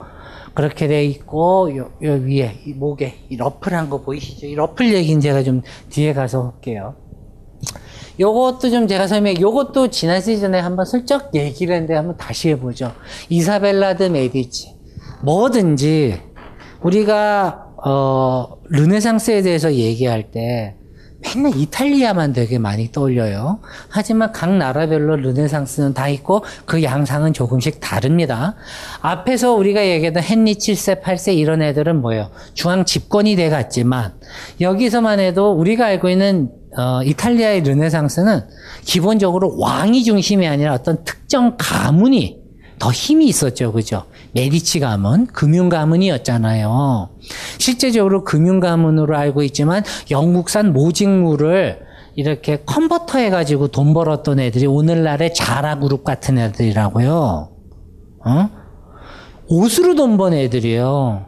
그렇게 0.55 0.87
돼 0.87 1.05
있고 1.05 1.75
요, 1.75 1.91
요 2.01 2.13
위에 2.13 2.61
이 2.65 2.73
목에 2.73 3.25
이 3.29 3.35
러플한 3.35 3.89
거 3.89 4.01
보이시죠? 4.01 4.47
이 4.47 4.55
러플 4.55 4.93
얘기는 4.93 5.19
제가 5.21 5.43
좀 5.43 5.61
뒤에 5.89 6.13
가서 6.13 6.53
할게요. 6.53 6.95
요것도 8.19 8.69
좀 8.69 8.87
제가 8.87 9.07
설명해, 9.07 9.41
요것도 9.41 9.89
지난 9.89 10.21
시즌에 10.21 10.59
한번 10.59 10.85
슬쩍 10.85 11.35
얘기를 11.35 11.75
했는데 11.75 11.95
한번 11.95 12.15
다시 12.15 12.49
해보죠. 12.49 12.93
이사벨라 13.29 13.97
드 13.97 14.03
메디치. 14.03 14.73
뭐든지 15.23 16.21
우리가 16.81 17.73
어 17.85 18.57
르네상스에 18.69 19.41
대해서 19.41 19.73
얘기할 19.73 20.31
때 20.31 20.75
맨날 21.25 21.55
이탈리아만 21.55 22.33
되게 22.33 22.59
많이 22.59 22.91
떠올려요. 22.91 23.59
하지만 23.89 24.31
각 24.31 24.55
나라별로 24.55 25.15
르네상스는 25.17 25.93
다 25.93 26.07
있고 26.09 26.43
그 26.65 26.83
양상은 26.83 27.33
조금씩 27.33 27.79
다릅니다. 27.79 28.55
앞에서 29.01 29.53
우리가 29.53 29.85
얘기했던 29.85 30.23
헨리 30.23 30.55
7세, 30.55 31.01
8세 31.01 31.35
이런 31.35 31.61
애들은 31.61 32.01
뭐예요? 32.01 32.29
중앙 32.53 32.85
집권이 32.85 33.35
돼 33.35 33.49
갔지만 33.49 34.13
여기서만 34.61 35.19
해도 35.19 35.53
우리가 35.53 35.87
알고 35.87 36.09
있는 36.09 36.49
어, 36.77 37.01
이탈리아의 37.03 37.61
르네상스는 37.61 38.41
기본적으로 38.83 39.55
왕이 39.57 40.03
중심이 40.03 40.45
아니라 40.47 40.73
어떤 40.73 41.03
특정 41.05 41.55
가문이 41.57 42.43
더 42.77 42.91
힘이 42.91 43.27
있었죠. 43.27 43.71
그죠? 43.71 44.03
메디치 44.35 44.81
가문, 44.81 45.27
금융 45.27 45.69
가문이었잖아요. 45.69 47.09
실제적으로 47.57 48.25
금융 48.25 48.59
가문으로 48.59 49.15
알고 49.17 49.43
있지만 49.43 49.83
영국산 50.11 50.73
모직물을 50.73 51.79
이렇게 52.15 52.61
컨버터 52.65 53.17
해가지고 53.17 53.69
돈 53.69 53.93
벌었던 53.93 54.39
애들이 54.41 54.65
오늘날의 54.67 55.33
자라 55.33 55.79
그룹 55.79 56.03
같은 56.03 56.37
애들이라고요. 56.37 57.49
어? 58.25 58.49
옷으로 59.47 59.95
돈 59.95 60.17
번 60.17 60.33
애들이에요. 60.33 61.27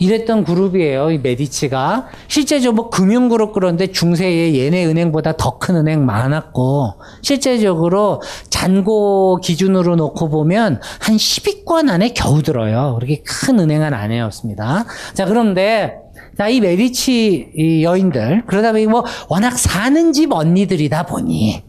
이랬던 0.00 0.44
그룹이에요. 0.44 1.10
이 1.12 1.18
메디치가 1.18 2.08
실제적으로 2.26 2.82
뭐 2.82 2.90
금융그룹 2.90 3.52
그런데 3.52 3.86
중세에 3.86 4.58
얘네 4.58 4.86
은행보다 4.86 5.36
더 5.36 5.60
큰 5.60 5.76
은행 5.76 6.06
많았고 6.06 6.94
실제적으로 7.20 8.22
잔고 8.48 9.40
기준으로 9.42 9.94
놓고 9.96 10.30
보면 10.30 10.80
한 11.00 11.16
10위권 11.16 11.90
안에 11.90 12.14
겨우 12.14 12.42
들어요. 12.42 12.94
그렇게 12.98 13.22
큰 13.22 13.60
은행은 13.60 13.92
아니었습니다. 13.92 14.86
자 15.12 15.26
그런데 15.26 15.96
자, 16.38 16.48
이 16.48 16.60
메디치 16.60 17.50
이 17.54 17.84
여인들, 17.84 18.44
그러다 18.46 18.72
보니 18.72 18.86
뭐 18.86 19.04
워낙 19.28 19.58
사는 19.58 20.12
집 20.14 20.32
언니들이다 20.32 21.02
보니 21.04 21.62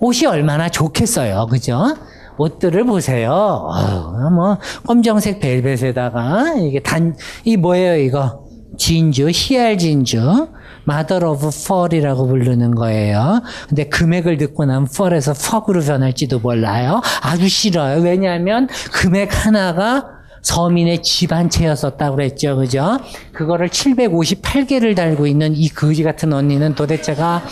옷이 0.00 0.24
얼마나 0.26 0.70
좋겠어요. 0.70 1.46
그죠? 1.50 1.94
옷들을 2.36 2.84
보세요. 2.84 3.32
어휴, 3.32 4.30
뭐, 4.30 4.58
검정색 4.86 5.40
벨벳에다가, 5.40 6.54
이게 6.58 6.80
단, 6.80 7.16
이 7.44 7.56
뭐예요, 7.56 7.96
이거? 7.96 8.44
진주, 8.76 9.28
씨알 9.32 9.78
진주. 9.78 10.48
mother 10.84 11.16
of 11.16 11.50
pearl이라고 11.66 12.26
부르는 12.26 12.74
거예요. 12.74 13.40
근데 13.68 13.84
금액을 13.88 14.36
듣고 14.36 14.66
나면 14.66 14.88
pearl에서 14.94 15.32
fuck으로 15.32 15.80
변할지도 15.80 16.40
몰라요. 16.40 17.00
아주 17.22 17.48
싫어요. 17.48 18.02
왜냐하면 18.02 18.68
금액 18.92 19.46
하나가 19.46 20.06
서민의 20.42 21.02
집한 21.02 21.48
채였었다고 21.48 22.16
그랬죠. 22.16 22.56
그죠? 22.56 22.98
그거를 23.32 23.70
758개를 23.70 24.94
달고 24.94 25.26
있는 25.26 25.54
이 25.56 25.68
거지 25.70 26.02
같은 26.02 26.34
언니는 26.34 26.74
도대체가 26.74 27.42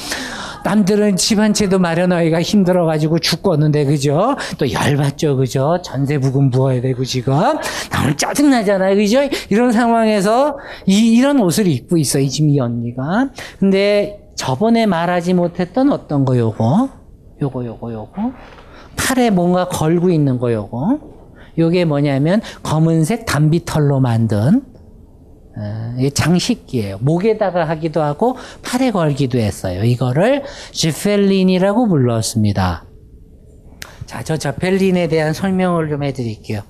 남들은 0.65 1.17
집 1.17 1.39
한 1.39 1.53
채도 1.53 1.79
마련하기가 1.79 2.41
힘들어가지고 2.43 3.19
죽겠는데, 3.19 3.85
그죠? 3.85 4.37
또 4.59 4.71
열받죠, 4.71 5.37
그죠? 5.37 5.79
전세 5.83 6.19
부금 6.19 6.51
부어야 6.51 6.81
되고, 6.81 7.05
지금. 7.05 7.35
나는 7.91 8.17
짜증나잖아요, 8.17 8.97
그죠? 8.97 9.19
이런 9.51 9.73
상황에서 9.73 10.59
이, 10.87 11.13
이런 11.17 11.41
옷을 11.41 11.67
입고 11.67 11.97
있어, 11.97 12.19
이 12.21 12.29
지금 12.31 12.51
이 12.51 12.61
언니가. 12.61 13.31
근데 13.59 14.21
저번에 14.37 14.87
말하지 14.87 15.35
못했던 15.35 15.91
어떤 15.91 16.25
거, 16.25 16.37
요거. 16.39 16.89
요거, 17.41 17.65
요거, 17.67 17.93
요거. 17.93 18.33
팔에 18.97 19.31
뭔가 19.31 19.67
걸고 19.69 20.11
있는 20.11 20.39
거, 20.39 20.53
요거. 20.53 20.99
요게 21.59 21.85
뭐냐면 21.85 22.41
검은색 22.63 23.27
담비털로 23.27 24.01
만든 24.01 24.57
어, 24.57 24.72
장식기예요. 26.15 26.99
목에다가 27.01 27.69
하기도 27.69 28.03
하고 28.03 28.37
팔에 28.63 28.91
걸기도 28.91 29.39
했어요. 29.39 29.85
이거를 29.85 30.45
지펠린이라고 30.73 31.89
불렀습니다. 31.89 32.85
자, 34.07 34.23
저 34.23 34.37
제펠린에 34.37 35.09
대한 35.09 35.33
설명을 35.33 35.89
좀 35.89 36.03
해드릴게요. 36.03 36.63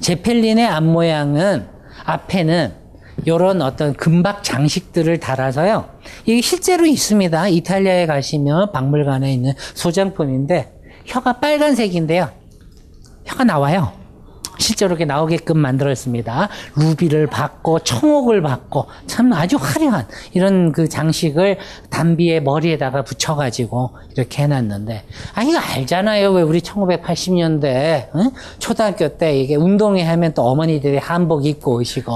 제펠린의 0.00 0.66
앞모양은 0.66 1.66
앞에는 2.04 2.74
이런 3.24 3.62
어떤 3.62 3.92
금박 3.94 4.42
장식들을 4.42 5.20
달아서요. 5.20 5.88
이게 6.26 6.40
실제로 6.40 6.86
있습니다. 6.86 7.48
이탈리아에 7.48 8.06
가시면 8.06 8.72
박물관에 8.72 9.32
있는 9.32 9.52
소장품인데 9.74 10.72
혀가 11.06 11.34
빨간색인데요. 11.34 12.30
혀가 13.24 13.44
나와요. 13.44 14.01
실제로 14.58 14.90
이렇게 14.90 15.04
나오게끔 15.04 15.58
만들었습니다. 15.58 16.48
루비를 16.76 17.26
받고 17.26 17.80
청옥을 17.80 18.42
받고 18.42 18.86
참 19.06 19.32
아주 19.32 19.56
화려한 19.60 20.06
이런 20.34 20.72
그 20.72 20.88
장식을 20.88 21.58
담비의 21.90 22.42
머리에다가 22.42 23.02
붙여가지고 23.02 23.90
이렇게 24.14 24.42
해놨는데 24.44 25.04
아 25.34 25.42
이거 25.42 25.58
알잖아요. 25.58 26.30
왜 26.32 26.42
우리 26.42 26.60
1980년대 26.60 28.08
응? 28.14 28.30
초등학교 28.58 29.08
때 29.16 29.38
이게 29.40 29.56
운동회 29.56 30.02
하면 30.02 30.34
또 30.34 30.42
어머니들이 30.42 30.98
한복 30.98 31.46
입고 31.46 31.76
오시고 31.76 32.12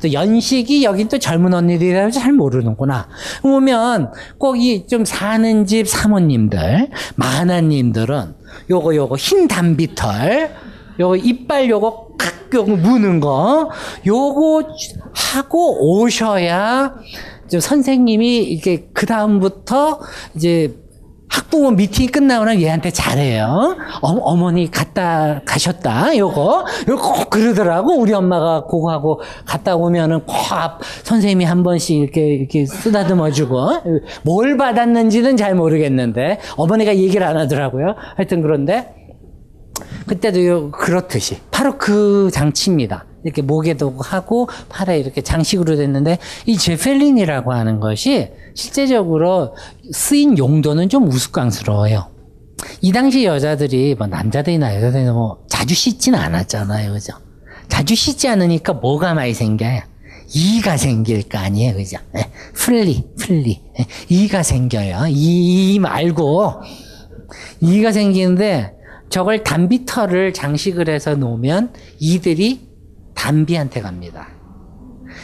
또 0.00 0.12
연식이 0.12 0.84
여긴 0.84 1.08
또 1.08 1.18
젊은 1.18 1.54
언니들이라 1.54 2.10
잘 2.10 2.32
모르는구나. 2.32 3.08
오면 3.42 4.12
꼭 4.38 4.56
이 4.56 4.86
좀 4.86 5.04
사는 5.04 5.66
집 5.66 5.88
사모님들, 5.88 6.88
마나님들은 7.16 8.34
요거 8.70 8.94
요거 8.94 9.16
흰 9.16 9.48
담비털 9.48 10.67
요거 10.98 11.16
이빨 11.16 11.68
요거 11.68 12.08
칵 12.18 12.54
요거 12.54 12.76
무는 12.76 13.20
거 13.20 13.70
요거 14.06 14.68
하고 15.14 16.00
오셔야 16.00 16.94
저 17.48 17.60
선생님이 17.60 18.42
이게 18.44 18.88
그 18.92 19.06
다음부터 19.06 20.00
이제 20.34 20.74
학부모 21.30 21.70
미팅이 21.72 22.08
끝나고 22.08 22.44
나면 22.46 22.62
얘한테 22.62 22.90
잘해요. 22.90 23.76
어, 24.00 24.36
머니 24.36 24.70
갔다 24.70 25.42
가셨다. 25.44 26.16
요거 26.16 26.64
요거 26.88 27.12
꼭 27.12 27.30
그러더라고. 27.30 27.98
우리 27.98 28.12
엄마가 28.12 28.64
그거 28.64 28.90
하고 28.90 29.20
갔다 29.44 29.76
오면은 29.76 30.20
꼭 30.20 30.36
선생님이 31.04 31.44
한 31.44 31.62
번씩 31.62 31.98
이렇게 31.98 32.34
이렇게 32.34 32.66
쓰다듬어 32.66 33.30
주고 33.30 33.68
뭘 34.24 34.56
받았는지는 34.56 35.36
잘 35.36 35.54
모르겠는데 35.54 36.38
어머니가 36.56 36.96
얘기를 36.96 37.26
안 37.26 37.36
하더라고요. 37.36 37.94
하여튼 38.16 38.42
그런데 38.42 38.97
그때도 40.08 40.72
그렇듯이 40.72 41.38
바로 41.52 41.78
그 41.78 42.30
장치입니다. 42.32 43.06
이렇게 43.24 43.42
목에도 43.42 43.94
하고 44.00 44.48
팔에 44.68 44.98
이렇게 44.98 45.20
장식으로 45.20 45.76
됐는데 45.76 46.18
이 46.46 46.56
제펠린이라고 46.56 47.52
하는 47.52 47.78
것이 47.78 48.30
실제적으로 48.54 49.54
쓰인 49.92 50.38
용도는 50.38 50.88
좀 50.88 51.06
우스꽝스러워요. 51.08 52.10
이 52.80 52.92
당시 52.92 53.24
여자들이 53.24 53.94
뭐 53.96 54.06
남자들이나 54.06 54.74
여자들이나 54.76 55.12
뭐 55.12 55.44
자주 55.48 55.74
씻지는 55.74 56.18
않았잖아요, 56.18 56.92
그죠? 56.92 57.12
자주 57.68 57.94
씻지 57.94 58.28
않으니까 58.28 58.72
뭐가 58.72 59.14
많이 59.14 59.34
생겨요? 59.34 59.82
이가 60.34 60.76
생길 60.76 61.22
거 61.28 61.38
아니에요, 61.38 61.74
그죠? 61.74 61.98
네. 62.12 62.30
flea, 62.54 63.04
flea. 63.18 63.62
네. 63.78 63.86
이가 64.08 64.42
생겨요. 64.42 65.06
이 65.08 65.78
말고 65.80 66.52
이가 67.60 67.92
생기는데 67.92 68.77
저걸 69.10 69.42
담비털을 69.44 70.32
장식을 70.32 70.88
해서 70.88 71.14
놓으면 71.14 71.72
이들이 71.98 72.68
담비한테 73.14 73.80
갑니다. 73.80 74.28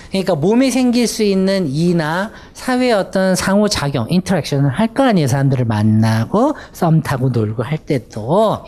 그러니까 0.08 0.34
몸에 0.34 0.70
생길 0.70 1.06
수 1.06 1.22
있는 1.22 1.66
이나 1.68 2.30
사회의 2.52 2.92
어떤 2.92 3.34
상호작용, 3.36 4.06
interaction을 4.10 4.70
할 4.70 4.94
거 4.94 5.02
아니에요. 5.04 5.26
사람들을 5.26 5.64
만나고 5.64 6.54
썸 6.72 7.02
타고 7.02 7.30
놀고 7.30 7.62
할 7.62 7.78
때도. 7.78 8.64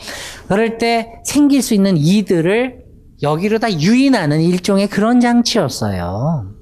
그럴 0.48 0.78
때 0.78 1.20
생길 1.24 1.62
수 1.62 1.74
있는 1.74 1.96
이들을 1.96 2.84
여기로 3.22 3.58
다 3.58 3.72
유인하는 3.72 4.40
일종의 4.40 4.88
그런 4.88 5.20
장치였어요. 5.20 6.52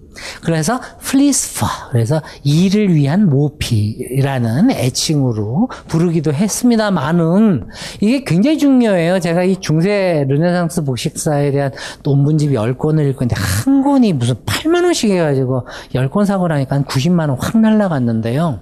그래서 0.43 0.81
flea's 1.01 1.40
fur, 1.40 1.67
그래서 1.91 2.23
이를 2.43 2.95
위한 2.95 3.29
모피라는 3.29 4.71
애칭으로 4.71 5.69
부르기도 5.89 6.33
했습니다만은 6.33 7.67
이게 8.01 8.25
굉장히 8.25 8.59
중요해요. 8.59 9.21
제가 9.21 9.45
이 9.45 9.57
중세 9.61 10.25
르네상스 10.29 10.85
복식사에 10.85 11.51
대한 11.51 11.73
논문집 12.03 12.53
10권을 12.53 13.09
읽고 13.11 13.25
있는데 13.25 13.37
한 13.39 13.83
권이 13.83 14.13
무슨 14.15 14.35
8만 14.47 14.85
원씩 14.85 15.11
해가지고 15.11 15.67
10권 15.95 16.25
사고 16.25 16.49
나니까 16.49 16.77
한 16.77 16.85
90만 16.85 17.29
원 17.29 17.35
확 17.45 17.59
날라갔는데요. 17.59 18.61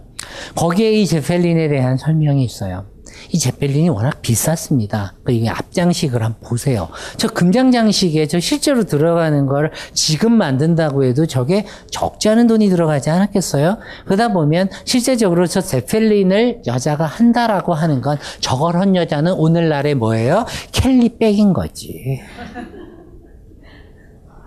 거기에 0.55 0.93
이 0.93 1.07
제펠린에 1.07 1.69
대한 1.69 1.97
설명이 1.97 2.43
있어요. 2.45 2.85
이 3.31 3.39
제펠린이 3.39 3.89
워낙 3.89 4.23
비쌌습니다. 4.23 5.15
그 5.25 5.33
이게 5.33 5.49
앞장식을 5.49 6.23
한번 6.23 6.49
보세요. 6.49 6.89
저 7.17 7.29
금장장식에 7.29 8.27
저 8.27 8.41
실제로 8.41 8.85
들어가는 8.85 9.47
걸 9.47 9.73
지금 9.93 10.33
만든다고 10.33 11.05
해도 11.05 11.27
저게 11.27 11.67
적지 11.91 12.29
않은 12.29 12.47
돈이 12.47 12.69
들어가지 12.69 13.11
않았겠어요? 13.11 13.79
그러다 14.05 14.33
보면 14.33 14.69
실제적으로 14.85 15.47
저 15.47 15.61
제펠린을 15.61 16.63
여자가 16.67 17.05
한다라고 17.07 17.75
하는 17.75 18.01
건 18.01 18.19
저걸 18.41 18.77
한 18.77 18.97
여자는 18.97 19.33
오늘날에 19.33 19.95
뭐예요? 19.95 20.47
켈리백인 20.73 21.53
거지. 21.53 22.21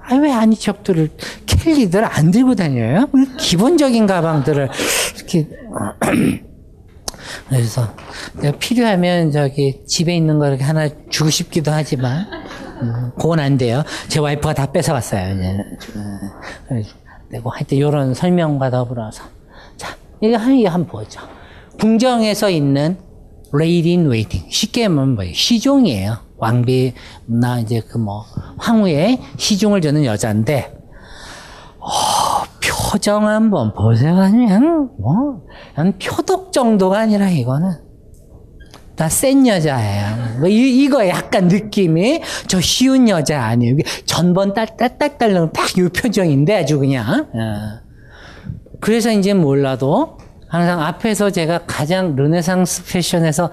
아, 0.08 0.16
왜 0.16 0.32
아니척들을 0.32 1.10
켈리들 1.48 2.04
안 2.04 2.30
들고 2.30 2.56
다녀요? 2.56 3.08
기본적인 3.40 4.06
가방들을 4.06 4.70
이렇게 5.16 5.48
그래서 7.50 7.94
필요하면 8.60 9.32
저기 9.32 9.84
집에 9.86 10.16
있는 10.16 10.40
거 10.40 10.48
이렇게 10.48 10.64
하나 10.64 10.88
주고 11.10 11.30
싶기도 11.30 11.72
하지만 11.72 12.26
음, 12.82 13.12
그건 13.16 13.40
안 13.40 13.58
돼요. 13.58 13.84
제 14.08 14.20
와이프가 14.20 14.54
다 14.54 14.72
뺏어갔어요. 14.72 15.36
이제. 15.36 15.58
그리고 17.30 17.50
하여튼 17.50 17.78
이런 17.78 18.14
설명과 18.14 18.70
더불어서 18.70 19.24
자 19.78 19.96
이거 20.22 20.38
한번 20.38 20.86
보죠. 20.88 21.22
궁정에서 21.80 22.50
있는 22.50 22.98
lady 23.54 23.90
in 23.90 24.08
waiting 24.08 24.46
쉽게 24.50 24.88
말하면 24.88 25.16
뭐예요? 25.16 25.34
시종이에요. 25.34 26.18
왕비나 26.38 27.60
이제 27.62 27.80
그 27.80 27.98
뭐 27.98 28.26
황후의 28.58 29.20
시중을 29.38 29.82
저는 29.82 30.04
여자인데 30.06 30.75
어, 31.86 32.44
표정 32.92 33.28
한번 33.28 33.74
보세요. 33.74 34.16
그냥 34.16 34.90
뭐, 35.00 35.42
한 35.76 35.94
표독 36.00 36.52
정도가 36.52 37.00
아니라 37.00 37.30
이거는 37.30 37.72
다센 38.96 39.46
여자예요. 39.46 40.40
뭐 40.40 40.48
이, 40.48 40.84
이거 40.84 41.08
약간 41.08 41.48
느낌이 41.48 42.22
저 42.48 42.62
쉬운 42.62 43.10
여자 43.10 43.44
아니에요. 43.44 43.78
전번 44.06 44.54
딸딸딸 44.54 45.18
딸 45.18 45.52
딱 45.52 45.78
이 45.78 45.90
표정인데 45.90 46.62
아주 46.62 46.80
그냥. 46.80 47.28
어. 47.34 47.86
그래서 48.80 49.12
이제 49.12 49.34
몰라도 49.34 50.18
항상 50.48 50.82
앞에서 50.82 51.30
제가 51.30 51.66
가장 51.68 52.16
르네상스 52.16 52.86
패션에서 52.86 53.52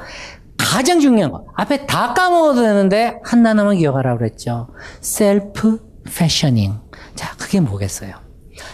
가장 0.57 1.01
중요한 1.01 1.33
거 1.33 1.45
앞에 1.57 1.87
다 1.87 2.15
까먹어도 2.15 2.63
되는데 2.63 3.19
하나만 3.25 3.77
기억하라고 3.77 4.19
그랬죠. 4.19 4.69
self 5.01 5.81
fashioning. 6.05 6.82
자, 7.15 7.35
그게 7.37 7.61
뭐겠어요? 7.61 8.15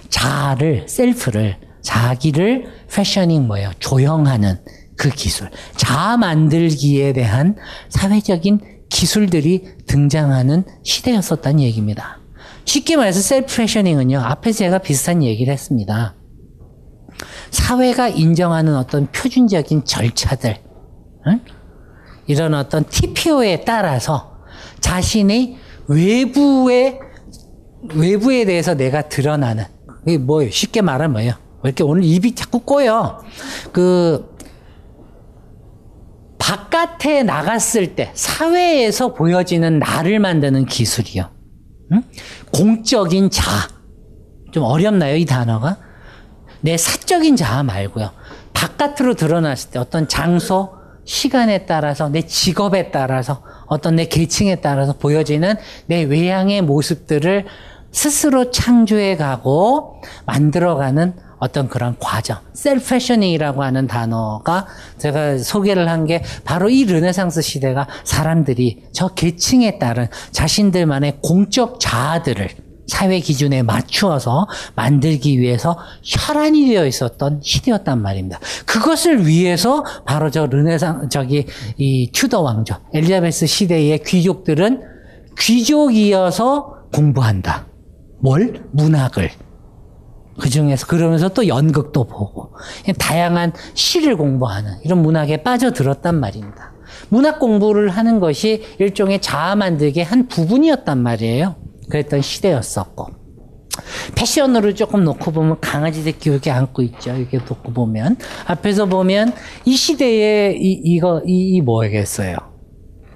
자아를, 0.09 0.89
self를, 0.89 1.57
자기를 1.83 2.67
fashioning 2.91 3.47
뭐예요? 3.47 3.71
조형하는 3.79 4.59
그 4.97 5.11
기술. 5.11 5.51
자아 5.77 6.17
만들기에 6.17 7.13
대한 7.13 7.57
사회적인 7.89 8.61
기술들이 8.91 9.65
등장하는 9.87 10.65
시대였었다는 10.83 11.61
얘기입니다. 11.61 12.21
쉽게 12.65 12.97
말해서 12.97 13.21
self 13.21 13.57
fashioning은요, 13.57 14.19
앞에 14.19 14.53
제가 14.53 14.79
비슷한 14.79 15.23
얘기를 15.23 15.53
했습니다. 15.53 16.15
사회가 17.51 18.09
인정하는 18.09 18.77
어떤 18.77 19.07
표준적인 19.11 19.85
절차들, 19.85 20.61
응? 21.29 21.41
이런 22.27 22.55
어떤 22.55 22.85
TPO에 22.85 23.65
따라서 23.65 24.39
자신의 24.81 25.57
외부의 25.87 27.01
외부에 27.95 28.45
대해서 28.45 28.75
내가 28.75 29.03
드러나는 29.09 29.65
이게 30.07 30.19
뭐예요? 30.19 30.51
쉽게 30.51 30.83
말하면 30.83 31.13
뭐예요? 31.13 31.33
왜 31.63 31.69
이렇게 31.69 31.85
오늘 31.85 32.05
입이 32.05 32.35
자꾸 32.35 32.61
꼬여? 32.61 33.23
그 33.73 34.37
바깥에 36.39 37.25
나갔을 37.25 37.95
때 37.95 38.11
사회에서 38.15 39.13
보여지는 39.13 39.79
나를 39.79 40.19
만드는 40.19 40.67
기술이요. 40.67 41.31
응? 41.93 42.03
공적인 42.53 43.31
자아. 43.31 43.69
좀 44.53 44.63
어렵나요, 44.63 45.17
이 45.17 45.25
단어가? 45.25 45.79
내 46.61 46.77
사적인 46.77 47.37
자아 47.37 47.63
말고요. 47.65 48.11
바깥으로 48.55 49.15
드러났을 49.15 49.71
때 49.71 49.79
어떤 49.79 50.09
장소, 50.09 50.75
시간에 51.05 51.67
따라서 51.67 52.09
내 52.09 52.23
직업에 52.23 52.91
따라서 52.91 53.43
어떤 53.69 53.97
내 53.97 54.07
계층에 54.07 54.57
따라서 54.57 54.93
보여지는 54.95 55.55
내 55.87 56.03
외향의 56.03 56.63
모습들을 56.63 57.47
스스로 57.91 58.51
창조해 58.51 59.17
가고 59.17 60.03
만들어가는 60.27 61.15
어떤 61.39 61.69
그런 61.69 61.97
과정. 62.01 62.39
self 62.53 62.89
fashioning이라고 62.89 63.63
하는 63.63 63.87
단어가 63.87 64.67
제가 64.99 65.39
소개를 65.39 65.89
한 65.89 66.07
게 66.07 66.23
바로 66.45 66.69
이 66.69 66.85
르네상스 66.85 67.43
시대가 67.43 67.87
사람들이 68.05 68.85
저 68.93 69.09
계층에 69.09 69.79
따른 69.79 70.09
자신들만의 70.33 71.19
공적 71.23 71.79
자아들을 71.81 72.49
사회 72.89 73.21
기준에 73.21 73.63
맞추어서 73.63 74.49
만들기 74.75 75.39
위해서 75.39 75.79
혈안이 76.03 76.69
되어 76.69 76.87
있었던 76.87 77.41
시대였단 77.43 78.03
말입니다. 78.03 78.41
그것을 78.67 79.27
위해서 79.27 79.85
바로 80.05 80.31
저 80.31 80.47
르네상 80.47 81.09
저기 81.09 81.47
이 81.77 82.11
튜더 82.13 82.41
왕조 82.41 82.75
엘리자베스 82.93 83.47
시대의 83.47 84.03
귀족들은 84.03 84.83
귀족이어서 85.39 86.75
공부한다. 86.93 87.67
뭘? 88.21 88.65
문학을. 88.73 89.31
그 90.41 90.49
중에서 90.49 90.87
그러면서 90.87 91.29
또 91.29 91.47
연극도 91.47 92.05
보고 92.05 92.53
다양한 92.99 93.53
시를 93.75 94.17
공부하는 94.17 94.79
이런 94.85 95.03
문학에 95.03 95.43
빠져들었단 95.43 96.19
말입니다. 96.19 96.73
문학 97.09 97.39
공부를 97.39 97.91
하는 97.91 98.21
것이 98.21 98.65
일종의 98.79 99.21
자아 99.21 99.57
만들기의 99.57 100.05
한 100.05 100.29
부분이었단 100.29 100.99
말이에요. 100.99 101.57
그랬던 101.91 102.23
시대였었고 102.23 103.07
패션으로 104.15 104.75
조금 104.75 105.05
놓고 105.05 105.31
보면 105.33 105.61
강아지들 105.61 106.19
기울게 106.19 106.51
안고 106.51 106.83
있죠. 106.83 107.15
이렇게 107.17 107.39
놓고 107.39 107.73
보면 107.73 108.17
앞에서 108.47 108.87
보면 108.87 109.33
이 109.65 109.77
시대에 109.77 110.53
이 110.59 110.81
이거 110.85 111.23
이, 111.27 111.55
이 111.57 111.61
뭐겠어요? 111.61 112.37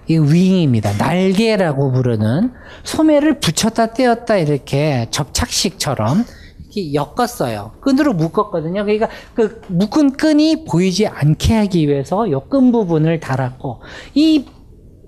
이 0.08 0.18
윙입니다. 0.18 0.96
날개라고 0.98 1.92
부르는 1.92 2.52
소매를 2.84 3.40
붙였다 3.40 3.94
떼었다 3.94 4.36
이렇게 4.36 5.06
접착식처럼 5.10 6.24
이렇게 6.74 6.94
엮었어요. 6.94 7.72
끈으로 7.80 8.14
묶었거든요. 8.14 8.84
그러니까 8.84 9.08
그 9.34 9.60
묶은 9.68 10.12
끈이 10.12 10.64
보이지 10.64 11.06
않게 11.06 11.54
하기 11.54 11.88
위해서 11.88 12.30
요 12.30 12.40
끈 12.48 12.72
부분을 12.72 13.20
달았고 13.20 13.80
이 14.14 14.44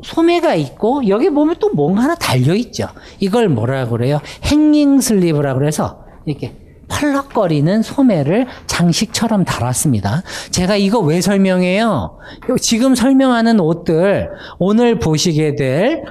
소매가 0.04 0.54
있고 0.56 1.08
여기 1.08 1.30
보면 1.30 1.56
또 1.58 1.70
뭔가 1.70 2.02
하나 2.02 2.14
달려 2.14 2.54
있죠. 2.54 2.86
이걸 3.20 3.48
뭐라 3.48 3.88
그래요? 3.88 4.20
행링 4.44 5.00
슬리브라 5.00 5.54
그래서 5.54 6.04
이렇게 6.26 6.54
펄럭거리는 6.88 7.82
소매를 7.82 8.46
장식처럼 8.66 9.44
달았습니다. 9.44 10.22
제가 10.50 10.76
이거 10.76 11.00
왜 11.00 11.20
설명해요? 11.20 12.18
지금 12.60 12.94
설명하는 12.94 13.58
옷들 13.58 14.30
오늘 14.58 14.98
보시게 14.98 15.56
될 15.56 16.04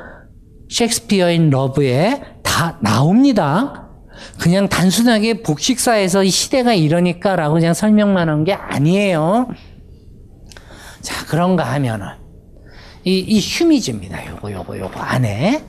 셰익스피어인 0.70 1.52
러브에 1.52 2.24
다 2.42 2.80
나옵니다. 2.82 3.90
그냥 4.42 4.68
단순하게 4.68 5.44
복식사에서 5.44 6.24
이 6.24 6.30
시대가 6.30 6.74
이러니까라고 6.74 7.54
그냥 7.56 7.74
설명만 7.74 8.30
한 8.30 8.44
게 8.44 8.54
아니에요. 8.54 9.50
자, 11.02 11.26
그런가 11.28 11.66
하면은 11.74 12.08
이, 13.06 13.20
이 13.20 13.40
휴미즈입니다. 13.40 14.32
요거, 14.32 14.52
요거, 14.52 14.80
요거 14.80 15.00
안에. 15.00 15.64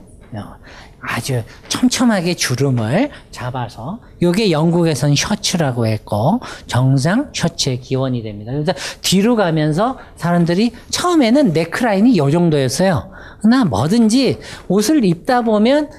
아주 1.07 1.43
촘촘하게 1.69 2.35
주름을 2.35 3.11
잡아서 3.31 4.01
요게 4.23 4.51
영국에선 4.51 5.15
셔츠라고 5.15 5.87
했고 5.87 6.41
정상 6.67 7.31
셔츠의 7.35 7.81
기원이 7.81 8.23
됩니다. 8.23 8.53
그래서 8.53 8.73
뒤로 9.03 9.37
가면서 9.37 9.99
사람들이 10.17 10.73
처음에는 10.91 11.53
네크라인이 11.53 12.17
요 12.17 12.31
정도였어요. 12.31 13.13
그러나 13.41 13.65
뭐든지 13.65 14.39
옷을 14.69 15.05
입다 15.05 15.43
보면 15.43 15.91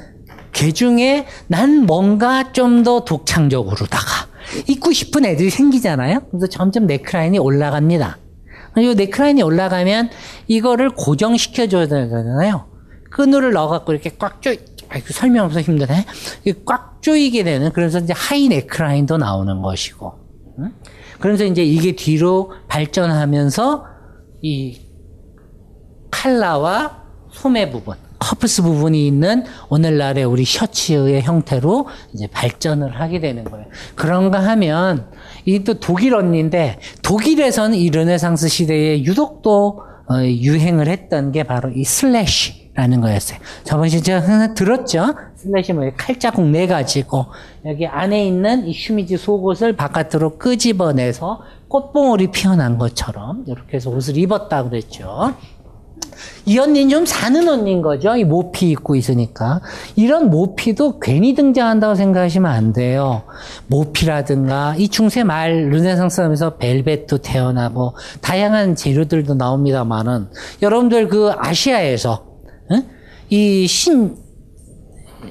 그 0.52 0.74
중에 0.74 1.28
난 1.48 1.86
뭔가 1.86 2.52
좀 2.52 2.84
더 2.84 3.06
독창적으로다가 3.06 4.28
입고 4.68 4.92
싶은 4.92 5.26
애들이 5.26 5.50
생기잖아요. 5.50 6.22
그래서 6.32 6.48
점점 6.48 6.88
네크라인이 6.88 7.38
올라갑니다. 7.40 8.18
이 8.78 8.96
네크라인이 8.96 9.42
올라가면 9.42 10.10
이거를 10.48 10.90
고정시켜줘야 10.90 11.88
되잖아요. 11.88 12.68
끈을 13.12 13.54
넣어갖고 13.54 13.94
이렇게 13.94 14.12
꽉 14.18 14.42
쪼, 14.42 14.52
아이고, 14.90 15.08
설명 15.12 15.46
없어 15.46 15.62
힘드네. 15.62 16.06
꽉 16.66 17.02
조이게 17.02 17.44
되는, 17.44 17.72
그래서 17.72 18.00
이제 18.00 18.14
high 18.14 18.48
네크라인도 18.50 19.18
나오는 19.18 19.62
것이고. 19.62 20.14
응? 20.60 20.74
그래서 21.20 21.46
이제 21.46 21.64
이게 21.64 21.96
뒤로 21.96 22.52
발전하면서 22.68 23.86
이 24.42 24.82
칼라와 26.12 27.04
소매 27.32 27.70
부분, 27.70 27.96
커프스 28.20 28.64
부분이 28.64 29.06
있는 29.08 29.46
오늘날의 29.70 30.24
우리 30.24 30.46
셔츠의 30.46 31.22
형태로 31.22 31.88
이제 32.14 32.28
발전을 32.28 33.00
하게 33.00 33.20
되는 33.20 33.44
거예요. 33.44 33.68
그런가 33.96 34.40
하면 34.40 35.10
이 35.46 35.64
또 35.64 35.76
독일 35.80 36.16
언니인데 36.16 36.80
독일에서는 37.02 37.78
이 37.78 37.90
르네상스 37.90 38.48
시대에 38.48 39.04
유독 39.04 39.42
또 39.42 39.82
어, 40.08 40.24
유행을 40.24 40.88
했던 40.88 41.32
게 41.32 41.44
바로 41.44 41.72
이 41.72 41.84
slash라는 41.84 43.02
거였어요. 43.02 43.40
저번 43.64 43.90
시간에 43.90 44.04
제가 44.22 44.54
들었죠? 44.56 45.16
slash 45.36 45.74
뭐 45.74 45.90
칼자국 45.98 46.46
내 46.48 46.68
가지고 46.68 47.26
여기 47.66 47.88
안에 47.88 48.26
있는 48.28 48.68
이 48.68 48.72
슈미즈 48.74 49.18
속옷을 49.18 49.76
바깥으로 49.76 50.38
끄집어내서 50.38 51.42
꽃봉오리 51.68 52.28
피어난 52.32 52.78
것처럼 52.78 53.46
이렇게 53.48 53.78
해서 53.78 53.90
옷을 53.90 54.18
입었다 54.18 54.64
그랬죠. 54.64 55.34
이 56.46 56.60
언니는 56.60 56.90
좀 56.90 57.06
사는 57.06 57.48
언니인 57.48 57.82
거죠. 57.82 58.16
이 58.16 58.24
모피 58.24 58.70
입고 58.70 58.96
있으니까. 58.96 59.62
이런 59.96 60.30
모피도 60.30 61.00
괜히 61.00 61.34
등장한다고 61.34 61.96
생각하시면 61.96 62.52
안 62.52 62.74
돼요. 62.74 63.24
모피라든가 63.68 64.76
이 64.78 64.90
중세 64.90 65.24
말 65.24 65.70
르네상스 65.70 66.22
하면서 66.22 66.58
벨벳도 66.58 67.20
태어나고 67.20 67.96
다양한 68.22 68.76
재료들도 68.76 69.36
나옵니다만은 69.36 70.28
여러분들 70.62 71.08
그 71.08 71.32
아시아에서 71.36 72.26
응? 72.72 72.84
이 73.30 73.68
신, 73.68 74.16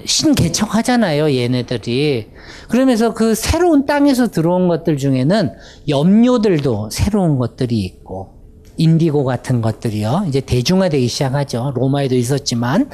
신개척하잖아요, 0.04 1.32
얘네들이. 1.32 2.28
그러면서 2.68 3.14
그 3.14 3.34
새로운 3.34 3.86
땅에서 3.86 4.30
들어온 4.30 4.68
것들 4.68 4.96
중에는 4.96 5.52
염료들도 5.88 6.90
새로운 6.90 7.38
것들이 7.38 7.78
있고, 7.80 8.33
인디고 8.76 9.24
같은 9.24 9.60
것들이요. 9.60 10.24
이제 10.28 10.40
대중화되기 10.40 11.06
시작하죠. 11.08 11.72
로마에도 11.74 12.14
있었지만. 12.14 12.90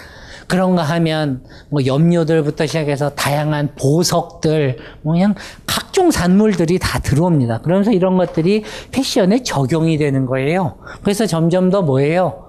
그런가 0.46 0.82
하면 0.82 1.44
뭐 1.68 1.86
염료들부터 1.86 2.66
시작해서 2.66 3.10
다양한 3.10 3.76
보석들, 3.76 4.78
뭐 5.02 5.12
그냥 5.14 5.34
각종 5.64 6.10
산물들이 6.10 6.80
다 6.80 6.98
들어옵니다. 6.98 7.60
그러면서 7.60 7.92
이런 7.92 8.16
것들이 8.16 8.64
패션에 8.90 9.44
적용이 9.44 9.96
되는 9.96 10.26
거예요. 10.26 10.76
그래서 11.02 11.26
점점 11.26 11.70
더 11.70 11.82
뭐예요? 11.82 12.46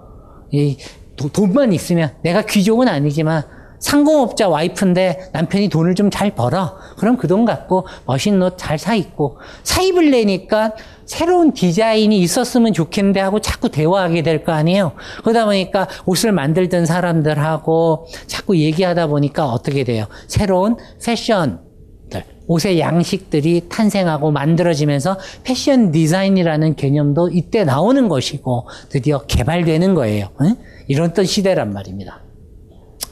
이 0.52 0.78
도- 1.16 1.30
돈만 1.30 1.74
있으면 1.74 2.10
내가 2.24 2.42
귀족은 2.42 2.88
아니지만 2.88 3.44
상공업자 3.82 4.48
와이프인데 4.48 5.32
남편이 5.34 5.68
돈을 5.70 5.96
좀 5.96 6.10
잘 6.12 6.32
벌어. 6.36 6.78
그럼 6.98 7.18
그 7.18 7.28
돈 7.28 7.46
갖고 7.46 7.86
멋있는 8.06 8.42
옷 8.44 8.58
잘 8.58 8.78
사 8.78 8.96
입고 8.96 9.38
사 9.64 9.82
입을래니까 9.82 10.74
새로운 11.06 11.52
디자인이 11.54 12.18
있었으면 12.20 12.72
좋겠는데 12.74 13.20
하고 13.20 13.42
자꾸 13.42 13.70
대화하게 13.70 14.22
될 14.24 14.46
거 14.46 14.52
아니에요. 14.54 14.94
그러다 15.24 15.46
보니까 15.46 15.88
옷을 16.06 16.32
만들던 16.32 16.86
사람들하고 16.86 18.08
자꾸 18.28 18.58
얘기하다 18.58 19.08
보니까 19.08 19.48
어떻게 19.48 19.84
돼요? 19.84 20.06
새로운 20.28 20.78
패션들, 21.04 22.24
옷의 22.48 22.80
양식들이 22.80 23.68
탄생하고 23.70 24.32
만들어지면서 24.32 25.18
패션 25.44 25.92
디자인이라는 25.92 26.76
개념도 26.76 27.30
이때 27.34 27.64
나오는 27.64 28.08
것이고 28.08 28.68
드디어 28.90 29.20
개발되는 29.26 29.94
거예요. 29.96 30.30
응? 30.42 30.56
이런 30.88 31.14
또 31.14 31.24
시대란 31.24 31.74
말입니다. 31.74 32.22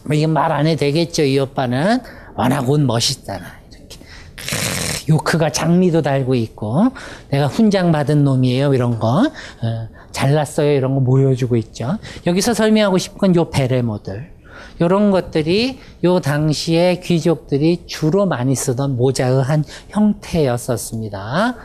뭐 0.10 0.16
이게 0.16 0.26
말 0.26 0.52
안 0.52 0.66
해도 0.66 0.80
되겠죠. 0.80 1.22
이 1.24 1.38
오빠는 1.38 2.00
워낙 2.36 2.68
옷 2.68 2.80
멋있잖아. 2.82 3.46
이렇게 3.72 3.98
크, 4.36 5.12
요크가 5.14 5.52
장미도 5.52 6.02
달고 6.02 6.34
있고 6.34 6.88
내가 7.30 7.46
훈장 7.46 7.92
받은 7.92 8.24
놈이에요. 8.24 8.74
이런 8.74 8.98
거 8.98 9.20
어, 9.28 9.88
잘났어요. 10.12 10.72
이런 10.72 10.96
거 10.96 11.02
보여주고 11.02 11.56
있죠. 11.58 12.00
여기서 12.26 12.56
설명하고 12.56 12.98
싶은 12.98 13.20
건요 13.20 13.52
베레모들. 13.52 14.32
이런 14.80 15.12
것들이 15.12 15.78
요 16.04 16.20
당시에 16.20 17.02
귀족들이 17.02 17.84
주로 17.86 18.26
많이 18.26 18.56
쓰던 18.56 18.98
모자의 18.98 19.44
한 19.44 19.64
형태였었습니다. 19.90 21.56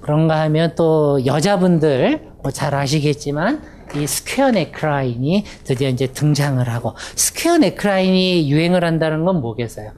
그런가 0.00 0.40
하면 0.40 0.72
또 0.74 1.24
여자분들 1.24 2.30
뭐 2.42 2.50
잘 2.50 2.74
아시겠지만 2.74 3.62
이 3.94 4.06
square 4.06 4.50
네크라인이 4.52 5.44
드디어 5.64 5.88
이제 5.88 6.06
등장을 6.06 6.66
하고 6.68 6.94
square 7.14 7.58
네크라인이 7.58 8.50
유행을 8.50 8.84
한다는 8.84 9.24
건 9.24 9.40
뭐겠어요? 9.40 9.92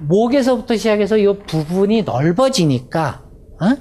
목에서부터 0.00 0.76
시작해서 0.76 1.16
이 1.18 1.26
부분이 1.46 2.02
넓어지니까 2.02 3.22
어? 3.60 3.76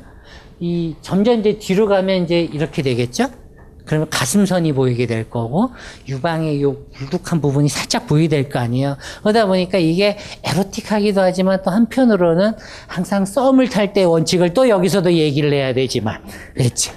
이 0.59 0.95
점점 1.01 1.39
이제 1.39 1.57
뒤로 1.57 1.87
가면 1.87 2.23
이제 2.23 2.39
이렇게 2.41 2.81
되겠죠? 2.81 3.29
그러면 3.85 4.09
가슴선이 4.09 4.73
보이게 4.73 5.07
될 5.07 5.29
거고 5.29 5.71
유방의 6.07 6.61
요 6.61 6.77
불룩한 6.93 7.41
부분이 7.41 7.67
살짝 7.67 8.05
보이게 8.07 8.27
될 8.27 8.49
거 8.49 8.59
아니에요. 8.59 8.95
그러다 9.21 9.47
보니까 9.47 9.79
이게 9.79 10.17
에로틱하기도 10.43 11.19
하지만 11.19 11.61
또 11.63 11.71
한편으로는 11.71 12.53
항상 12.87 13.25
썸을 13.25 13.69
탈 13.69 13.93
때 13.93 14.03
원칙을 14.03 14.53
또 14.53 14.69
여기서도 14.69 15.13
얘기를 15.13 15.51
해야 15.51 15.73
되지만 15.73 16.21
그렇지. 16.53 16.91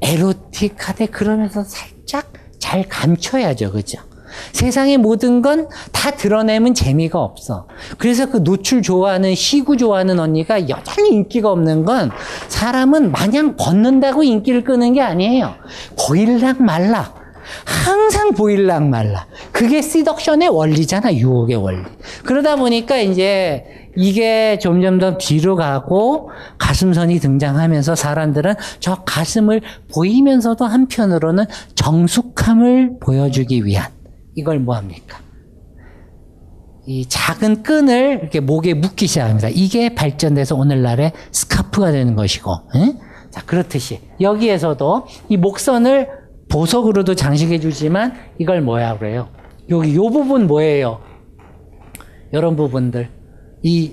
에로틱하되 0.00 1.06
그러면서 1.06 1.64
살짝 1.64 2.32
잘 2.58 2.88
감춰야죠. 2.88 3.72
그죠? 3.72 3.98
세상의 4.52 4.98
모든 4.98 5.40
건 5.42 5.68
다 5.90 6.12
드러내면 6.12 6.74
재미가 6.74 7.18
없어. 7.18 7.66
그래서 7.96 8.26
그 8.26 8.44
노출 8.44 8.82
좋아하는 8.82 9.34
시구 9.34 9.76
좋아하는 9.76 10.20
언니가 10.20 10.68
여전히 10.68 11.10
인기가 11.10 11.50
없는 11.50 11.84
건 11.84 12.10
사람은 12.48 13.10
마냥 13.10 13.56
벗는다고 13.56 14.22
인기를 14.22 14.62
끄는 14.64 14.92
게 14.92 15.00
아니에요. 15.00 15.54
보일락 15.98 16.62
말락. 16.62 17.18
항상 17.64 18.32
보일락 18.32 18.84
말락. 18.88 19.26
그게 19.50 19.82
시덕션의 19.82 20.48
원리잖아. 20.50 21.14
유혹의 21.14 21.56
원리. 21.56 21.82
그러다 22.24 22.56
보니까 22.56 22.98
이제 22.98 23.87
이게 23.98 24.60
점점 24.60 24.98
더 24.98 25.18
뒤로 25.18 25.56
가고 25.56 26.30
가슴선이 26.58 27.18
등장하면서 27.18 27.96
사람들은 27.96 28.54
저 28.78 29.02
가슴을 29.04 29.60
보이면서도 29.92 30.64
한편으로는 30.64 31.46
정숙함을 31.74 33.00
보여주기 33.00 33.64
위한 33.64 33.90
이걸 34.36 34.60
뭐 34.60 34.76
합니까? 34.76 35.18
이 36.86 37.06
작은 37.06 37.64
끈을 37.64 38.20
이렇게 38.22 38.38
목에 38.38 38.74
묶기 38.74 39.08
시작합니다. 39.08 39.48
이게 39.50 39.94
발전돼서 39.96 40.54
오늘날의 40.54 41.12
스카프가 41.32 41.90
되는 41.90 42.14
것이고, 42.14 42.52
예? 42.76 42.94
자 43.30 43.42
그렇듯이 43.44 44.00
여기에서도 44.20 45.06
이 45.28 45.36
목선을 45.36 46.08
보석으로도 46.48 47.16
장식해 47.16 47.58
주지만 47.58 48.14
이걸 48.38 48.62
뭐야 48.62 48.96
그래요? 48.96 49.28
여기 49.68 49.96
요 49.96 50.08
부분 50.08 50.46
뭐예요? 50.46 51.00
이런 52.32 52.54
부분들 52.54 53.17
이 53.62 53.92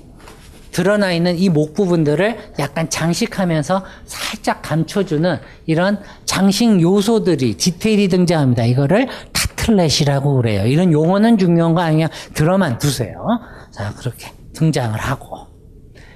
드러나 0.71 1.13
있는 1.13 1.37
이 1.37 1.47
목 1.49 1.73
부분들을 1.73 2.37
약간 2.59 2.89
장식하면서 2.89 3.85
살짝 4.05 4.61
감춰주는 4.61 5.37
이런 5.67 5.99
장식 6.25 6.81
요소들이 6.81 7.55
디테일이 7.55 8.09
등장합니다. 8.09 8.65
이거를 8.65 9.07
partlet이라고 9.31 10.35
그래요. 10.35 10.65
이런 10.65 10.91
용어는 10.91 11.37
중요한 11.37 11.73
거 11.73 11.81
아니야. 11.81 12.09
들어만 12.33 12.77
두세요. 12.77 13.25
자 13.71 13.93
그렇게 13.95 14.31
등장을 14.53 14.99
하고 14.99 15.47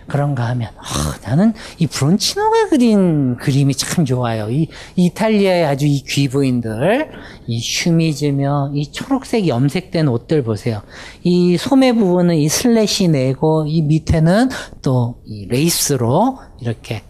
그런가 0.09 0.47
하면 0.49 0.69
아, 0.77 1.15
나는 1.23 1.53
이 1.77 1.87
브론치노가 1.87 2.67
그린 2.69 3.37
그림이 3.37 3.73
참 3.75 4.03
좋아요. 4.03 4.49
이 4.49 4.67
이탈리아의 4.97 5.65
아주 5.65 5.85
이 5.85 6.03
귀부인들, 6.03 7.11
이 7.47 7.59
슈미즈며 7.59 8.71
이 8.75 8.91
초록색 8.91 9.47
염색된 9.47 10.09
옷들 10.09 10.43
보세요. 10.43 10.81
이 11.23 11.55
소매 11.55 11.93
부분은 11.93 12.35
이 12.35 12.49
slash 12.49 13.07
내고 13.07 13.65
이 13.65 13.81
밑에는 13.83 14.49
또 14.81 15.19
이 15.29 15.45
레이스로 15.47 16.39
이렇게? 16.59 17.03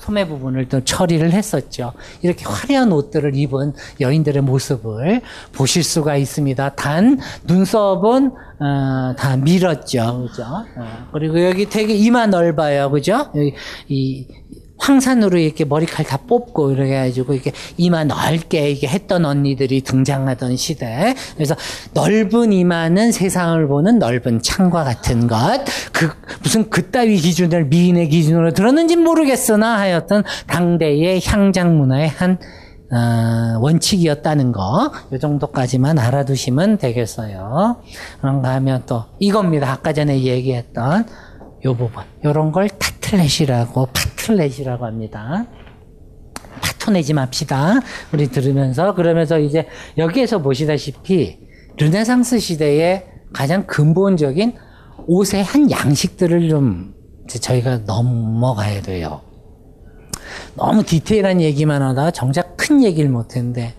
소매 0.00 0.26
부분을 0.26 0.68
또 0.68 0.82
처리를 0.82 1.32
했었죠. 1.32 1.92
이렇게 2.22 2.44
화려한 2.46 2.90
옷들을 2.90 3.36
입은 3.36 3.74
여인들의 4.00 4.42
모습을 4.42 5.20
보실 5.52 5.84
수가 5.84 6.16
있습니다. 6.16 6.70
단 6.70 7.18
눈썹은 7.44 8.32
어, 8.60 9.14
다 9.16 9.36
밀었죠, 9.36 10.26
그죠? 10.28 10.42
어, 10.76 11.08
그리고 11.12 11.44
여기 11.44 11.66
되게 11.66 11.94
이마 11.94 12.26
넓어요, 12.26 12.90
그죠? 12.90 13.30
여기 13.34 13.54
이 13.88 14.26
황산으로 14.80 15.38
이렇게 15.38 15.64
머리칼 15.64 16.04
다 16.04 16.18
뽑고 16.26 16.72
이렇게 16.72 16.96
해가지고 16.96 17.34
이렇게 17.34 17.52
이마 17.76 18.04
넓게 18.04 18.70
이렇게 18.70 18.88
했던 18.88 19.24
언니들이 19.24 19.82
등장하던 19.82 20.56
시대. 20.56 21.14
그래서 21.34 21.54
넓은 21.92 22.52
이마는 22.52 23.12
세상을 23.12 23.66
보는 23.68 23.98
넓은 23.98 24.42
창과 24.42 24.84
같은 24.84 25.26
것. 25.26 25.38
그 25.92 26.10
무슨 26.42 26.70
그따위 26.70 27.16
기준을 27.16 27.66
미인의 27.66 28.08
기준으로 28.08 28.52
들었는지 28.52 28.96
모르겠으나 28.96 29.78
하여튼 29.78 30.22
당대의 30.46 31.20
향장 31.24 31.78
문화의 31.78 32.08
한 32.08 32.38
어, 32.92 33.56
원칙이었다는 33.60 34.50
거, 34.50 34.90
이 35.12 35.18
정도까지만 35.20 36.00
알아두시면 36.00 36.78
되겠어요. 36.78 37.76
그런가 38.20 38.54
하면 38.54 38.82
또 38.86 39.04
이겁니다. 39.20 39.70
아까 39.70 39.92
전에 39.92 40.22
얘기했던 40.22 41.06
요 41.64 41.74
부분. 41.76 42.02
요런 42.24 42.52
걸 42.52 42.68
partlet이라고, 42.68 43.86
partlet이라고 43.86 44.86
합니다. 44.86 45.46
파토내지 46.62 47.12
맙시다. 47.14 47.80
우리 48.12 48.28
들으면서. 48.28 48.94
그러면서 48.94 49.38
이제 49.38 49.66
여기에서 49.98 50.40
보시다시피 50.40 51.38
르네상스 51.78 52.38
시대의 52.38 53.06
가장 53.32 53.66
근본적인 53.66 54.54
옷의 55.06 55.42
한 55.42 55.70
양식들을 55.70 56.48
좀 56.48 56.94
저희가 57.28 57.78
넘어가야 57.78 58.82
돼요. 58.82 59.22
너무 60.56 60.82
디테일한 60.82 61.40
얘기만 61.40 61.82
하다가 61.82 62.10
정작 62.10 62.56
큰 62.56 62.82
얘기를 62.82 63.08
못했는데 63.10 63.74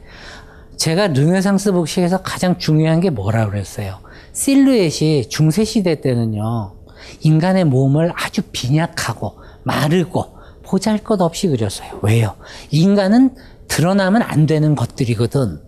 제가 0.77 1.07
르네상스 1.07 1.73
복식에서 1.73 2.21
가장 2.21 2.57
중요한 2.57 2.99
게 3.01 3.09
뭐라 3.09 3.49
그랬어요? 3.49 3.99
실루엣이 4.33 5.29
중세시대 5.29 6.01
때는요, 6.01 6.73
인간의 7.21 7.65
몸을 7.65 8.11
아주 8.15 8.41
빈약하고 8.51 9.39
마르고 9.63 10.37
보잘 10.63 11.03
것 11.03 11.21
없이 11.21 11.47
그렸어요. 11.47 11.99
왜요? 12.01 12.35
인간은 12.69 13.35
드러나면 13.67 14.21
안 14.21 14.45
되는 14.45 14.75
것들이거든. 14.75 15.61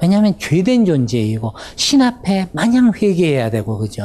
왜냐하면 0.00 0.38
죄된 0.38 0.84
존재이고 0.84 1.52
신 1.76 2.02
앞에 2.02 2.48
마냥 2.52 2.92
회개해야 2.94 3.50
되고 3.50 3.78
그죠? 3.78 4.04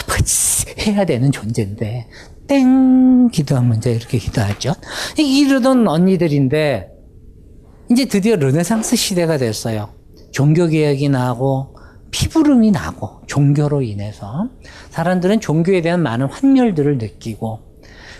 아버지 0.00 0.66
해야 0.78 1.04
되는 1.04 1.30
존재인데 1.30 2.08
땡 2.46 3.28
기도하면 3.28 3.78
이제 3.78 3.92
이렇게 3.92 4.18
기도하죠. 4.18 4.72
이러던 5.18 5.86
언니들인데 5.88 6.88
이제 7.90 8.04
드디어 8.06 8.36
르네상스 8.36 8.96
시대가 8.96 9.36
됐어요. 9.36 9.90
종교개혁이 10.32 11.08
나고 11.08 11.74
피부름이 12.10 12.70
나고 12.70 13.20
종교로 13.26 13.82
인해서 13.82 14.48
사람들은 14.90 15.40
종교에 15.40 15.82
대한 15.82 16.02
많은 16.02 16.26
환멸들을 16.26 16.98
느끼고 16.98 17.60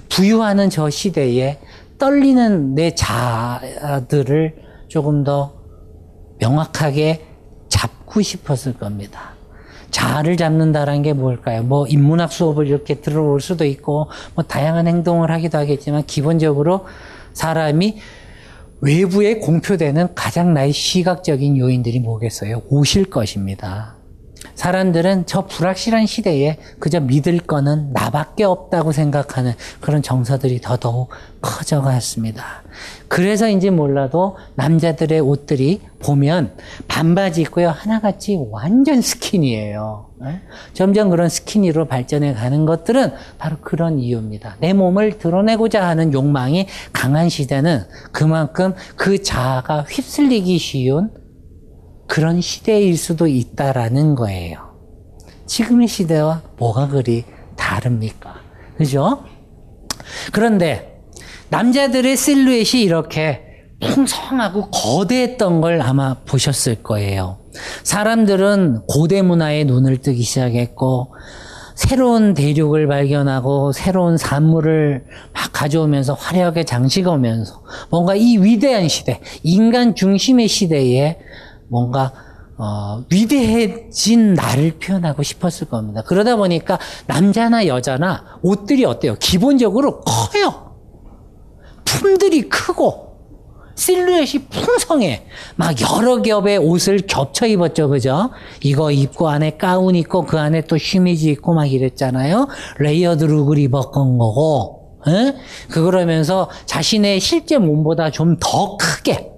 부유하는 0.08 0.70
저 0.70 0.90
시대에 0.90 1.58
떨리는 1.98 2.74
내 2.74 2.94
자들을 2.94 4.56
조금 4.88 5.24
더 5.24 5.54
명확하게 6.38 7.26
잡고 7.68 8.22
싶었을 8.22 8.74
겁니다. 8.74 9.34
자아를 9.90 10.36
잡는다라는 10.36 11.02
게 11.02 11.12
뭘까요? 11.12 11.62
뭐 11.62 11.86
인문학 11.86 12.32
수업을 12.32 12.66
이렇게 12.66 12.96
들어올 12.96 13.40
수도 13.40 13.64
있고 13.64 14.08
뭐 14.34 14.44
다양한 14.44 14.86
행동을 14.86 15.30
하기도 15.30 15.58
하겠지만 15.58 16.04
기본적으로 16.06 16.86
사람이 17.32 17.98
외부에 18.80 19.38
공표되는 19.38 20.14
가장 20.14 20.54
나의 20.54 20.72
시각적인 20.72 21.56
요인들이 21.56 21.98
뭐겠어요? 22.00 22.62
옷일 22.68 23.10
것입니다. 23.10 23.97
사람들은 24.58 25.26
저 25.26 25.46
불확실한 25.46 26.06
시대에 26.06 26.58
그저 26.80 26.98
믿을 26.98 27.38
거는 27.38 27.92
나밖에 27.92 28.42
없다고 28.42 28.90
생각하는 28.90 29.52
그런 29.80 30.02
정서들이 30.02 30.60
더더욱 30.60 31.10
커져갔습니다. 31.40 32.64
그래서인지 33.06 33.70
몰라도 33.70 34.36
남자들의 34.56 35.20
옷들이 35.20 35.80
보면 36.00 36.54
반바지 36.88 37.42
입고요. 37.42 37.68
하나같이 37.68 38.36
완전. 38.50 39.00
네? 40.20 40.40
점점 40.72 41.10
그런 41.10 41.28
스키니로 41.28 41.84
발전해 41.86 42.34
가는 42.34 42.66
것들은 42.66 43.12
바로 43.38 43.58
그런 43.60 44.00
이유입니다. 44.00 44.56
내 44.58 44.72
몸을 44.72 45.18
드러내고자 45.18 45.86
하는 45.86 46.12
욕망이 46.12 46.66
강한 46.92 47.28
시대는 47.28 47.84
그만큼 48.10 48.74
그 48.96 49.22
자아가 49.22 49.82
휩쓸리기 49.82 50.58
쉬운 50.58 51.10
그런 52.08 52.40
시대일 52.40 52.96
수도 52.96 53.28
있다라는 53.28 54.16
거예요. 54.16 54.70
지금의 55.46 55.86
시대와 55.86 56.42
뭐가 56.56 56.88
그리 56.88 57.24
다릅니까? 57.56 58.34
그죠? 58.76 59.24
그런데 60.32 61.02
남자들의 61.50 62.16
실루엣이 62.16 62.82
이렇게 62.82 63.42
풍성하고 63.80 64.70
거대했던 64.70 65.60
걸 65.60 65.80
아마 65.82 66.14
보셨을 66.24 66.82
거예요. 66.82 67.38
사람들은 67.84 68.86
고대 68.88 69.22
문화에 69.22 69.64
눈을 69.64 69.98
뜨기 69.98 70.22
시작했고, 70.22 71.14
새로운 71.74 72.34
대륙을 72.34 72.88
발견하고 72.88 73.70
새로운 73.70 74.16
산물을 74.16 75.04
막 75.32 75.52
가져오면서 75.52 76.14
화려하게 76.14 76.64
장식하면서 76.64 77.62
뭔가 77.90 78.16
이 78.16 78.36
위대한 78.38 78.88
시대, 78.88 79.20
인간 79.44 79.94
중심의 79.94 80.48
시대에 80.48 81.18
뭔가 81.68 82.12
어, 82.56 83.04
위대해진 83.08 84.34
나를 84.34 84.78
표현하고 84.78 85.22
싶었을 85.22 85.68
겁니다. 85.68 86.02
그러다 86.04 86.34
보니까 86.36 86.78
남자나 87.06 87.66
여자나 87.68 88.40
옷들이 88.42 88.84
어때요? 88.84 89.14
기본적으로 89.20 90.00
커요. 90.00 90.74
품들이 91.84 92.48
크고 92.48 93.08
실루엣이 93.76 94.46
풍성해. 94.50 95.24
막 95.54 95.76
여러 95.80 96.20
겹의 96.20 96.58
옷을 96.58 96.98
겹쳐 97.06 97.46
입었죠, 97.46 97.88
그죠? 97.88 98.30
이거 98.64 98.90
입고 98.90 99.28
안에 99.28 99.56
가운 99.56 99.94
입고 99.94 100.22
그 100.26 100.36
안에 100.36 100.62
또 100.62 100.76
슈미즈 100.76 101.30
입고 101.30 101.54
막 101.54 101.64
이랬잖아요. 101.66 102.48
layered 102.80 103.24
look을 103.24 103.58
입었던 103.58 104.18
거고, 104.18 104.98
에? 105.06 105.36
그러면서 105.70 106.50
자신의 106.66 107.20
실제 107.20 107.56
몸보다 107.58 108.10
좀 108.10 108.36
더 108.40 108.76
크게 108.76 109.30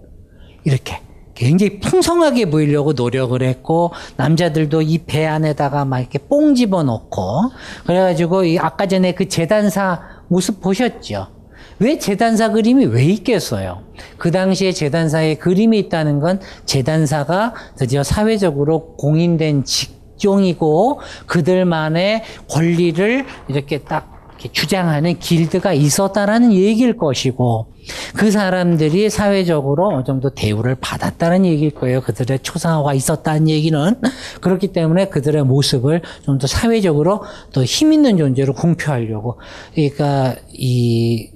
이렇게 0.65 1.03
굉장히 1.41 1.81
풍성하게 1.81 2.51
보이려고 2.51 2.93
노력을 2.93 3.41
했고 3.43 3.93
남자들도 4.17 4.83
이 4.83 4.99
배 5.07 5.27
안에다가 5.27 5.87
막 5.87 5.99
이렇게 6.01 6.19
뽕 6.19 6.55
집어넣고 6.55 7.51
그래가지고 7.87 8.45
이 8.45 8.59
아까 8.59 8.87
전에 8.87 9.15
그 9.15 9.27
재단사 9.27 10.03
모습 10.29 10.61
보셨죠? 10.61 11.29
왜 11.79 11.99
재단사 11.99 12.51
그림이 12.51 12.85
왜 12.85 13.05
있겠어요? 13.05 13.85
그 14.19 14.31
당시에 14.31 14.73
재단사의 14.73 15.39
그림이 15.39 15.79
있다는 15.79 16.21
건 16.21 16.41
재단사가 16.67 17.55
드디어 17.77 18.03
사회적으로 18.03 18.95
공인된 18.99 19.65
직종이고 19.65 21.01
그들만의 21.25 22.23
권리를 22.51 23.25
이렇게 23.49 23.79
딱 23.79 24.20
주장하는 24.49 25.19
길드가 25.19 25.73
있었다라는 25.73 26.53
얘기일 26.53 26.97
것이고 26.97 27.67
그 28.17 28.31
사람들이 28.31 29.11
사회적으로 29.11 29.89
어느 29.89 30.05
정도 30.05 30.31
대우를 30.31 30.77
받았다는 30.81 31.45
얘기일 31.47 31.73
거예요. 31.73 32.01
그들의 32.01 32.41
초상화가 32.43 32.95
있었다는 32.95 33.49
얘기는 33.49 33.95
그렇기 34.41 34.69
때문에 34.69 35.09
그들의 35.09 35.45
모습을 35.45 36.03
좀 36.25 36.39
더 36.39 36.47
사회적으로 36.47 37.23
더 37.53 37.65
힘 37.65 37.93
있는 37.93 38.17
존재로 38.17 38.55
공표하려고 38.55 39.39
그러니까 39.75 40.37
이 40.53 41.31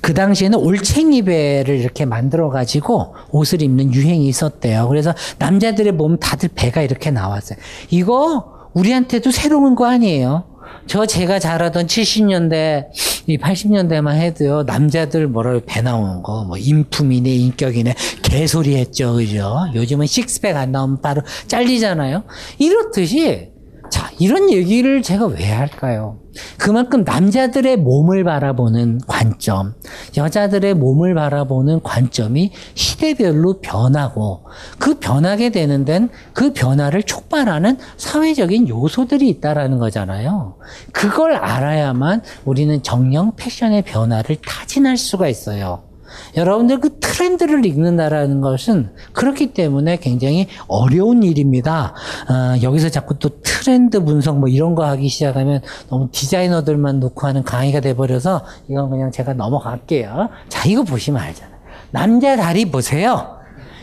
그 0.00 0.14
당시에는 0.14 0.58
올챙이배를 0.58 1.76
이렇게 1.76 2.04
만들어 2.04 2.50
가지고 2.50 3.14
옷을 3.30 3.62
입는 3.62 3.92
유행이 3.92 4.26
있었대요. 4.28 4.88
그래서 4.88 5.12
남자들의 5.38 5.92
몸 5.92 6.18
다들 6.18 6.50
배가 6.54 6.82
이렇게 6.82 7.10
나왔어요. 7.10 7.58
이거 7.90 8.70
우리한테도 8.74 9.30
새로운 9.32 9.74
거 9.74 9.86
아니에요. 9.86 10.44
저 10.86 11.04
제가 11.06 11.38
자라던 11.38 11.86
70년대, 11.86 12.86
이 13.26 13.36
80년대만 13.36 14.14
해도요, 14.14 14.62
남자들 14.62 15.28
뭐라고 15.28 15.60
배 15.66 15.82
나오는 15.82 16.22
거, 16.22 16.44
뭐, 16.44 16.56
인품이네, 16.56 17.30
인격이네, 17.30 17.94
개소리 18.22 18.76
했죠, 18.76 19.14
그죠? 19.14 19.66
요즘은 19.74 20.06
식스팩 20.06 20.56
안 20.56 20.72
나오면 20.72 21.02
바로 21.02 21.22
잘리잖아요? 21.46 22.24
이렇듯이, 22.58 23.50
자, 23.90 24.10
이런 24.18 24.50
얘기를 24.50 25.02
제가 25.02 25.26
왜 25.26 25.50
할까요? 25.50 26.18
그만큼 26.58 27.04
남자들의 27.04 27.76
몸을 27.78 28.24
바라보는 28.24 29.00
관점, 29.06 29.74
여자들의 30.16 30.74
몸을 30.74 31.14
바라보는 31.14 31.82
관점이 31.82 32.52
시대별로 32.74 33.60
변하고 33.60 34.44
그 34.78 34.98
변하게 34.98 35.50
되는 35.50 35.84
데는 35.84 36.08
그 36.32 36.52
변화를 36.52 37.02
촉발하는 37.02 37.78
사회적인 37.96 38.68
요소들이 38.68 39.28
있다라는 39.28 39.78
거잖아요. 39.78 40.56
그걸 40.92 41.34
알아야만 41.34 42.22
우리는 42.44 42.82
정령 42.82 43.36
패션의 43.36 43.82
변화를 43.82 44.36
타진할 44.46 44.96
수가 44.96 45.28
있어요. 45.28 45.87
여러분들 46.36 46.80
그 46.80 46.98
트렌드를 47.00 47.64
읽는다라는 47.66 48.40
것은 48.40 48.90
그렇기 49.12 49.52
때문에 49.52 49.96
굉장히 49.98 50.46
어려운 50.66 51.22
일입니다. 51.22 51.94
어, 52.28 52.62
여기서 52.62 52.88
자꾸 52.88 53.18
또 53.18 53.40
트렌드 53.42 54.02
분석 54.04 54.38
뭐 54.38 54.48
이런 54.48 54.74
거 54.74 54.84
하기 54.86 55.08
시작하면 55.08 55.60
너무 55.88 56.08
디자이너들만 56.12 57.00
놓고 57.00 57.26
하는 57.26 57.42
강의가 57.42 57.80
돼버려서 57.80 58.44
이건 58.68 58.90
그냥 58.90 59.10
제가 59.10 59.34
넘어갈게요. 59.34 60.28
자, 60.48 60.68
이거 60.68 60.82
보시면 60.82 61.20
알잖아요. 61.20 61.58
남자 61.90 62.36
다리 62.36 62.70
보세요. 62.70 63.38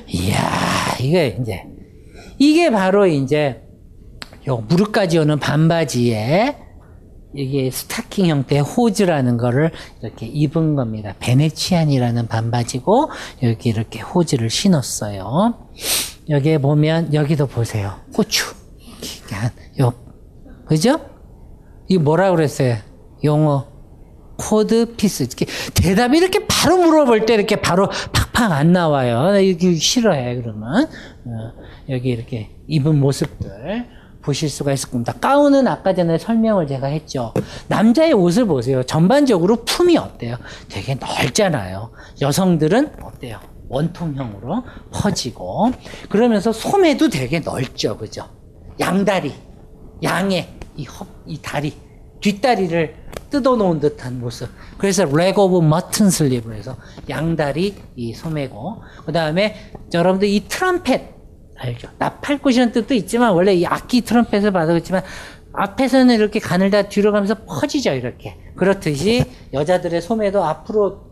이야, 0.08 0.38
이게 1.00 1.38
이제, 1.42 1.64
이게 2.38 2.70
바로 2.70 3.08
이제, 3.08 3.62
요 4.48 4.58
무릎까지 4.68 5.18
오는 5.18 5.40
반바지에 5.40 6.65
이게 7.36 7.70
스타킹 7.70 8.28
형태의 8.28 8.62
호즈라는 8.62 9.38
거를 9.38 9.72
이렇게 10.02 10.26
입은 10.26 10.76
겁니다. 10.76 11.14
베네치안이라는 11.20 12.28
반바지고 12.28 13.12
여기 13.44 13.70
이렇게 13.70 14.00
호즈를 14.00 14.50
신었어요. 14.50 15.70
여기에 16.30 16.60
보면 16.60 17.14
여기도 17.14 17.48
보세요. 17.48 18.00
고추. 18.14 18.56
요. 19.82 19.94
그죠? 20.66 21.00
이 21.88 21.98
뭐라 21.98 22.32
그랬어요? 22.32 22.78
용어. 23.24 23.68
codpiece. 24.38 25.24
이렇게 25.24 25.46
대답이 25.76 26.18
이렇게 26.18 26.46
바로 26.48 26.78
물어볼 26.78 27.26
때 27.26 27.36
이렇게 27.36 27.56
바로 27.58 27.90
팍팍 28.12 28.52
안 28.52 28.72
나와요. 28.74 29.40
이게 29.40 29.76
싫어해, 29.76 30.36
그러면. 30.42 30.86
어, 30.86 31.54
여기 31.90 32.10
이렇게 32.10 32.50
입은 32.68 33.00
모습들. 33.00 33.86
보실 34.26 34.50
수가 34.50 34.74
있을 34.74 34.90
겁니다. 34.90 35.14
가운은 35.14 35.68
아까 35.68 35.94
전에 35.94 36.18
설명을 36.18 36.66
제가 36.66 36.88
했죠. 36.88 37.32
남자의 37.68 38.12
옷을 38.14 38.46
보세요. 38.46 38.82
전반적으로 38.84 39.64
품이 39.64 39.96
어때요? 39.98 40.38
되게 40.68 40.96
넓잖아요. 40.96 41.92
여성들은 42.22 42.96
어때요? 43.04 43.40
원통형으로 43.70 44.64
퍼지고 44.92 45.72
그러면서 46.10 46.52
소매도 46.52 47.10
되게 47.10 47.40
넓죠. 47.40 47.98
그죠? 47.98 48.28
양다리, 48.80 49.34
양의 50.02 50.50
이 50.76 50.86
헙, 50.88 51.08
이 51.28 51.40
다리, 51.40 51.74
뒷다리를 52.20 52.96
뜯어놓은 53.30 53.80
듯한 53.80 54.20
모습. 54.20 54.50
그래서 54.80 55.04
leg 55.04 55.40
of 55.40 55.58
mutton 55.64 56.08
sleeve로 56.08 56.56
해서 56.56 56.76
양다리 57.10 57.76
이 57.96 58.14
소매고 58.14 58.82
그 59.06 59.12
다음에 59.12 59.56
여러분들 59.94 60.28
이 60.28 60.48
트럼펫 60.48 61.15
알죠? 61.58 61.90
나팔 61.98 62.40
꽃이라는 62.40 62.74
뜻도 62.74 62.94
있지만 62.94 63.34
원래 63.34 63.54
이 63.54 63.66
악기 63.66 64.02
트럼펫을 64.02 64.52
봐도 64.52 64.74
그렇지만 64.74 65.04
앞에서는 65.54 66.14
이렇게 66.14 66.40
가늘다 66.40 66.90
뒤로 66.90 67.12
가면서 67.12 67.36
퍼지죠 67.46 67.94
이렇게 67.94 68.38
그렇듯이 68.56 69.24
여자들의 69.54 70.02
소매도 70.02 70.44
앞으로 70.44 71.06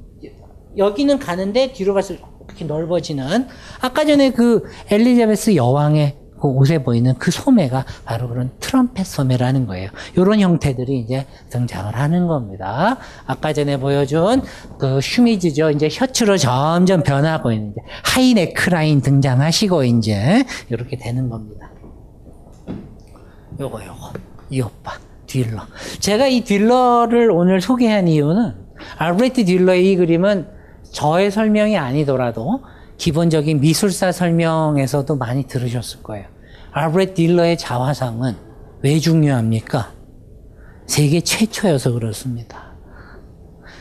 여기는 0.77 1.19
가는데 1.19 1.71
뒤로 1.71 1.93
갈수록 1.93 2.45
이렇게 2.47 2.65
넓어지는 2.65 3.47
아까 3.81 4.05
전에 4.05 4.31
그 4.31 4.63
엘리자베스 4.89 5.55
여왕의 5.55 6.22
그 6.43 6.49
옷에 6.49 6.79
보이는 6.79 7.13
그 7.17 7.31
소매가 7.31 7.85
바로 8.03 8.27
그런 8.27 8.51
트럼펫 8.59 9.05
소매라는 9.05 9.65
거예요. 9.65 9.89
이런 10.17 10.41
형태들이 10.41 10.99
이제 10.99 11.25
등장을 11.49 11.95
하는 11.95 12.27
겁니다. 12.27 12.97
아까 13.25 13.53
전에 13.53 13.77
보여준 13.77 14.41
그 14.77 14.99
슈미즈죠. 14.99 15.71
이제 15.71 15.87
셔츠로 15.87 16.35
점점 16.35 17.01
변하고 17.01 17.53
있는데 17.53 17.81
high 18.03 18.69
neckline 18.71 18.99
등장하시고 18.99 19.85
이제 19.85 20.43
이렇게 20.69 20.97
되는 20.97 21.29
겁니다. 21.29 21.71
요거 23.57 23.85
요거 23.85 24.11
이 24.49 24.59
오빠 24.59 24.97
딜러. 25.25 25.61
제가 26.01 26.27
이 26.27 26.41
딜러를 26.41 27.31
오늘 27.31 27.61
소개한 27.61 28.09
이유는 28.09 28.53
알브레트 28.97 29.45
딜러의 29.45 29.89
이 29.89 29.95
그림은 29.95 30.49
저의 30.91 31.31
설명이 31.31 31.77
아니더라도 31.77 32.59
기본적인 32.97 33.59
미술사 33.59 34.11
설명에서도 34.11 35.15
많이 35.15 35.43
들으셨을 35.45 36.03
거예요. 36.03 36.25
알브레트 36.71 37.13
딜러의 37.15 37.57
자화상은 37.57 38.35
왜 38.81 38.99
중요합니까? 38.99 39.93
세계 40.87 41.21
최초여서 41.21 41.93
그렇습니다. 41.93 42.73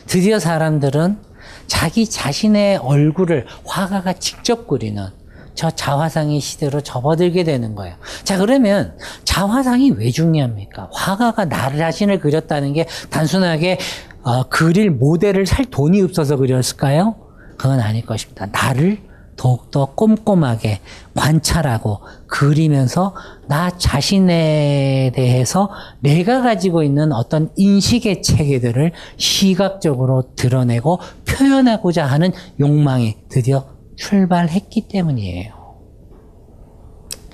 드디어 0.07 0.39
사람들은 0.39 1.19
자기 1.67 2.09
자신의 2.09 2.77
얼굴을 2.79 3.47
화가가 3.65 4.15
직접 4.15 4.67
그리는 4.67 5.09
저 5.55 5.71
자화상의 5.71 6.41
시대로 6.41 6.81
접어들게 6.81 7.45
되는 7.45 7.75
거예요. 7.75 7.97
자, 8.25 8.39
그러면 8.39 8.97
자화상이 9.25 9.93
왜 9.93 10.11
중요합니까? 10.11 10.89
화가가 10.93 11.47
나를 11.47 11.79
자신을 11.79 12.21
그렸다는 12.21 12.73
게 12.73 12.87
단순하게 13.11 13.79
어, 14.23 14.45
그릴 14.45 14.91
모델을 14.91 15.47
살 15.47 15.65
돈이 15.67 16.01
없어서 16.03 16.37
그렸을까요? 16.37 17.17
그건 17.63 17.79
아닐 17.79 18.05
것입니다. 18.05 18.47
나를 18.47 18.99
더욱더 19.37 19.95
꼼꼼하게 19.95 20.81
관찰하고 21.15 22.01
그리면서 22.27 23.15
나 23.47 23.71
자신에 23.71 25.13
대해서 25.15 25.71
내가 26.01 26.43
가지고 26.43 26.83
있는 26.83 27.13
어떤 27.13 27.51
인식의 27.55 28.23
체계들을 28.23 28.91
시각적으로 29.17 30.35
드러내고 30.35 30.99
표현하고자 31.25 32.05
하는 32.05 32.33
욕망이 32.59 33.19
드디어 33.29 33.65
출발했기 33.97 34.89
때문이에요. 34.89 35.53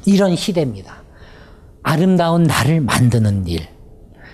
이런 0.05 0.37
시대입니다. 0.37 1.05
아름다운 1.83 2.43
나를 2.43 2.83
만드는 2.83 3.47
일. 3.47 3.67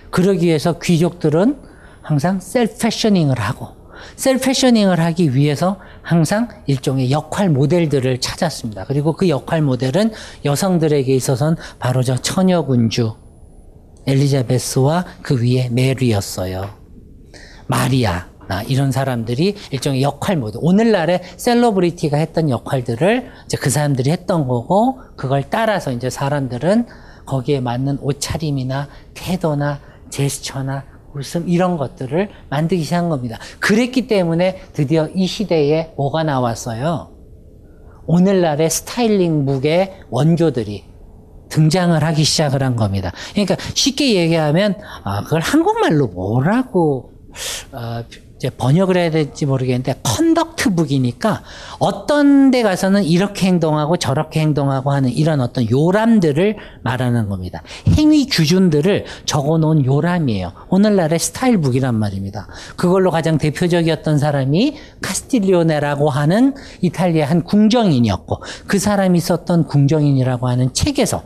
그러기 0.09 0.45
위해서 0.45 0.77
귀족들은 0.77 1.57
항상 2.01 2.41
self-fashioning을 2.41 3.39
하고 3.39 3.84
self-fashioning을 4.15 4.99
하기 4.99 5.35
위해서 5.35 5.79
항상 6.01 6.49
일종의 6.67 7.11
역할 7.11 7.49
모델들을 7.49 8.19
찾았습니다. 8.21 8.85
그리고 8.85 9.13
그 9.13 9.29
역할 9.29 9.61
모델은 9.61 10.11
여성들에게 10.43 11.13
있어서는 11.15 11.57
바로 11.79 12.03
저 12.03 12.15
처녀군주 12.15 13.15
엘리자베스와 14.07 15.05
그 15.21 15.41
위에 15.41 15.69
메리였어요. 15.69 16.69
마리아. 17.67 18.27
나 18.47 18.61
이런 18.61 18.91
사람들이 18.91 19.55
일종의 19.71 20.03
역할 20.03 20.37
모델. 20.37 20.59
오늘날의 20.61 21.21
celebrity가 21.37 22.17
했던 22.17 22.51
역할들을 22.51 23.31
이제 23.45 23.57
그 23.57 23.71
사람들이 23.71 24.11
했던 24.11 24.47
거고 24.47 24.99
그걸 25.15 25.45
따라서 25.49 25.91
이제 25.91 26.11
사람들은 26.11 26.85
거기에 27.25 27.59
맞는 27.59 27.97
옷차림이나 28.01 28.87
태도나 29.15 29.79
제스처나 30.11 30.83
웃음 31.15 31.47
이런 31.47 31.77
것들을 31.77 32.29
만들기 32.49 32.83
시작한 32.83 33.09
겁니다. 33.09 33.39
그랬기 33.59 34.07
때문에 34.07 34.61
드디어 34.73 35.07
이 35.15 35.25
시대에 35.27 35.93
뭐가 35.95 36.23
나왔어요? 36.23 37.11
오늘날의 38.05 38.69
스타일링북의 38.69 40.01
원조들이 40.09 40.83
등장을 41.49 42.03
하기 42.03 42.23
시작을 42.23 42.61
한 42.61 42.75
겁니다. 42.75 43.13
그러니까 43.31 43.55
쉽게 43.73 44.15
얘기하면 44.15 44.75
아, 45.03 45.23
그걸 45.23 45.41
한국말로 45.41 46.07
뭐라고 46.07 47.11
어, 47.71 48.03
이제 48.37 48.49
번역을 48.49 48.97
해야 48.97 49.11
될지 49.11 49.45
모르겠는데 49.45 50.01
컨덕트북이니까 50.03 51.41
어떤 51.79 52.51
데 52.51 52.63
가서는 52.63 53.05
이렇게 53.05 53.47
행동하고 53.47 53.95
저렇게 53.95 54.41
행동하고 54.41 54.91
하는 54.91 55.09
이런 55.09 55.39
어떤 55.39 55.69
요람들을 55.69 56.57
말하는 56.83 57.29
겁니다. 57.29 57.63
행위 57.97 58.27
규준들을 58.27 59.05
적어 59.25 59.57
놓은 59.57 59.85
요람이에요. 59.85 60.51
오늘날의 60.69 61.17
스타일북이란 61.17 61.95
말입니다. 61.95 62.47
그걸로 62.75 63.09
가장 63.09 63.37
대표적이었던 63.37 64.17
사람이 64.17 64.75
카스틸리오네라고 65.01 66.09
하는 66.09 66.55
이탈리아 66.81 67.29
한 67.29 67.41
궁정인이었고 67.43 68.41
그 68.67 68.79
사람이 68.79 69.19
썼던 69.21 69.67
궁정인이라고 69.67 70.47
하는 70.47 70.73
책에서 70.73 71.23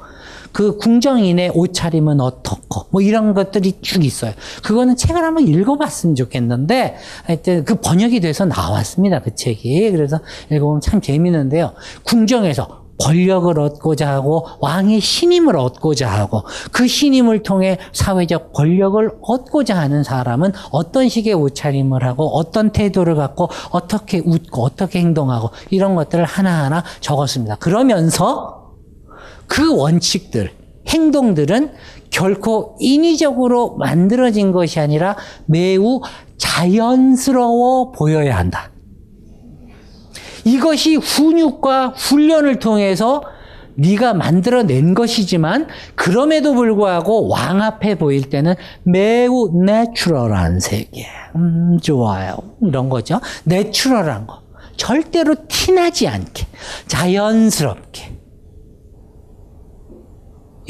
그 0.52 0.78
궁정인의 0.78 1.52
옷차림은 1.54 2.20
어떻고 2.20 2.86
뭐 2.90 3.02
이런 3.02 3.34
것들이 3.34 3.80
쭉 3.82 4.04
있어요. 4.04 4.34
그거는 4.64 4.96
책을 4.96 5.24
한번 5.24 5.48
읽어봤으면 5.48 6.16
좋겠는데 6.16 6.98
하여튼 7.24 7.64
그 7.66 7.76
번역이 7.76 8.20
돼서 8.20 8.46
나왔습니다. 8.46 9.20
그 9.20 9.36
책이 9.36 9.92
그래서 9.92 10.20
읽어보면 10.52 10.82
참 10.82 11.02
재밌는데요. 11.02 11.74
궁정에서 12.04 12.80
권력을 13.00 13.58
얻고자 13.58 14.12
하고 14.12 14.46
왕의 14.60 15.00
신임을 15.00 15.56
얻고자 15.56 16.10
하고 16.10 16.44
그 16.72 16.88
신임을 16.88 17.44
통해 17.44 17.78
사회적 17.94 18.54
권력을 18.54 19.10
얻고자 19.22 19.78
하는 19.78 20.04
사람은 20.04 20.52
어떤 20.72 21.08
식의 21.08 21.34
옷차림을 21.34 22.04
하고 22.04 22.28
어떤 22.28 22.72
태도를 22.72 23.16
갖고 23.16 23.50
어떻게 23.72 24.20
웃고 24.20 24.64
어떻게 24.64 25.00
행동하고 25.00 25.50
이런 25.70 25.96
것들을 25.96 26.26
하나하나 26.26 26.84
적었습니다. 27.00 27.56
그러면서 27.56 28.74
그 29.48 29.76
원칙들, 29.76 30.52
행동들은 30.88 31.72
결코 32.10 32.76
인위적으로 32.80 33.76
만들어진 33.78 34.52
것이 34.52 34.80
아니라 34.80 35.16
매우 35.46 36.02
자연스러워 36.40 37.92
보여야 37.92 38.38
한다. 38.38 38.72
이것이 40.46 40.96
훈육과 40.96 41.90
훈련을 41.90 42.58
통해서 42.60 43.22
네가 43.76 44.14
만들어낸 44.14 44.94
것이지만 44.94 45.68
그럼에도 45.96 46.54
불구하고 46.54 47.30
왕 47.30 47.62
앞에 47.62 47.96
보일 47.96 48.30
때는 48.30 48.56
매우 48.84 49.52
내추럴한 49.64 50.60
세계. 50.60 51.06
음, 51.36 51.78
좋아요. 51.82 52.36
이런 52.62 52.90
거죠. 52.90 53.22
내추럴한 53.44 54.28
거. 54.28 54.42
절대로 54.76 55.36
티나지 55.48 56.08
않게 56.08 56.48
자연스럽게 56.88 58.18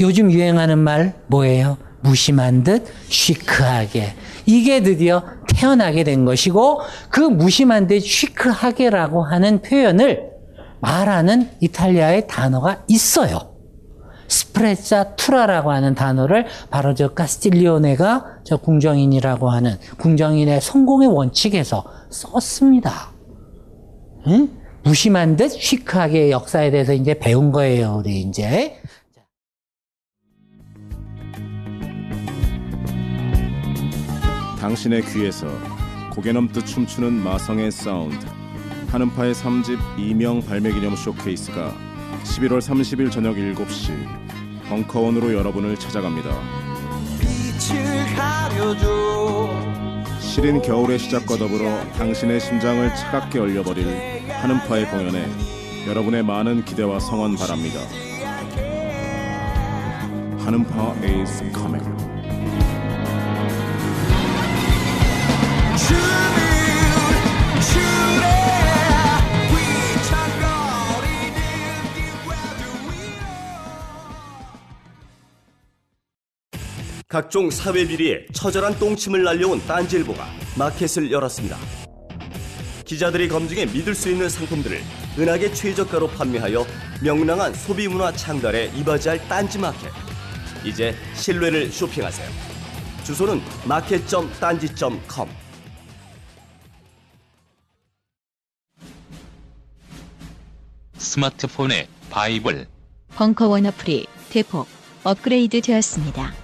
요즘 0.00 0.30
유행하는 0.32 0.78
말 0.78 1.14
뭐예요? 1.28 1.78
무심한 2.02 2.64
듯 2.64 2.86
시크하게. 3.08 4.14
이게 4.50 4.82
드디어 4.82 5.22
태어나게 5.54 6.02
된 6.02 6.24
것이고 6.24 6.80
그 7.08 7.20
무심한 7.20 7.86
듯 7.86 8.00
시크하게라고 8.00 9.22
하는 9.22 9.62
표현을 9.62 10.30
말하는 10.80 11.50
이탈리아의 11.60 12.26
단어가 12.26 12.82
있어요. 12.88 13.50
스프레자 14.28 15.16
투라라고 15.16 15.72
하는 15.72 15.94
단어를 15.94 16.46
바로 16.70 16.94
저 16.94 17.08
카스틸리오네가 17.14 18.40
저 18.44 18.56
궁정인이라고 18.56 19.50
하는 19.50 19.76
궁정인의 19.98 20.60
성공의 20.60 21.08
원칙에서 21.08 21.84
썼습니다. 22.10 23.10
응? 24.28 24.48
무심한 24.82 25.36
듯 25.36 25.50
시크하게 25.50 26.30
역사에 26.30 26.70
대해서 26.70 26.92
이제 26.92 27.14
배운 27.14 27.52
거예요, 27.52 27.96
우리 27.98 28.20
이제. 28.20 28.76
당신의 34.60 35.02
귀에서 35.06 35.46
고개 36.10 36.32
넘듯 36.32 36.66
춤추는 36.66 37.14
마성의 37.24 37.72
사운드 37.72 38.26
한음파의 38.88 39.32
3집 39.32 39.78
이명 39.98 40.42
발매 40.42 40.70
기념 40.72 40.94
쇼케이스가 40.94 41.74
11월 42.24 42.58
30일 42.58 43.10
저녁 43.10 43.36
7시 43.36 43.90
벙커원으로 44.68 45.32
여러분을 45.32 45.76
찾아갑니다. 45.76 46.30
시린 50.20 50.60
겨울의 50.60 50.98
시작과 50.98 51.36
더불어 51.36 51.82
당신의 51.94 52.40
심장을 52.40 52.94
차갑게 52.94 53.38
얼려버릴 53.38 54.28
한음파의 54.28 54.90
공연에 54.90 55.26
여러분의 55.88 56.22
많은 56.22 56.66
기대와 56.66 57.00
성원 57.00 57.34
바랍니다. 57.36 57.80
한음파 60.44 60.96
is 61.02 61.42
coming. 61.54 61.99
각종 77.10 77.50
사회 77.50 77.84
비리에 77.88 78.24
처절한 78.32 78.78
똥침을 78.78 79.24
날려온 79.24 79.60
딴지일보가 79.66 80.24
마켓을 80.56 81.10
열었습니다. 81.10 81.58
기자들이 82.84 83.28
검증해 83.28 83.66
믿을 83.66 83.96
수 83.96 84.08
있는 84.10 84.28
상품들을 84.28 84.80
은하계 85.18 85.52
최저가로 85.52 86.06
판매하여 86.10 86.64
명랑한 87.02 87.52
소비 87.54 87.88
문화 87.88 88.12
창달에 88.12 88.66
이바지할 88.76 89.26
딴지 89.26 89.58
마켓. 89.58 89.90
이제 90.64 90.94
신뢰를 91.16 91.72
쇼핑하세요. 91.72 92.28
주소는 93.02 93.40
마켓.딴지.com. 93.64 95.28
스마트폰의 100.96 101.88
바이블 102.08 102.68
벙커원 103.16 103.66
어플이 103.66 104.06
대폭 104.30 104.68
업그레이드 105.02 105.60
되었습니다. 105.60 106.39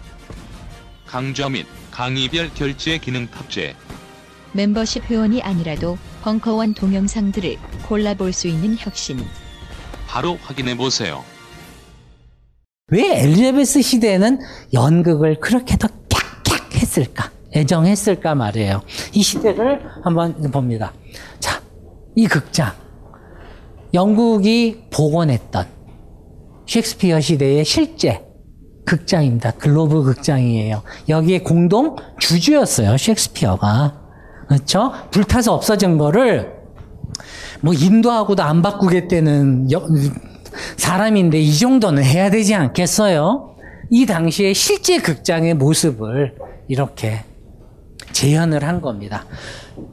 강좌 1.07 1.49
및 1.49 1.67
강의별 1.91 2.51
결제 2.55 2.99
기능 2.99 3.27
탑재 3.29 3.75
멤버십 4.53 5.05
회원이 5.05 5.43
아니라도 5.43 5.99
벙커원 6.23 6.75
동영상들을 6.75 7.57
골라볼 7.87 8.33
수 8.33 8.49
있는 8.49 8.77
혁신. 8.79 9.21
바로 10.09 10.39
확인해 10.43 10.77
보세요. 10.77 11.25
왜 12.89 13.23
엘리자베스 13.23 13.83
시대에는 13.83 14.41
연극을 14.73 15.41
그렇게 15.41 15.77
더 15.77 15.89
깍깍 16.09 16.75
했을까? 16.75 17.31
애정했을까 17.55 18.35
말이에요. 18.35 18.83
이 19.13 19.23
시대를 19.23 19.81
한번 20.03 20.51
봅니다. 20.51 20.93
자, 21.39 21.63
이 22.15 22.27
극장. 22.27 22.73
영국이 23.95 24.85
복원했던 24.91 25.67
셰익스피어 26.67 27.21
시대의 27.21 27.65
실제 27.65 28.26
극장입니다. 28.87 29.51
글로브 29.53 30.03
극장이에요. 30.05 30.83
여기에 31.09 31.41
공동 31.41 31.97
주주였어요. 32.19 32.97
셰익스피어가. 32.97 34.01
그렇죠? 34.49 34.93
불타서 35.11 35.53
없어진 35.53 35.99
거를 35.99 36.55
뭐 37.61 37.75
인도하고도 37.75 38.43
안 38.43 38.63
바꾸겠다는 38.63 39.71
여, 39.73 39.83
사람인데 40.77 41.39
이 41.41 41.55
정도는 41.59 42.03
해야 42.05 42.31
되지 42.31 42.55
않겠어요? 42.55 43.57
이 43.91 44.07
당시에 44.07 44.53
실제 44.53 44.99
극장의 44.99 45.55
모습을 45.55 46.37
이렇게 46.69 47.25
재현을 48.13 48.65
한 48.65 48.81
겁니다. 48.81 49.27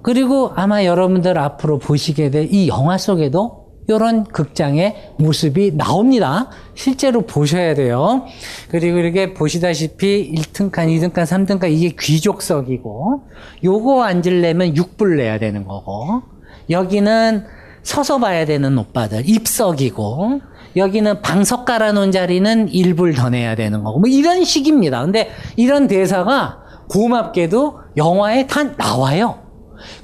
그리고 0.01 0.51
아마 0.55 0.85
여러분들 0.85 1.37
앞으로 1.37 1.79
보시게 1.79 2.29
될 2.29 2.47
이 2.51 2.67
영화 2.67 2.97
속에도 2.97 3.62
이런 3.87 4.23
극장의 4.23 5.13
모습이 5.17 5.75
나옵니다. 5.75 6.49
실제로 6.75 7.21
보셔야 7.21 7.73
돼요. 7.75 8.25
그리고 8.69 8.97
이렇게 8.97 9.33
보시다시피 9.33 10.33
1등칸, 10.35 10.87
2등칸, 10.87 11.23
3등칸 11.23 11.71
이게 11.71 11.95
귀족석이고 11.99 13.23
요거 13.63 14.03
앉으려면 14.03 14.73
6불 14.73 15.17
내야 15.17 15.37
되는 15.39 15.65
거고 15.65 16.23
여기는 16.69 17.45
서서 17.83 18.19
봐야 18.19 18.45
되는 18.45 18.77
오빠들 18.77 19.29
입석이고 19.29 20.41
여기는 20.75 21.21
방석 21.21 21.65
깔아놓은 21.65 22.11
자리는 22.11 22.69
1불 22.69 23.15
더 23.15 23.29
내야 23.29 23.55
되는 23.55 23.83
거고 23.83 23.99
뭐 23.99 24.09
이런 24.09 24.43
식입니다. 24.43 25.03
근데 25.03 25.29
이런 25.55 25.87
대사가 25.87 26.59
고맙게도 26.89 27.79
영화에 27.97 28.47
다 28.47 28.63
나와요. 28.77 29.39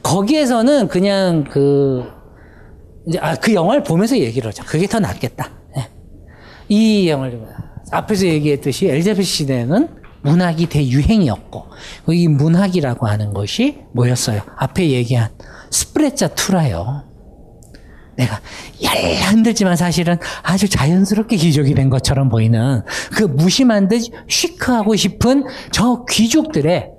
거기에서는 0.03 0.89
그냥 0.89 1.45
그 1.49 2.18
이제 3.09 3.17
아, 3.19 3.35
그 3.35 3.53
영화를 3.53 3.83
보면서 3.83 4.17
얘기를 4.17 4.47
하죠. 4.49 4.63
그게 4.65 4.85
더 4.87 4.99
낫겠다. 4.99 5.49
네. 5.75 5.89
이 6.69 7.09
영화를 7.09 7.41
앞에서 7.91 8.27
얘기했듯이 8.27 8.87
엘자베스 8.87 9.23
시대는 9.23 9.89
문학이 10.21 10.67
대유행이었고 10.67 11.65
이 12.09 12.27
문학이라고 12.27 13.07
하는 13.07 13.33
것이 13.33 13.79
뭐였어요? 13.93 14.41
앞에 14.57 14.91
얘기한 14.91 15.29
스프레자 15.71 16.29
투라요. 16.29 17.03
내가 18.15 18.41
얄 18.83 19.31
흔들지만 19.31 19.75
사실은 19.75 20.17
아주 20.43 20.67
자연스럽게 20.69 21.37
귀족이 21.37 21.73
된 21.73 21.89
것처럼 21.89 22.29
보이는 22.29 22.83
그 23.11 23.23
무심한 23.23 23.87
듯 23.87 24.01
시크하고 24.27 24.95
싶은 24.95 25.45
저 25.71 26.05
귀족들의 26.09 26.98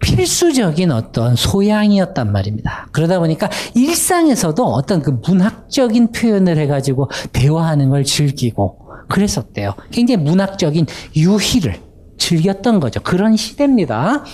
필수적인 0.00 0.90
어떤 0.92 1.36
소양이었단 1.36 2.32
말입니다. 2.32 2.88
그러다 2.92 3.18
보니까 3.18 3.50
일상에서도 3.74 4.64
어떤 4.64 5.02
그 5.02 5.18
문학적인 5.26 6.12
표현을 6.12 6.58
해가지고 6.58 7.10
대화하는 7.32 7.90
걸 7.90 8.04
즐기고 8.04 8.86
그랬었대요. 9.08 9.74
굉장히 9.90 10.22
문학적인 10.22 10.86
유희를 11.16 11.80
즐겼던 12.18 12.80
거죠. 12.80 13.00
그런 13.00 13.36
시대입니다. 13.36 14.24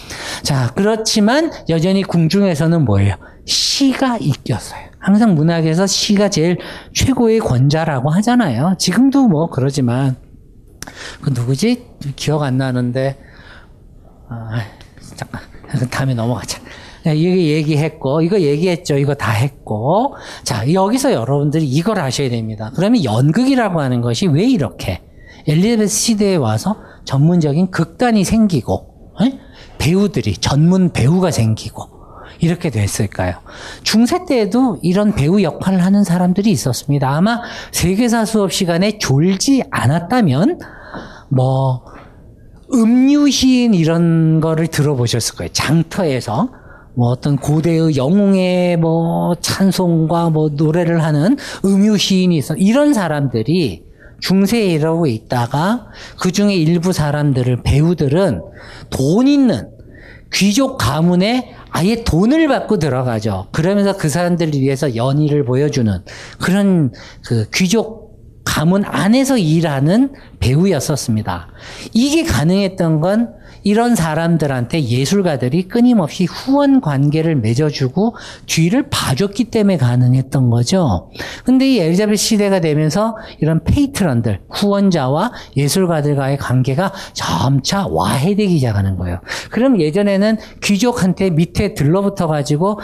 자, 0.43 0.73
그렇지만 0.75 1.51
여전히 1.69 2.03
궁중에서는 2.03 2.85
뭐예요? 2.85 3.17
시가 3.45 4.19
이겼어요. 4.19 4.93
항상 4.99 5.35
문학에서 5.35 5.87
시가 5.87 6.29
제일 6.31 6.59
최고의 6.95 7.41
권자라고 7.41 8.11
하잖아요. 8.11 8.77
지금도 8.79 9.27
뭐 9.27 9.51
그러지만 9.51 10.17
그 11.21 11.31
누구지? 11.31 11.87
기억 12.15 12.43
안 12.43 12.57
나는데 12.57 13.19
아, 14.29 14.61
잠깐 15.71 15.91
다음에 15.91 16.15
넘어가자. 16.15 16.61
이거 17.05 17.15
얘기했고 17.15 18.23
이거 18.23 18.41
얘기했죠. 18.41 18.97
이거 18.97 19.15
다 19.15 19.33
했고 19.33 20.15
자 20.45 20.71
여기서 20.73 21.13
여러분들이 21.13 21.67
이걸 21.67 21.99
아셔야 21.99 22.31
됩니다. 22.31 22.71
그러면 22.77 23.03
연극이라고 23.03 23.81
하는 23.81 24.01
것이 24.01 24.27
왜 24.27 24.45
이렇게 24.45 25.03
엘리자베스 25.49 25.99
시대에 25.99 26.37
와서 26.37 26.77
전문적인 27.05 27.71
극단이 27.71 28.25
생기고 28.25 29.15
에? 29.23 29.39
배우들이 29.79 30.35
전문 30.35 30.93
배우가 30.93 31.33
생기고 31.33 31.91
이렇게 32.39 32.71
됐을까요? 32.71 33.35
중세 33.83 34.25
때에도 34.25 34.79
이런 34.83 35.15
배우 35.15 35.43
역할을 35.43 35.85
하는 35.85 36.05
사람들이 36.05 36.51
있었습니다. 36.51 37.09
아마 37.09 37.41
세계사 37.73 38.25
수업 38.25 38.53
시간에 38.53 38.99
졸지 38.99 39.63
않았다면 39.71 40.59
뭐 41.29 41.85
음유 42.75 43.31
시인 43.31 43.75
이런 43.75 44.41
거를 44.41 44.67
들어보셨을 44.67 45.37
거예요. 45.37 45.51
장터에서 45.53 46.51
뭐 46.95 47.09
어떤 47.09 47.37
고대의 47.37 47.97
영웅의 47.97 48.77
뭐 48.77 49.35
찬송과 49.41 50.31
뭐 50.31 50.51
노래를 50.51 51.03
하는 51.03 51.37
음유 51.65 51.97
시인이 51.97 52.37
있어. 52.37 52.55
이런 52.57 52.93
사람들이 52.93 53.85
중세에 54.21 54.67
이러고 54.67 55.07
있다가 55.07 55.87
그 56.21 56.31
중에 56.31 56.55
일부 56.55 56.93
사람들을 56.93 57.63
배우들은 57.63 58.41
돈 58.91 59.27
있는 59.27 59.69
귀족 60.33 60.79
가문에 60.79 61.55
아예 61.71 62.05
돈을 62.05 62.49
받고 62.49 62.79
들어가죠. 62.79 63.49
그러면서 63.53 63.97
그 63.97 64.09
사람들을 64.09 64.55
위해서 64.55 64.95
연희를 64.95 65.45
보여주는 65.45 65.93
그런 66.41 66.93
그 67.25 67.47
귀족 67.53 68.12
가문 68.53 68.85
안에서 68.85 69.39
일하는 69.39 70.13
배우였었습니다. 70.39 71.49
이게 71.95 72.23
가능했던 72.23 73.01
건 73.01 73.33
이런 73.65 73.95
사람들한테 73.95 74.85
예술가들이 74.85 75.69
끊임없이 75.69 76.27
후원 76.27 76.83
관계를 76.83 77.37
맺어주고 77.37 78.15
뒤를 78.45 78.91
봐줬기 78.91 79.45
때문에 79.45 79.79
가능했던 79.79 80.51
거죠. 80.51 81.11
근데 81.45 81.67
이 81.73 81.79
엘리자베스 81.81 82.23
시대가 82.23 82.61
되면서 82.61 83.17
이런 83.41 83.65
페이트런들, 83.65 84.41
후원자와 84.51 85.33
예술가들과의 85.57 86.37
관계가 86.37 86.93
점차 87.15 87.87
와해되기 87.87 88.57
시작하는 88.59 88.99
거예요. 88.99 89.21
그럼 89.51 89.81
예전에는 89.81 90.37
귀족한테 90.63 91.31
밑에 91.31 91.73
들러붙어 91.73 92.27
가지고 92.27 92.81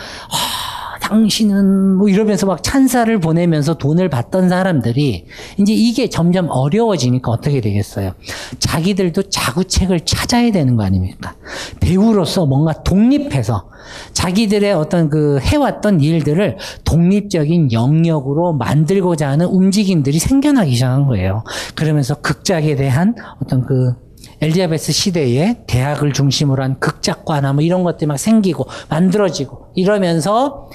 당신은 1.08 1.96
뭐 1.96 2.08
이러면서 2.08 2.46
막 2.46 2.62
찬사를 2.62 3.18
보내면서 3.18 3.78
돈을 3.78 4.10
받던 4.10 4.50
사람들이 4.50 5.24
이제 5.58 5.72
이게 5.72 6.10
점점 6.10 6.48
어려워지니까 6.50 7.30
어떻게 7.30 7.62
되겠어요? 7.62 8.12
자기들도 8.58 9.22
자구책을 9.30 10.00
찾아야 10.00 10.52
되는 10.52 10.76
거 10.76 10.84
아닙니까? 10.84 11.34
배우로서 11.80 12.44
뭔가 12.44 12.82
독립해서 12.82 13.70
자기들의 14.12 14.70
어떤 14.74 15.08
그 15.08 15.38
해왔던 15.40 16.00
일들을 16.02 16.58
독립적인 16.84 17.72
영역으로 17.72 18.52
만들고자 18.52 19.30
하는 19.30 19.46
움직임들이 19.46 20.18
생겨나기 20.18 20.74
시작한 20.74 21.06
거예요. 21.06 21.42
그러면서 21.74 22.16
극작에 22.16 22.76
대한 22.76 23.14
어떤 23.42 23.64
그 23.64 23.94
엘리자베스 24.40 24.92
시대에 24.92 25.64
대학을 25.66 26.12
중심으로 26.12 26.62
한 26.62 26.78
극작과나 26.78 27.52
뭐 27.52 27.62
이런 27.62 27.82
것들이 27.82 28.06
막 28.06 28.18
생기고 28.18 28.66
만들어지고 28.88 29.72
이러면서 29.74 30.68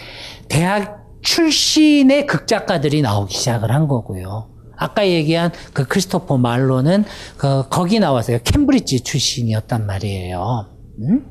대학 0.50 1.04
출신의 1.22 2.28
극작가들이 2.28 3.02
나오기 3.02 3.34
시작을 3.34 3.72
한 3.72 3.88
거고요. 3.88 4.50
아까 4.76 5.08
얘기한 5.08 5.52
그 5.72 5.86
크리스토퍼 5.86 6.38
말로는 6.38 7.06
그 7.38 7.64
거기 7.70 8.00
나왔어요. 8.00 8.40
캠브리지 8.44 9.02
출신이었단 9.02 9.86
말이에요. 9.86 10.68
음? 11.00 11.26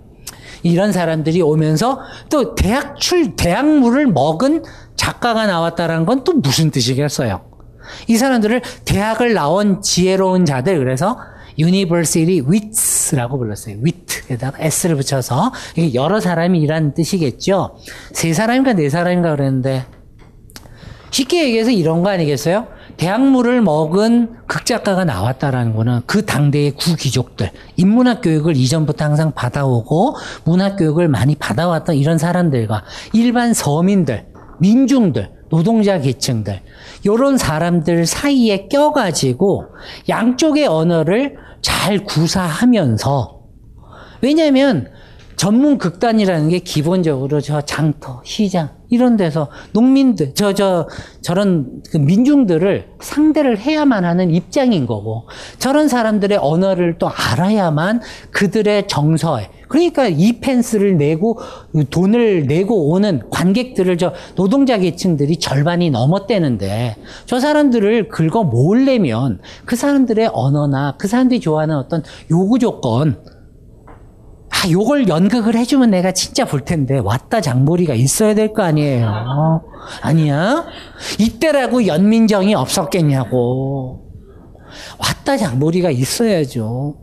이런 0.62 0.92
사람들이 0.92 1.42
오면서 1.42 2.00
또 2.30 2.54
대학 2.54 2.98
출 2.98 3.36
대학물을 3.36 4.06
먹은 4.06 4.62
작가가 4.96 5.46
나왔다라는 5.46 6.06
건 6.06 6.24
또 6.24 6.32
무슨 6.34 6.70
뜻이겠어요? 6.70 7.42
이 8.06 8.16
사람들을 8.16 8.62
대학을 8.84 9.34
나온 9.34 9.82
지혜로운 9.82 10.44
자들 10.46 10.78
그래서 10.78 11.18
University 11.58 12.40
Wits라고 12.40 13.38
불렀어요. 13.38 13.76
Wit에다가 13.82 14.58
S를 14.60 14.96
붙여서 14.96 15.52
이게 15.76 15.94
여러 15.94 16.20
사람이 16.20 16.60
일하는 16.60 16.94
뜻이겠죠. 16.94 17.76
세 18.12 18.32
사람인가 18.32 18.74
네 18.74 18.88
사람인가 18.88 19.36
그랬는데 19.36 19.84
쉽게 21.10 21.44
얘기해서 21.44 21.70
이런 21.70 22.02
거 22.02 22.08
아니겠어요? 22.08 22.66
대학물을 22.96 23.60
먹은 23.60 24.46
극작가가 24.46 25.04
나왔다라는 25.04 25.74
거는 25.74 26.00
그 26.06 26.24
당대의 26.24 26.72
구귀족들, 26.72 27.50
인문학 27.76 28.22
교육을 28.22 28.56
이전부터 28.56 29.04
항상 29.04 29.32
받아오고 29.32 30.16
문학 30.44 30.76
교육을 30.76 31.08
많이 31.08 31.34
받아왔던 31.34 31.96
이런 31.96 32.18
사람들과 32.18 32.84
일반 33.12 33.52
서민들, 33.54 34.26
민중들, 34.58 35.30
노동자 35.56 35.98
계층들, 36.00 36.60
요런 37.04 37.36
사람들 37.36 38.06
사이에 38.06 38.68
껴가지고 38.68 39.66
양쪽의 40.08 40.66
언어를 40.66 41.36
잘 41.60 41.98
구사하면서 42.04 43.42
왜냐하면 44.22 44.90
전문 45.36 45.76
극단이라는 45.76 46.48
게 46.48 46.58
기본적으로 46.60 47.40
저 47.42 47.60
장터, 47.60 48.22
시장 48.24 48.70
이런 48.88 49.16
데서 49.18 49.48
농민들 49.72 50.34
저 50.34 50.52
저 50.54 50.86
저 51.20 51.34
런 51.34 51.82
그 51.90 51.98
민중들을 51.98 52.88
상대를 53.00 53.58
해야만 53.58 54.04
하는 54.06 54.30
입장인 54.30 54.86
거고 54.86 55.28
저런 55.58 55.88
사람들의 55.88 56.38
언어를 56.40 56.96
또 56.98 57.10
알아야만 57.10 58.00
그들의 58.30 58.88
정서에 58.88 59.50
그러니까 59.72 60.06
이 60.06 60.38
펜스를 60.38 60.98
내고 60.98 61.38
돈을 61.88 62.46
내고 62.46 62.90
오는 62.90 63.22
관객들을 63.30 63.96
저 63.96 64.12
노동자 64.34 64.76
계층들이 64.76 65.38
절반이 65.38 65.88
넘었대는데 65.88 66.96
저 67.24 67.40
사람들을 67.40 68.08
긁어 68.08 68.44
모으려면 68.44 69.40
그 69.64 69.74
사람들의 69.74 70.28
언어나 70.34 70.94
그 70.98 71.08
사람들이 71.08 71.40
좋아하는 71.40 71.76
어떤 71.76 72.02
요구 72.30 72.58
조건 72.58 73.24
아, 74.50 74.70
요걸 74.70 75.08
연극을 75.08 75.56
해주면 75.56 75.90
내가 75.90 76.12
진짜 76.12 76.44
볼 76.44 76.60
텐데, 76.60 76.98
왔다 76.98 77.40
장보리가 77.40 77.94
있어야 77.94 78.34
될 78.34 78.52
거 78.52 78.62
아니에요. 78.62 79.06
어? 79.08 79.60
아니야? 80.02 80.66
이때라고 81.18 81.86
연민정이 81.86 82.54
없었겠냐고. 82.54 84.04
왔다 85.00 85.36
장보리가 85.38 85.90
있어야죠. 85.90 86.94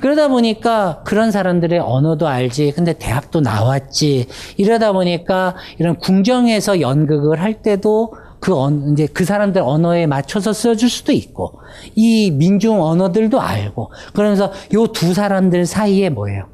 그러다 0.00 0.28
보니까 0.28 1.02
그런 1.04 1.30
사람들의 1.30 1.78
언어도 1.78 2.28
알지. 2.28 2.72
근데 2.74 2.92
대학도 2.92 3.40
나왔지. 3.40 4.26
이러다 4.56 4.92
보니까 4.92 5.56
이런 5.78 5.96
궁정에서 5.98 6.80
연극을 6.80 7.40
할 7.42 7.62
때도 7.62 8.14
그 8.40 8.54
언, 8.54 8.92
이제 8.92 9.06
그 9.06 9.24
사람들 9.24 9.62
언어에 9.62 10.06
맞춰서 10.06 10.52
써줄 10.52 10.90
수도 10.90 11.12
있고, 11.12 11.58
이 11.94 12.30
민중 12.30 12.82
언어들도 12.82 13.40
알고, 13.40 13.90
그러면서 14.12 14.52
요 14.74 14.86
두 14.88 15.14
사람들 15.14 15.64
사이에 15.64 16.10
뭐예요? 16.10 16.44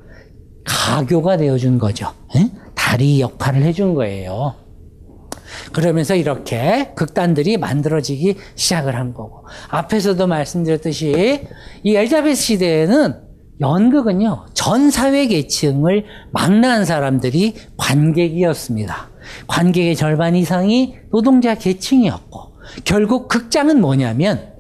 가교가 0.64 1.36
되어준 1.36 1.78
거죠. 1.78 2.12
응? 2.36 2.50
다리 2.76 3.20
역할을 3.20 3.62
해준 3.62 3.94
거예요. 3.94 4.54
그러면서 5.72 6.14
이렇게 6.14 6.92
극단들이 6.94 7.56
만들어지기 7.56 8.36
시작을 8.54 8.96
한 8.96 9.14
거고. 9.14 9.46
앞에서도 9.68 10.26
말씀드렸듯이 10.26 11.46
이 11.82 11.96
엘자베스 11.96 12.42
시대에는 12.42 13.30
연극은요, 13.60 14.46
전 14.54 14.90
사회 14.90 15.26
계층을 15.26 16.06
망라한 16.32 16.84
사람들이 16.84 17.54
관객이었습니다. 17.76 19.10
관객의 19.46 19.96
절반 19.96 20.34
이상이 20.34 20.96
노동자 21.12 21.54
계층이었고, 21.54 22.54
결국 22.84 23.28
극장은 23.28 23.80
뭐냐면, 23.80 24.54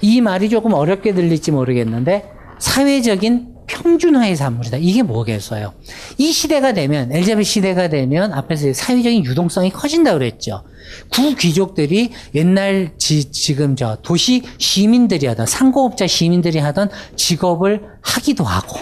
이 0.00 0.20
말이 0.20 0.48
조금 0.48 0.72
어렵게 0.74 1.12
들릴지 1.12 1.50
모르겠는데, 1.50 2.30
사회적인 2.60 3.48
평준화의 3.72 4.36
산물이다. 4.36 4.76
이게 4.76 5.02
뭐겠어요? 5.02 5.72
이 6.18 6.30
시대가 6.30 6.72
되면, 6.72 7.10
엘자베스 7.10 7.50
시대가 7.50 7.88
되면, 7.88 8.32
앞에서 8.32 8.72
사회적인 8.74 9.24
유동성이 9.24 9.70
커진다 9.70 10.12
그랬죠. 10.12 10.62
구귀족들이 11.10 12.10
옛날 12.34 12.92
지, 12.98 13.30
지금 13.30 13.74
저 13.74 13.96
도시 14.02 14.42
시민들이 14.58 15.26
하던, 15.26 15.46
상고업자 15.46 16.06
시민들이 16.06 16.58
하던 16.58 16.90
직업을 17.16 17.82
하기도 18.02 18.44
하고, 18.44 18.78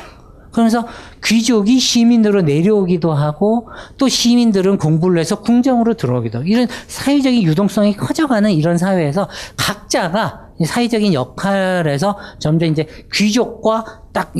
그러면서 0.50 0.84
귀족이 1.24 1.78
시민으로 1.78 2.42
내려오기도 2.42 3.12
하고 3.12 3.68
또 3.98 4.08
시민들은 4.08 4.78
공부를 4.78 5.20
해서 5.20 5.40
궁정으로 5.40 5.94
들어오기도 5.94 6.38
하고 6.38 6.48
이런 6.48 6.66
사회적인 6.88 7.44
유동성이 7.44 7.96
커져가는 7.96 8.50
이런 8.50 8.76
사회에서 8.76 9.28
각자가 9.56 10.49
사회적인 10.64 11.14
역할에서 11.14 12.18
점점 12.38 12.70
이제 12.70 12.86
귀족과 13.12 14.02
딱 14.12 14.32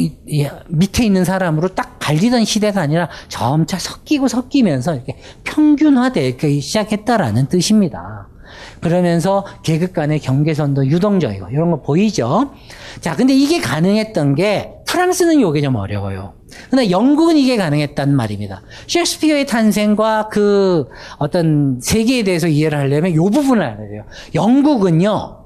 밑에 0.69 1.05
있는 1.05 1.25
사람으로 1.25 1.69
딱 1.69 1.99
갈리던 1.99 2.45
시대가 2.45 2.83
아니라 2.83 3.09
점차 3.29 3.79
섞이고 3.79 4.29
섞이면서 4.29 4.95
이렇게 4.95 5.17
평균화되기 5.45 6.61
시작했다라는 6.61 7.47
뜻입니다. 7.47 8.29
그러면서 8.81 9.47
계급 9.63 9.93
간의 9.93 10.19
경계선도 10.19 10.87
유동적이고 10.87 11.51
이런 11.51 11.71
거 11.71 11.83
보이죠? 11.83 12.51
자, 13.01 13.15
근데 13.15 13.33
이게 13.35 13.61
가능했던 13.61 14.35
게 14.35 14.73
프랑스는 14.87 15.41
요게 15.41 15.61
좀 15.61 15.77
어려워요. 15.77 16.35
근데 16.69 16.91
영국은 16.91 17.37
이게 17.37 17.57
가능했단 17.57 18.15
말입니다. 18.15 18.63
셰익스피어의 18.89 19.47
탄생과 19.47 20.31
그 20.33 20.89
어떤 21.19 21.79
세계에 21.81 22.25
대해서 22.25 22.49
이해를 22.49 22.77
하려면 22.77 23.15
요 23.15 23.27
부분을 23.27 23.63
알아야 23.63 23.89
돼요. 23.89 24.03
영국은요, 24.35 25.40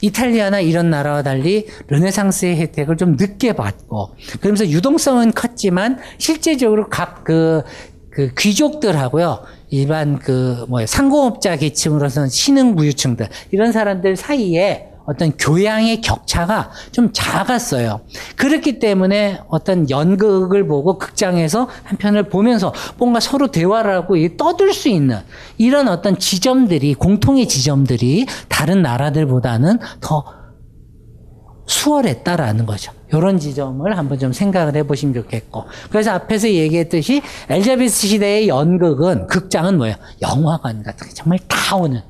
이탈리아나 0.00 0.60
이런 0.60 0.90
나라와 0.90 1.22
달리 1.22 1.66
르네상스의 1.88 2.56
혜택을 2.56 2.96
좀 2.96 3.16
늦게 3.18 3.52
받고 3.54 4.14
그러면서 4.40 4.68
유동성은 4.68 5.32
컸지만 5.32 5.98
실제적으로 6.18 6.88
각그 6.88 7.62
그 8.10 8.32
귀족들하고요. 8.36 9.44
일반 9.70 10.18
그 10.18 10.66
뭐 10.68 10.84
상공업자 10.84 11.56
계층으로서는 11.56 12.28
신흥 12.28 12.74
부유층들 12.74 13.28
이런 13.52 13.72
사람들 13.72 14.16
사이에 14.16 14.89
어떤 15.06 15.32
교양의 15.36 16.00
격차가 16.00 16.70
좀 16.92 17.10
작았어요. 17.12 18.00
그렇기 18.36 18.78
때문에 18.78 19.40
어떤 19.48 19.88
연극을 19.90 20.66
보고 20.66 20.98
극장에서 20.98 21.68
한 21.84 21.98
편을 21.98 22.28
보면서 22.28 22.72
뭔가 22.96 23.20
서로 23.20 23.48
대화를 23.48 23.94
하고 23.94 24.16
떠들 24.36 24.72
수 24.72 24.88
있는 24.88 25.18
이런 25.58 25.88
어떤 25.88 26.18
지점들이, 26.18 26.94
공통의 26.94 27.48
지점들이 27.48 28.26
다른 28.48 28.82
나라들보다는 28.82 29.78
더 30.00 30.24
수월했다라는 31.66 32.66
거죠. 32.66 32.92
이런 33.12 33.38
지점을 33.38 33.96
한번 33.96 34.18
좀 34.18 34.32
생각을 34.32 34.74
해보시면 34.76 35.14
좋겠고. 35.14 35.64
그래서 35.90 36.12
앞에서 36.12 36.48
얘기했듯이 36.48 37.22
엘자베스 37.48 38.08
시대의 38.08 38.48
연극은, 38.48 39.26
극장은 39.26 39.78
뭐예요? 39.78 39.96
영화관 40.20 40.82
같은 40.82 41.08
게 41.08 41.14
정말 41.14 41.38
다 41.48 41.76
오는 41.76 42.00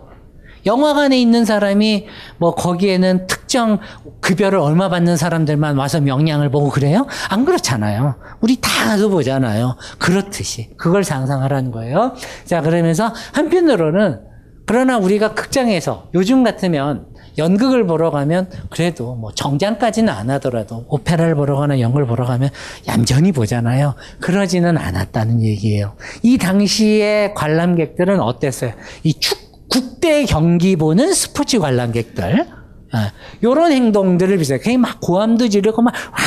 영화관에 0.66 1.20
있는 1.20 1.44
사람이 1.44 2.06
뭐 2.38 2.54
거기에는 2.54 3.26
특정 3.26 3.78
급여를 4.20 4.58
얼마 4.58 4.88
받는 4.88 5.16
사람들만 5.16 5.76
와서 5.76 6.00
명량을 6.00 6.50
보고 6.50 6.70
그래요? 6.70 7.06
안 7.28 7.44
그렇잖아요. 7.44 8.16
우리 8.40 8.60
다 8.60 8.70
가서 8.86 9.08
보잖아요. 9.08 9.76
그렇듯이 9.98 10.70
그걸 10.76 11.04
상상하라는 11.04 11.70
거예요. 11.70 12.14
자 12.44 12.60
그러면서 12.60 13.12
한편으로는 13.32 14.20
그러나 14.66 14.98
우리가 14.98 15.34
극장에서 15.34 16.10
요즘 16.14 16.44
같으면 16.44 17.06
연극을 17.38 17.86
보러 17.86 18.10
가면 18.10 18.50
그래도 18.70 19.14
뭐 19.14 19.32
정장까지는 19.32 20.12
안 20.12 20.30
하더라도 20.30 20.84
오페라를 20.88 21.34
보러 21.34 21.56
가나 21.56 21.80
연극을 21.80 22.06
보러 22.06 22.24
가면 22.24 22.50
얌전히 22.86 23.32
보잖아요. 23.32 23.94
그러지는 24.20 24.76
않았다는 24.76 25.42
얘기예요. 25.42 25.94
이 26.22 26.38
당시의 26.38 27.34
관람객들은 27.34 28.20
어땠어요? 28.20 28.72
이 29.02 29.14
축, 29.14 29.38
국대 29.70 30.24
경기 30.24 30.76
보는 30.76 31.14
스포츠 31.14 31.58
관람객들. 31.58 32.46
아, 32.92 33.12
요런 33.42 33.72
행동들을 33.72 34.36
비슷해요. 34.38 34.60
그냥 34.60 34.80
막 34.80 35.00
고함도 35.00 35.48
지르고 35.48 35.80
막, 35.80 35.94
와, 35.94 36.18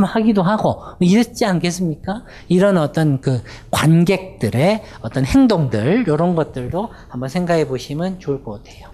막 0.00 0.16
하기도 0.16 0.42
하고, 0.42 0.74
뭐 0.74 0.96
이랬지 1.00 1.44
않겠습니까? 1.44 2.24
이런 2.48 2.76
어떤 2.76 3.20
그 3.20 3.40
관객들의 3.70 4.82
어떤 5.00 5.24
행동들, 5.24 6.06
요런 6.08 6.34
것들도 6.34 6.88
한번 7.08 7.28
생각해 7.28 7.68
보시면 7.68 8.18
좋을 8.18 8.42
것 8.42 8.64
같아요. 8.64 8.91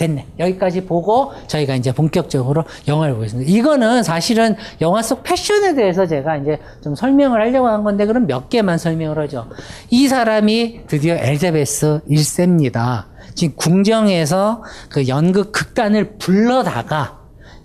됐네. 0.00 0.26
여기까지 0.38 0.86
보고 0.86 1.32
저희가 1.46 1.74
이제 1.74 1.92
본격적으로 1.92 2.64
영화를 2.88 3.14
보겠습니다. 3.16 3.50
이거는 3.50 4.02
사실은 4.02 4.56
영화 4.80 5.02
속 5.02 5.22
패션에 5.22 5.74
대해서 5.74 6.06
제가 6.06 6.38
이제 6.38 6.58
좀 6.82 6.94
설명을 6.94 7.38
하려고 7.38 7.68
한 7.68 7.84
건데 7.84 8.06
그럼 8.06 8.26
몇 8.26 8.48
개만 8.48 8.78
설명을 8.78 9.18
하죠. 9.24 9.46
이 9.90 10.08
사람이 10.08 10.86
드디어 10.86 11.16
엘자베스 11.16 12.00
1세입니다. 12.08 13.04
지금 13.34 13.54
궁정에서 13.56 14.64
그 14.88 15.06
연극 15.06 15.52
극단을 15.52 16.16
불러다가 16.16 17.18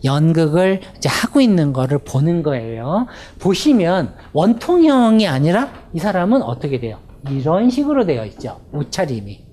연극을 0.03 0.81
이제 0.97 1.07
하고 1.07 1.39
있는 1.39 1.71
거를 1.71 1.99
보는 1.99 2.43
거예요. 2.43 3.07
보시면 3.39 4.13
원통형이 4.33 5.25
아니라 5.25 5.69
이 5.93 5.99
사람은 5.99 6.41
어떻게 6.41 6.81
돼요? 6.81 6.97
이런 7.29 7.69
식으로 7.69 8.05
되어 8.05 8.25
있죠. 8.25 8.59
옷차림이. 8.73 9.44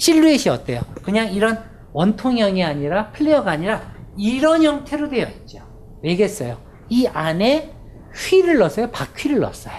실루엣이 0.00 0.48
어때요? 0.48 0.80
그냥 1.02 1.30
이런 1.32 1.62
원통형이 1.92 2.64
아니라 2.64 3.10
플레어가 3.10 3.50
아니라 3.50 3.82
이런 4.16 4.62
형태로 4.62 5.10
되어 5.10 5.26
있죠. 5.28 5.58
왜겠어요? 6.02 6.56
이 6.88 7.06
안에 7.06 7.70
wheel을 8.14 8.58
넣었어요? 8.58 8.90
바퀴를 8.90 9.40
넣었어요. 9.40 9.74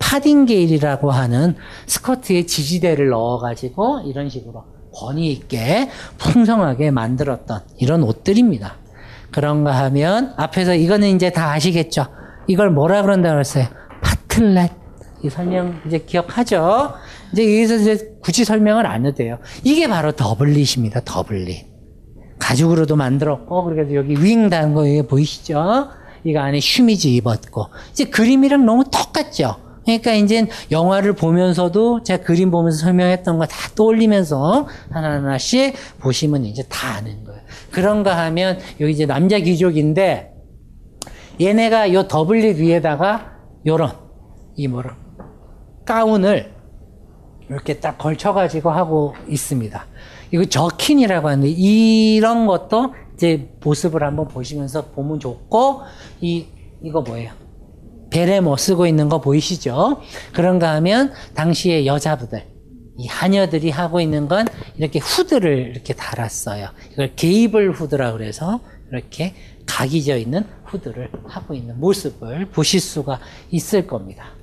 farthingale이라고 0.00 1.12
하는 1.12 1.54
스커트에 1.86 2.46
지지대를 2.46 3.10
넣어가지고 3.10 4.00
이런 4.06 4.28
식으로 4.28 4.64
권위 4.92 5.30
있게 5.30 5.88
풍성하게 6.18 6.90
만들었던 6.90 7.60
이런 7.78 8.02
옷들입니다. 8.02 8.74
그런가 9.30 9.70
하면 9.84 10.34
앞에서 10.36 10.74
이거는 10.74 11.14
이제 11.14 11.30
다 11.30 11.52
아시겠죠? 11.52 12.06
이걸 12.48 12.70
뭐라 12.70 13.02
그런다고 13.02 13.38
했어요? 13.38 13.66
partlet. 14.02 14.72
이 15.22 15.30
설명 15.30 15.80
이제 15.86 15.98
기억하죠? 15.98 16.94
이제 17.32 17.42
여기서 17.44 17.76
이제 17.76 18.16
굳이 18.22 18.44
설명을 18.44 18.86
안 18.86 19.06
해도 19.06 19.16
돼요. 19.16 19.38
이게 19.64 19.88
바로 19.88 20.12
doublet입니다. 20.12 21.02
doublet. 21.04 21.66
가죽으로도 22.38 22.96
만들었고, 22.96 23.64
그래서 23.64 23.94
여기 23.94 24.14
wing 24.22 24.48
단거 24.48 24.86
이게 24.86 25.02
보이시죠? 25.02 25.88
이거 26.24 26.40
안에 26.40 26.60
슈미즈 26.60 27.08
입었고. 27.08 27.66
이제 27.92 28.04
그림이랑 28.04 28.64
너무 28.64 28.84
똑같죠? 28.84 29.56
그러니까 29.84 30.12
이제 30.12 30.46
영화를 30.70 31.14
보면서도 31.14 32.02
제가 32.02 32.22
그림 32.24 32.50
보면서 32.50 32.78
설명했던 32.84 33.38
거 33.38 33.46
다 33.46 33.56
떠올리면서 33.74 34.68
하나하나씩 34.90 35.74
보시면 36.00 36.44
이제 36.44 36.62
다 36.68 36.96
아는 36.96 37.24
거예요. 37.24 37.40
그런가 37.72 38.16
하면 38.26 38.58
여기 38.78 38.92
이제 38.92 39.06
남자 39.06 39.38
귀족인데 39.38 40.32
얘네가 41.40 41.92
요 41.94 42.06
더블릿 42.06 42.58
위에다가 42.58 43.32
요런 43.66 43.92
이 44.56 44.68
뭐라 44.68 44.96
가운을 45.86 46.52
이렇게 47.50 47.80
딱 47.80 47.98
걸쳐가지고 47.98 48.70
하고 48.70 49.14
있습니다. 49.28 49.86
이거 50.30 50.44
저킨이라고 50.44 51.28
하는데 51.28 51.48
이런 51.48 52.46
것도 52.46 52.94
이제 53.14 53.50
모습을 53.62 54.04
한번 54.04 54.28
보시면서 54.28 54.86
보면 54.92 55.18
좋고 55.18 55.82
이 56.20 56.46
이거 56.82 57.02
뭐예요? 57.02 57.32
베레모 58.10 58.48
뭐 58.48 58.56
쓰고 58.56 58.86
있는 58.86 59.08
거 59.08 59.20
보이시죠? 59.20 60.00
그런가 60.32 60.74
하면 60.74 61.12
당시의 61.34 61.86
여자부들 61.86 62.46
이 62.96 63.06
하녀들이 63.06 63.70
하고 63.70 64.00
있는 64.00 64.28
건 64.28 64.46
이렇게 64.76 64.98
후드를 64.98 65.72
이렇게 65.72 65.94
달았어요. 65.94 66.68
이걸 66.92 67.14
게이블 67.16 67.72
후드라 67.72 68.12
그래서 68.12 68.60
이렇게 68.92 69.34
각이 69.66 70.04
져 70.04 70.16
있는 70.16 70.44
후드를 70.66 71.10
하고 71.24 71.54
있는 71.54 71.78
모습을 71.80 72.46
보실 72.46 72.80
수가 72.80 73.20
있을 73.50 73.86
겁니다. 73.86 74.39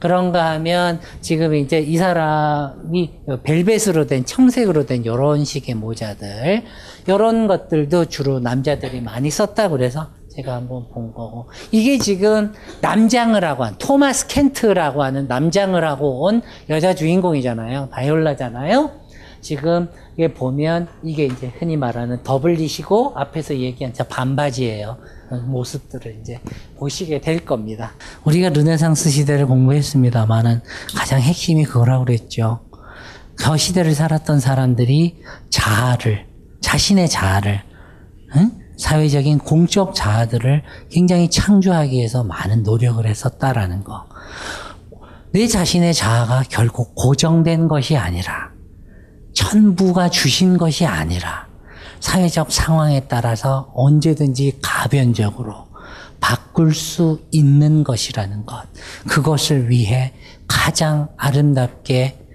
그런가 0.00 0.50
하면 0.52 1.00
지금 1.20 1.54
이제 1.54 1.78
이 1.80 1.96
사람이 1.96 3.10
벨벳으로 3.42 4.06
된 4.06 4.24
청색으로 4.24 4.86
된 4.86 5.04
이런 5.04 5.44
식의 5.44 5.74
모자들 5.74 6.64
이런 7.06 7.46
것들도 7.46 8.06
주로 8.06 8.40
남자들이 8.40 9.00
많이 9.00 9.30
썼다 9.30 9.68
그래서 9.68 10.08
제가 10.38 10.54
한번 10.54 10.88
본 10.90 11.12
거고. 11.12 11.48
이게 11.72 11.98
지금 11.98 12.52
남장을 12.80 13.42
하고 13.44 13.64
한 13.64 13.74
토마스 13.76 14.28
켄트라고 14.28 15.02
하는 15.02 15.26
남장을 15.26 15.82
하고 15.84 16.22
온 16.24 16.42
여자 16.70 16.94
주인공이잖아요. 16.94 17.88
바이올라잖아요. 17.90 18.90
지금 19.40 19.88
이게 20.16 20.32
보면 20.32 20.88
이게 21.02 21.26
이제 21.26 21.52
흔히 21.58 21.76
말하는 21.76 22.22
더블릿이고 22.22 23.14
앞에서 23.16 23.56
얘기한 23.56 23.94
저 23.94 24.04
반바지예요 24.04 24.98
모습들을 25.34 26.18
이제 26.20 26.40
보시게 26.76 27.20
될 27.20 27.44
겁니다. 27.44 27.92
우리가 28.24 28.50
르네상스 28.50 29.10
시대를 29.10 29.46
공부했습니다만은 29.46 30.60
가장 30.94 31.20
핵심이 31.20 31.64
그거라고 31.64 32.04
그랬죠. 32.04 32.60
저 33.38 33.56
시대를 33.56 33.94
살았던 33.94 34.40
사람들이 34.40 35.22
자아를, 35.50 36.26
자신의 36.60 37.08
자아를, 37.08 37.62
응? 38.36 38.50
사회적인 38.76 39.38
공적 39.38 39.94
자아들을 39.94 40.62
굉장히 40.90 41.28
창조하기 41.30 41.92
위해서 41.92 42.22
많은 42.22 42.62
노력을 42.62 43.04
했었다라는 43.04 43.84
거. 43.84 44.06
내 45.32 45.46
자신의 45.46 45.94
자아가 45.94 46.44
결국 46.48 46.94
고정된 46.94 47.68
것이 47.68 47.96
아니라, 47.96 48.52
천부가 49.34 50.10
주신 50.10 50.58
것이 50.58 50.86
아니라, 50.86 51.47
사회적 52.00 52.52
상황에 52.52 53.00
따라서 53.08 53.70
언제든지 53.74 54.58
가변적으로 54.62 55.68
바꿀 56.20 56.74
수 56.74 57.20
있는 57.30 57.84
것이라는 57.84 58.46
것. 58.46 58.64
그것을 59.08 59.70
위해 59.70 60.12
가장 60.46 61.08
아름답게 61.16 62.26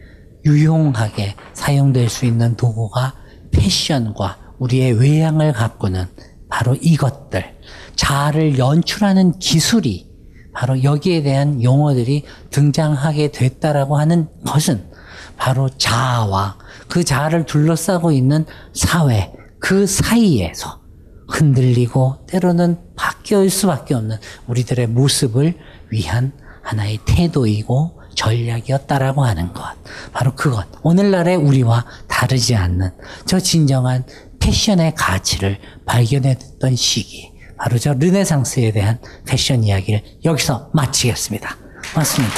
유용하게 0.46 1.36
사용될 1.54 2.10
수 2.10 2.26
있는 2.26 2.56
도구가 2.56 3.16
패션과 3.52 4.38
우리의 4.60 4.94
외양을 4.94 5.54
가꾸는 5.54 6.08
바로 6.50 6.76
이것들. 6.76 7.58
자아를 7.96 8.58
연출하는 8.58 9.40
기술이 9.40 10.12
바로 10.54 10.84
여기에 10.84 11.24
대한 11.24 11.64
용어들이 11.64 12.26
등장하게 12.52 13.32
됐다라고 13.32 13.98
하는 13.98 14.28
것은 14.46 14.92
바로 15.38 15.70
자아와 15.70 16.58
그 16.88 17.04
자아를 17.04 17.46
둘러싸고 17.46 18.12
있는 18.12 18.46
사회, 18.74 19.34
그 19.64 19.88
사이에서 19.88 20.82
흔들리고 21.30 22.26
때로는 22.28 22.78
바뀔 22.98 23.50
수밖에 23.50 23.94
없는 23.94 24.18
우리들의 24.48 24.88
모습을 24.88 25.58
위한 25.90 26.34
하나의 26.64 27.00
태도이고 27.06 28.02
전략이었다라고 28.14 29.24
하는 29.24 29.54
것. 29.54 29.64
바로 30.12 30.36
그것. 30.36 30.68
오늘날의 30.84 31.38
우리와 31.38 31.86
다르지 32.10 32.56
않는 32.56 32.92
저 33.26 33.40
진정한 33.40 34.06
패션의 34.42 34.96
가치를 34.96 35.62
발견했던 35.86 36.76
시기. 36.76 37.32
바로 37.58 37.78
저 37.78 37.94
르네상스에 37.94 38.74
대한 38.74 39.00
패션 39.26 39.64
이야기를 39.64 40.04
여기서 40.26 40.72
마치겠습니다. 40.74 41.56
맞습니다. 41.96 42.36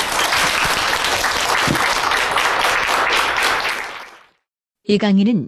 이 4.87 4.99
강의는 4.99 5.47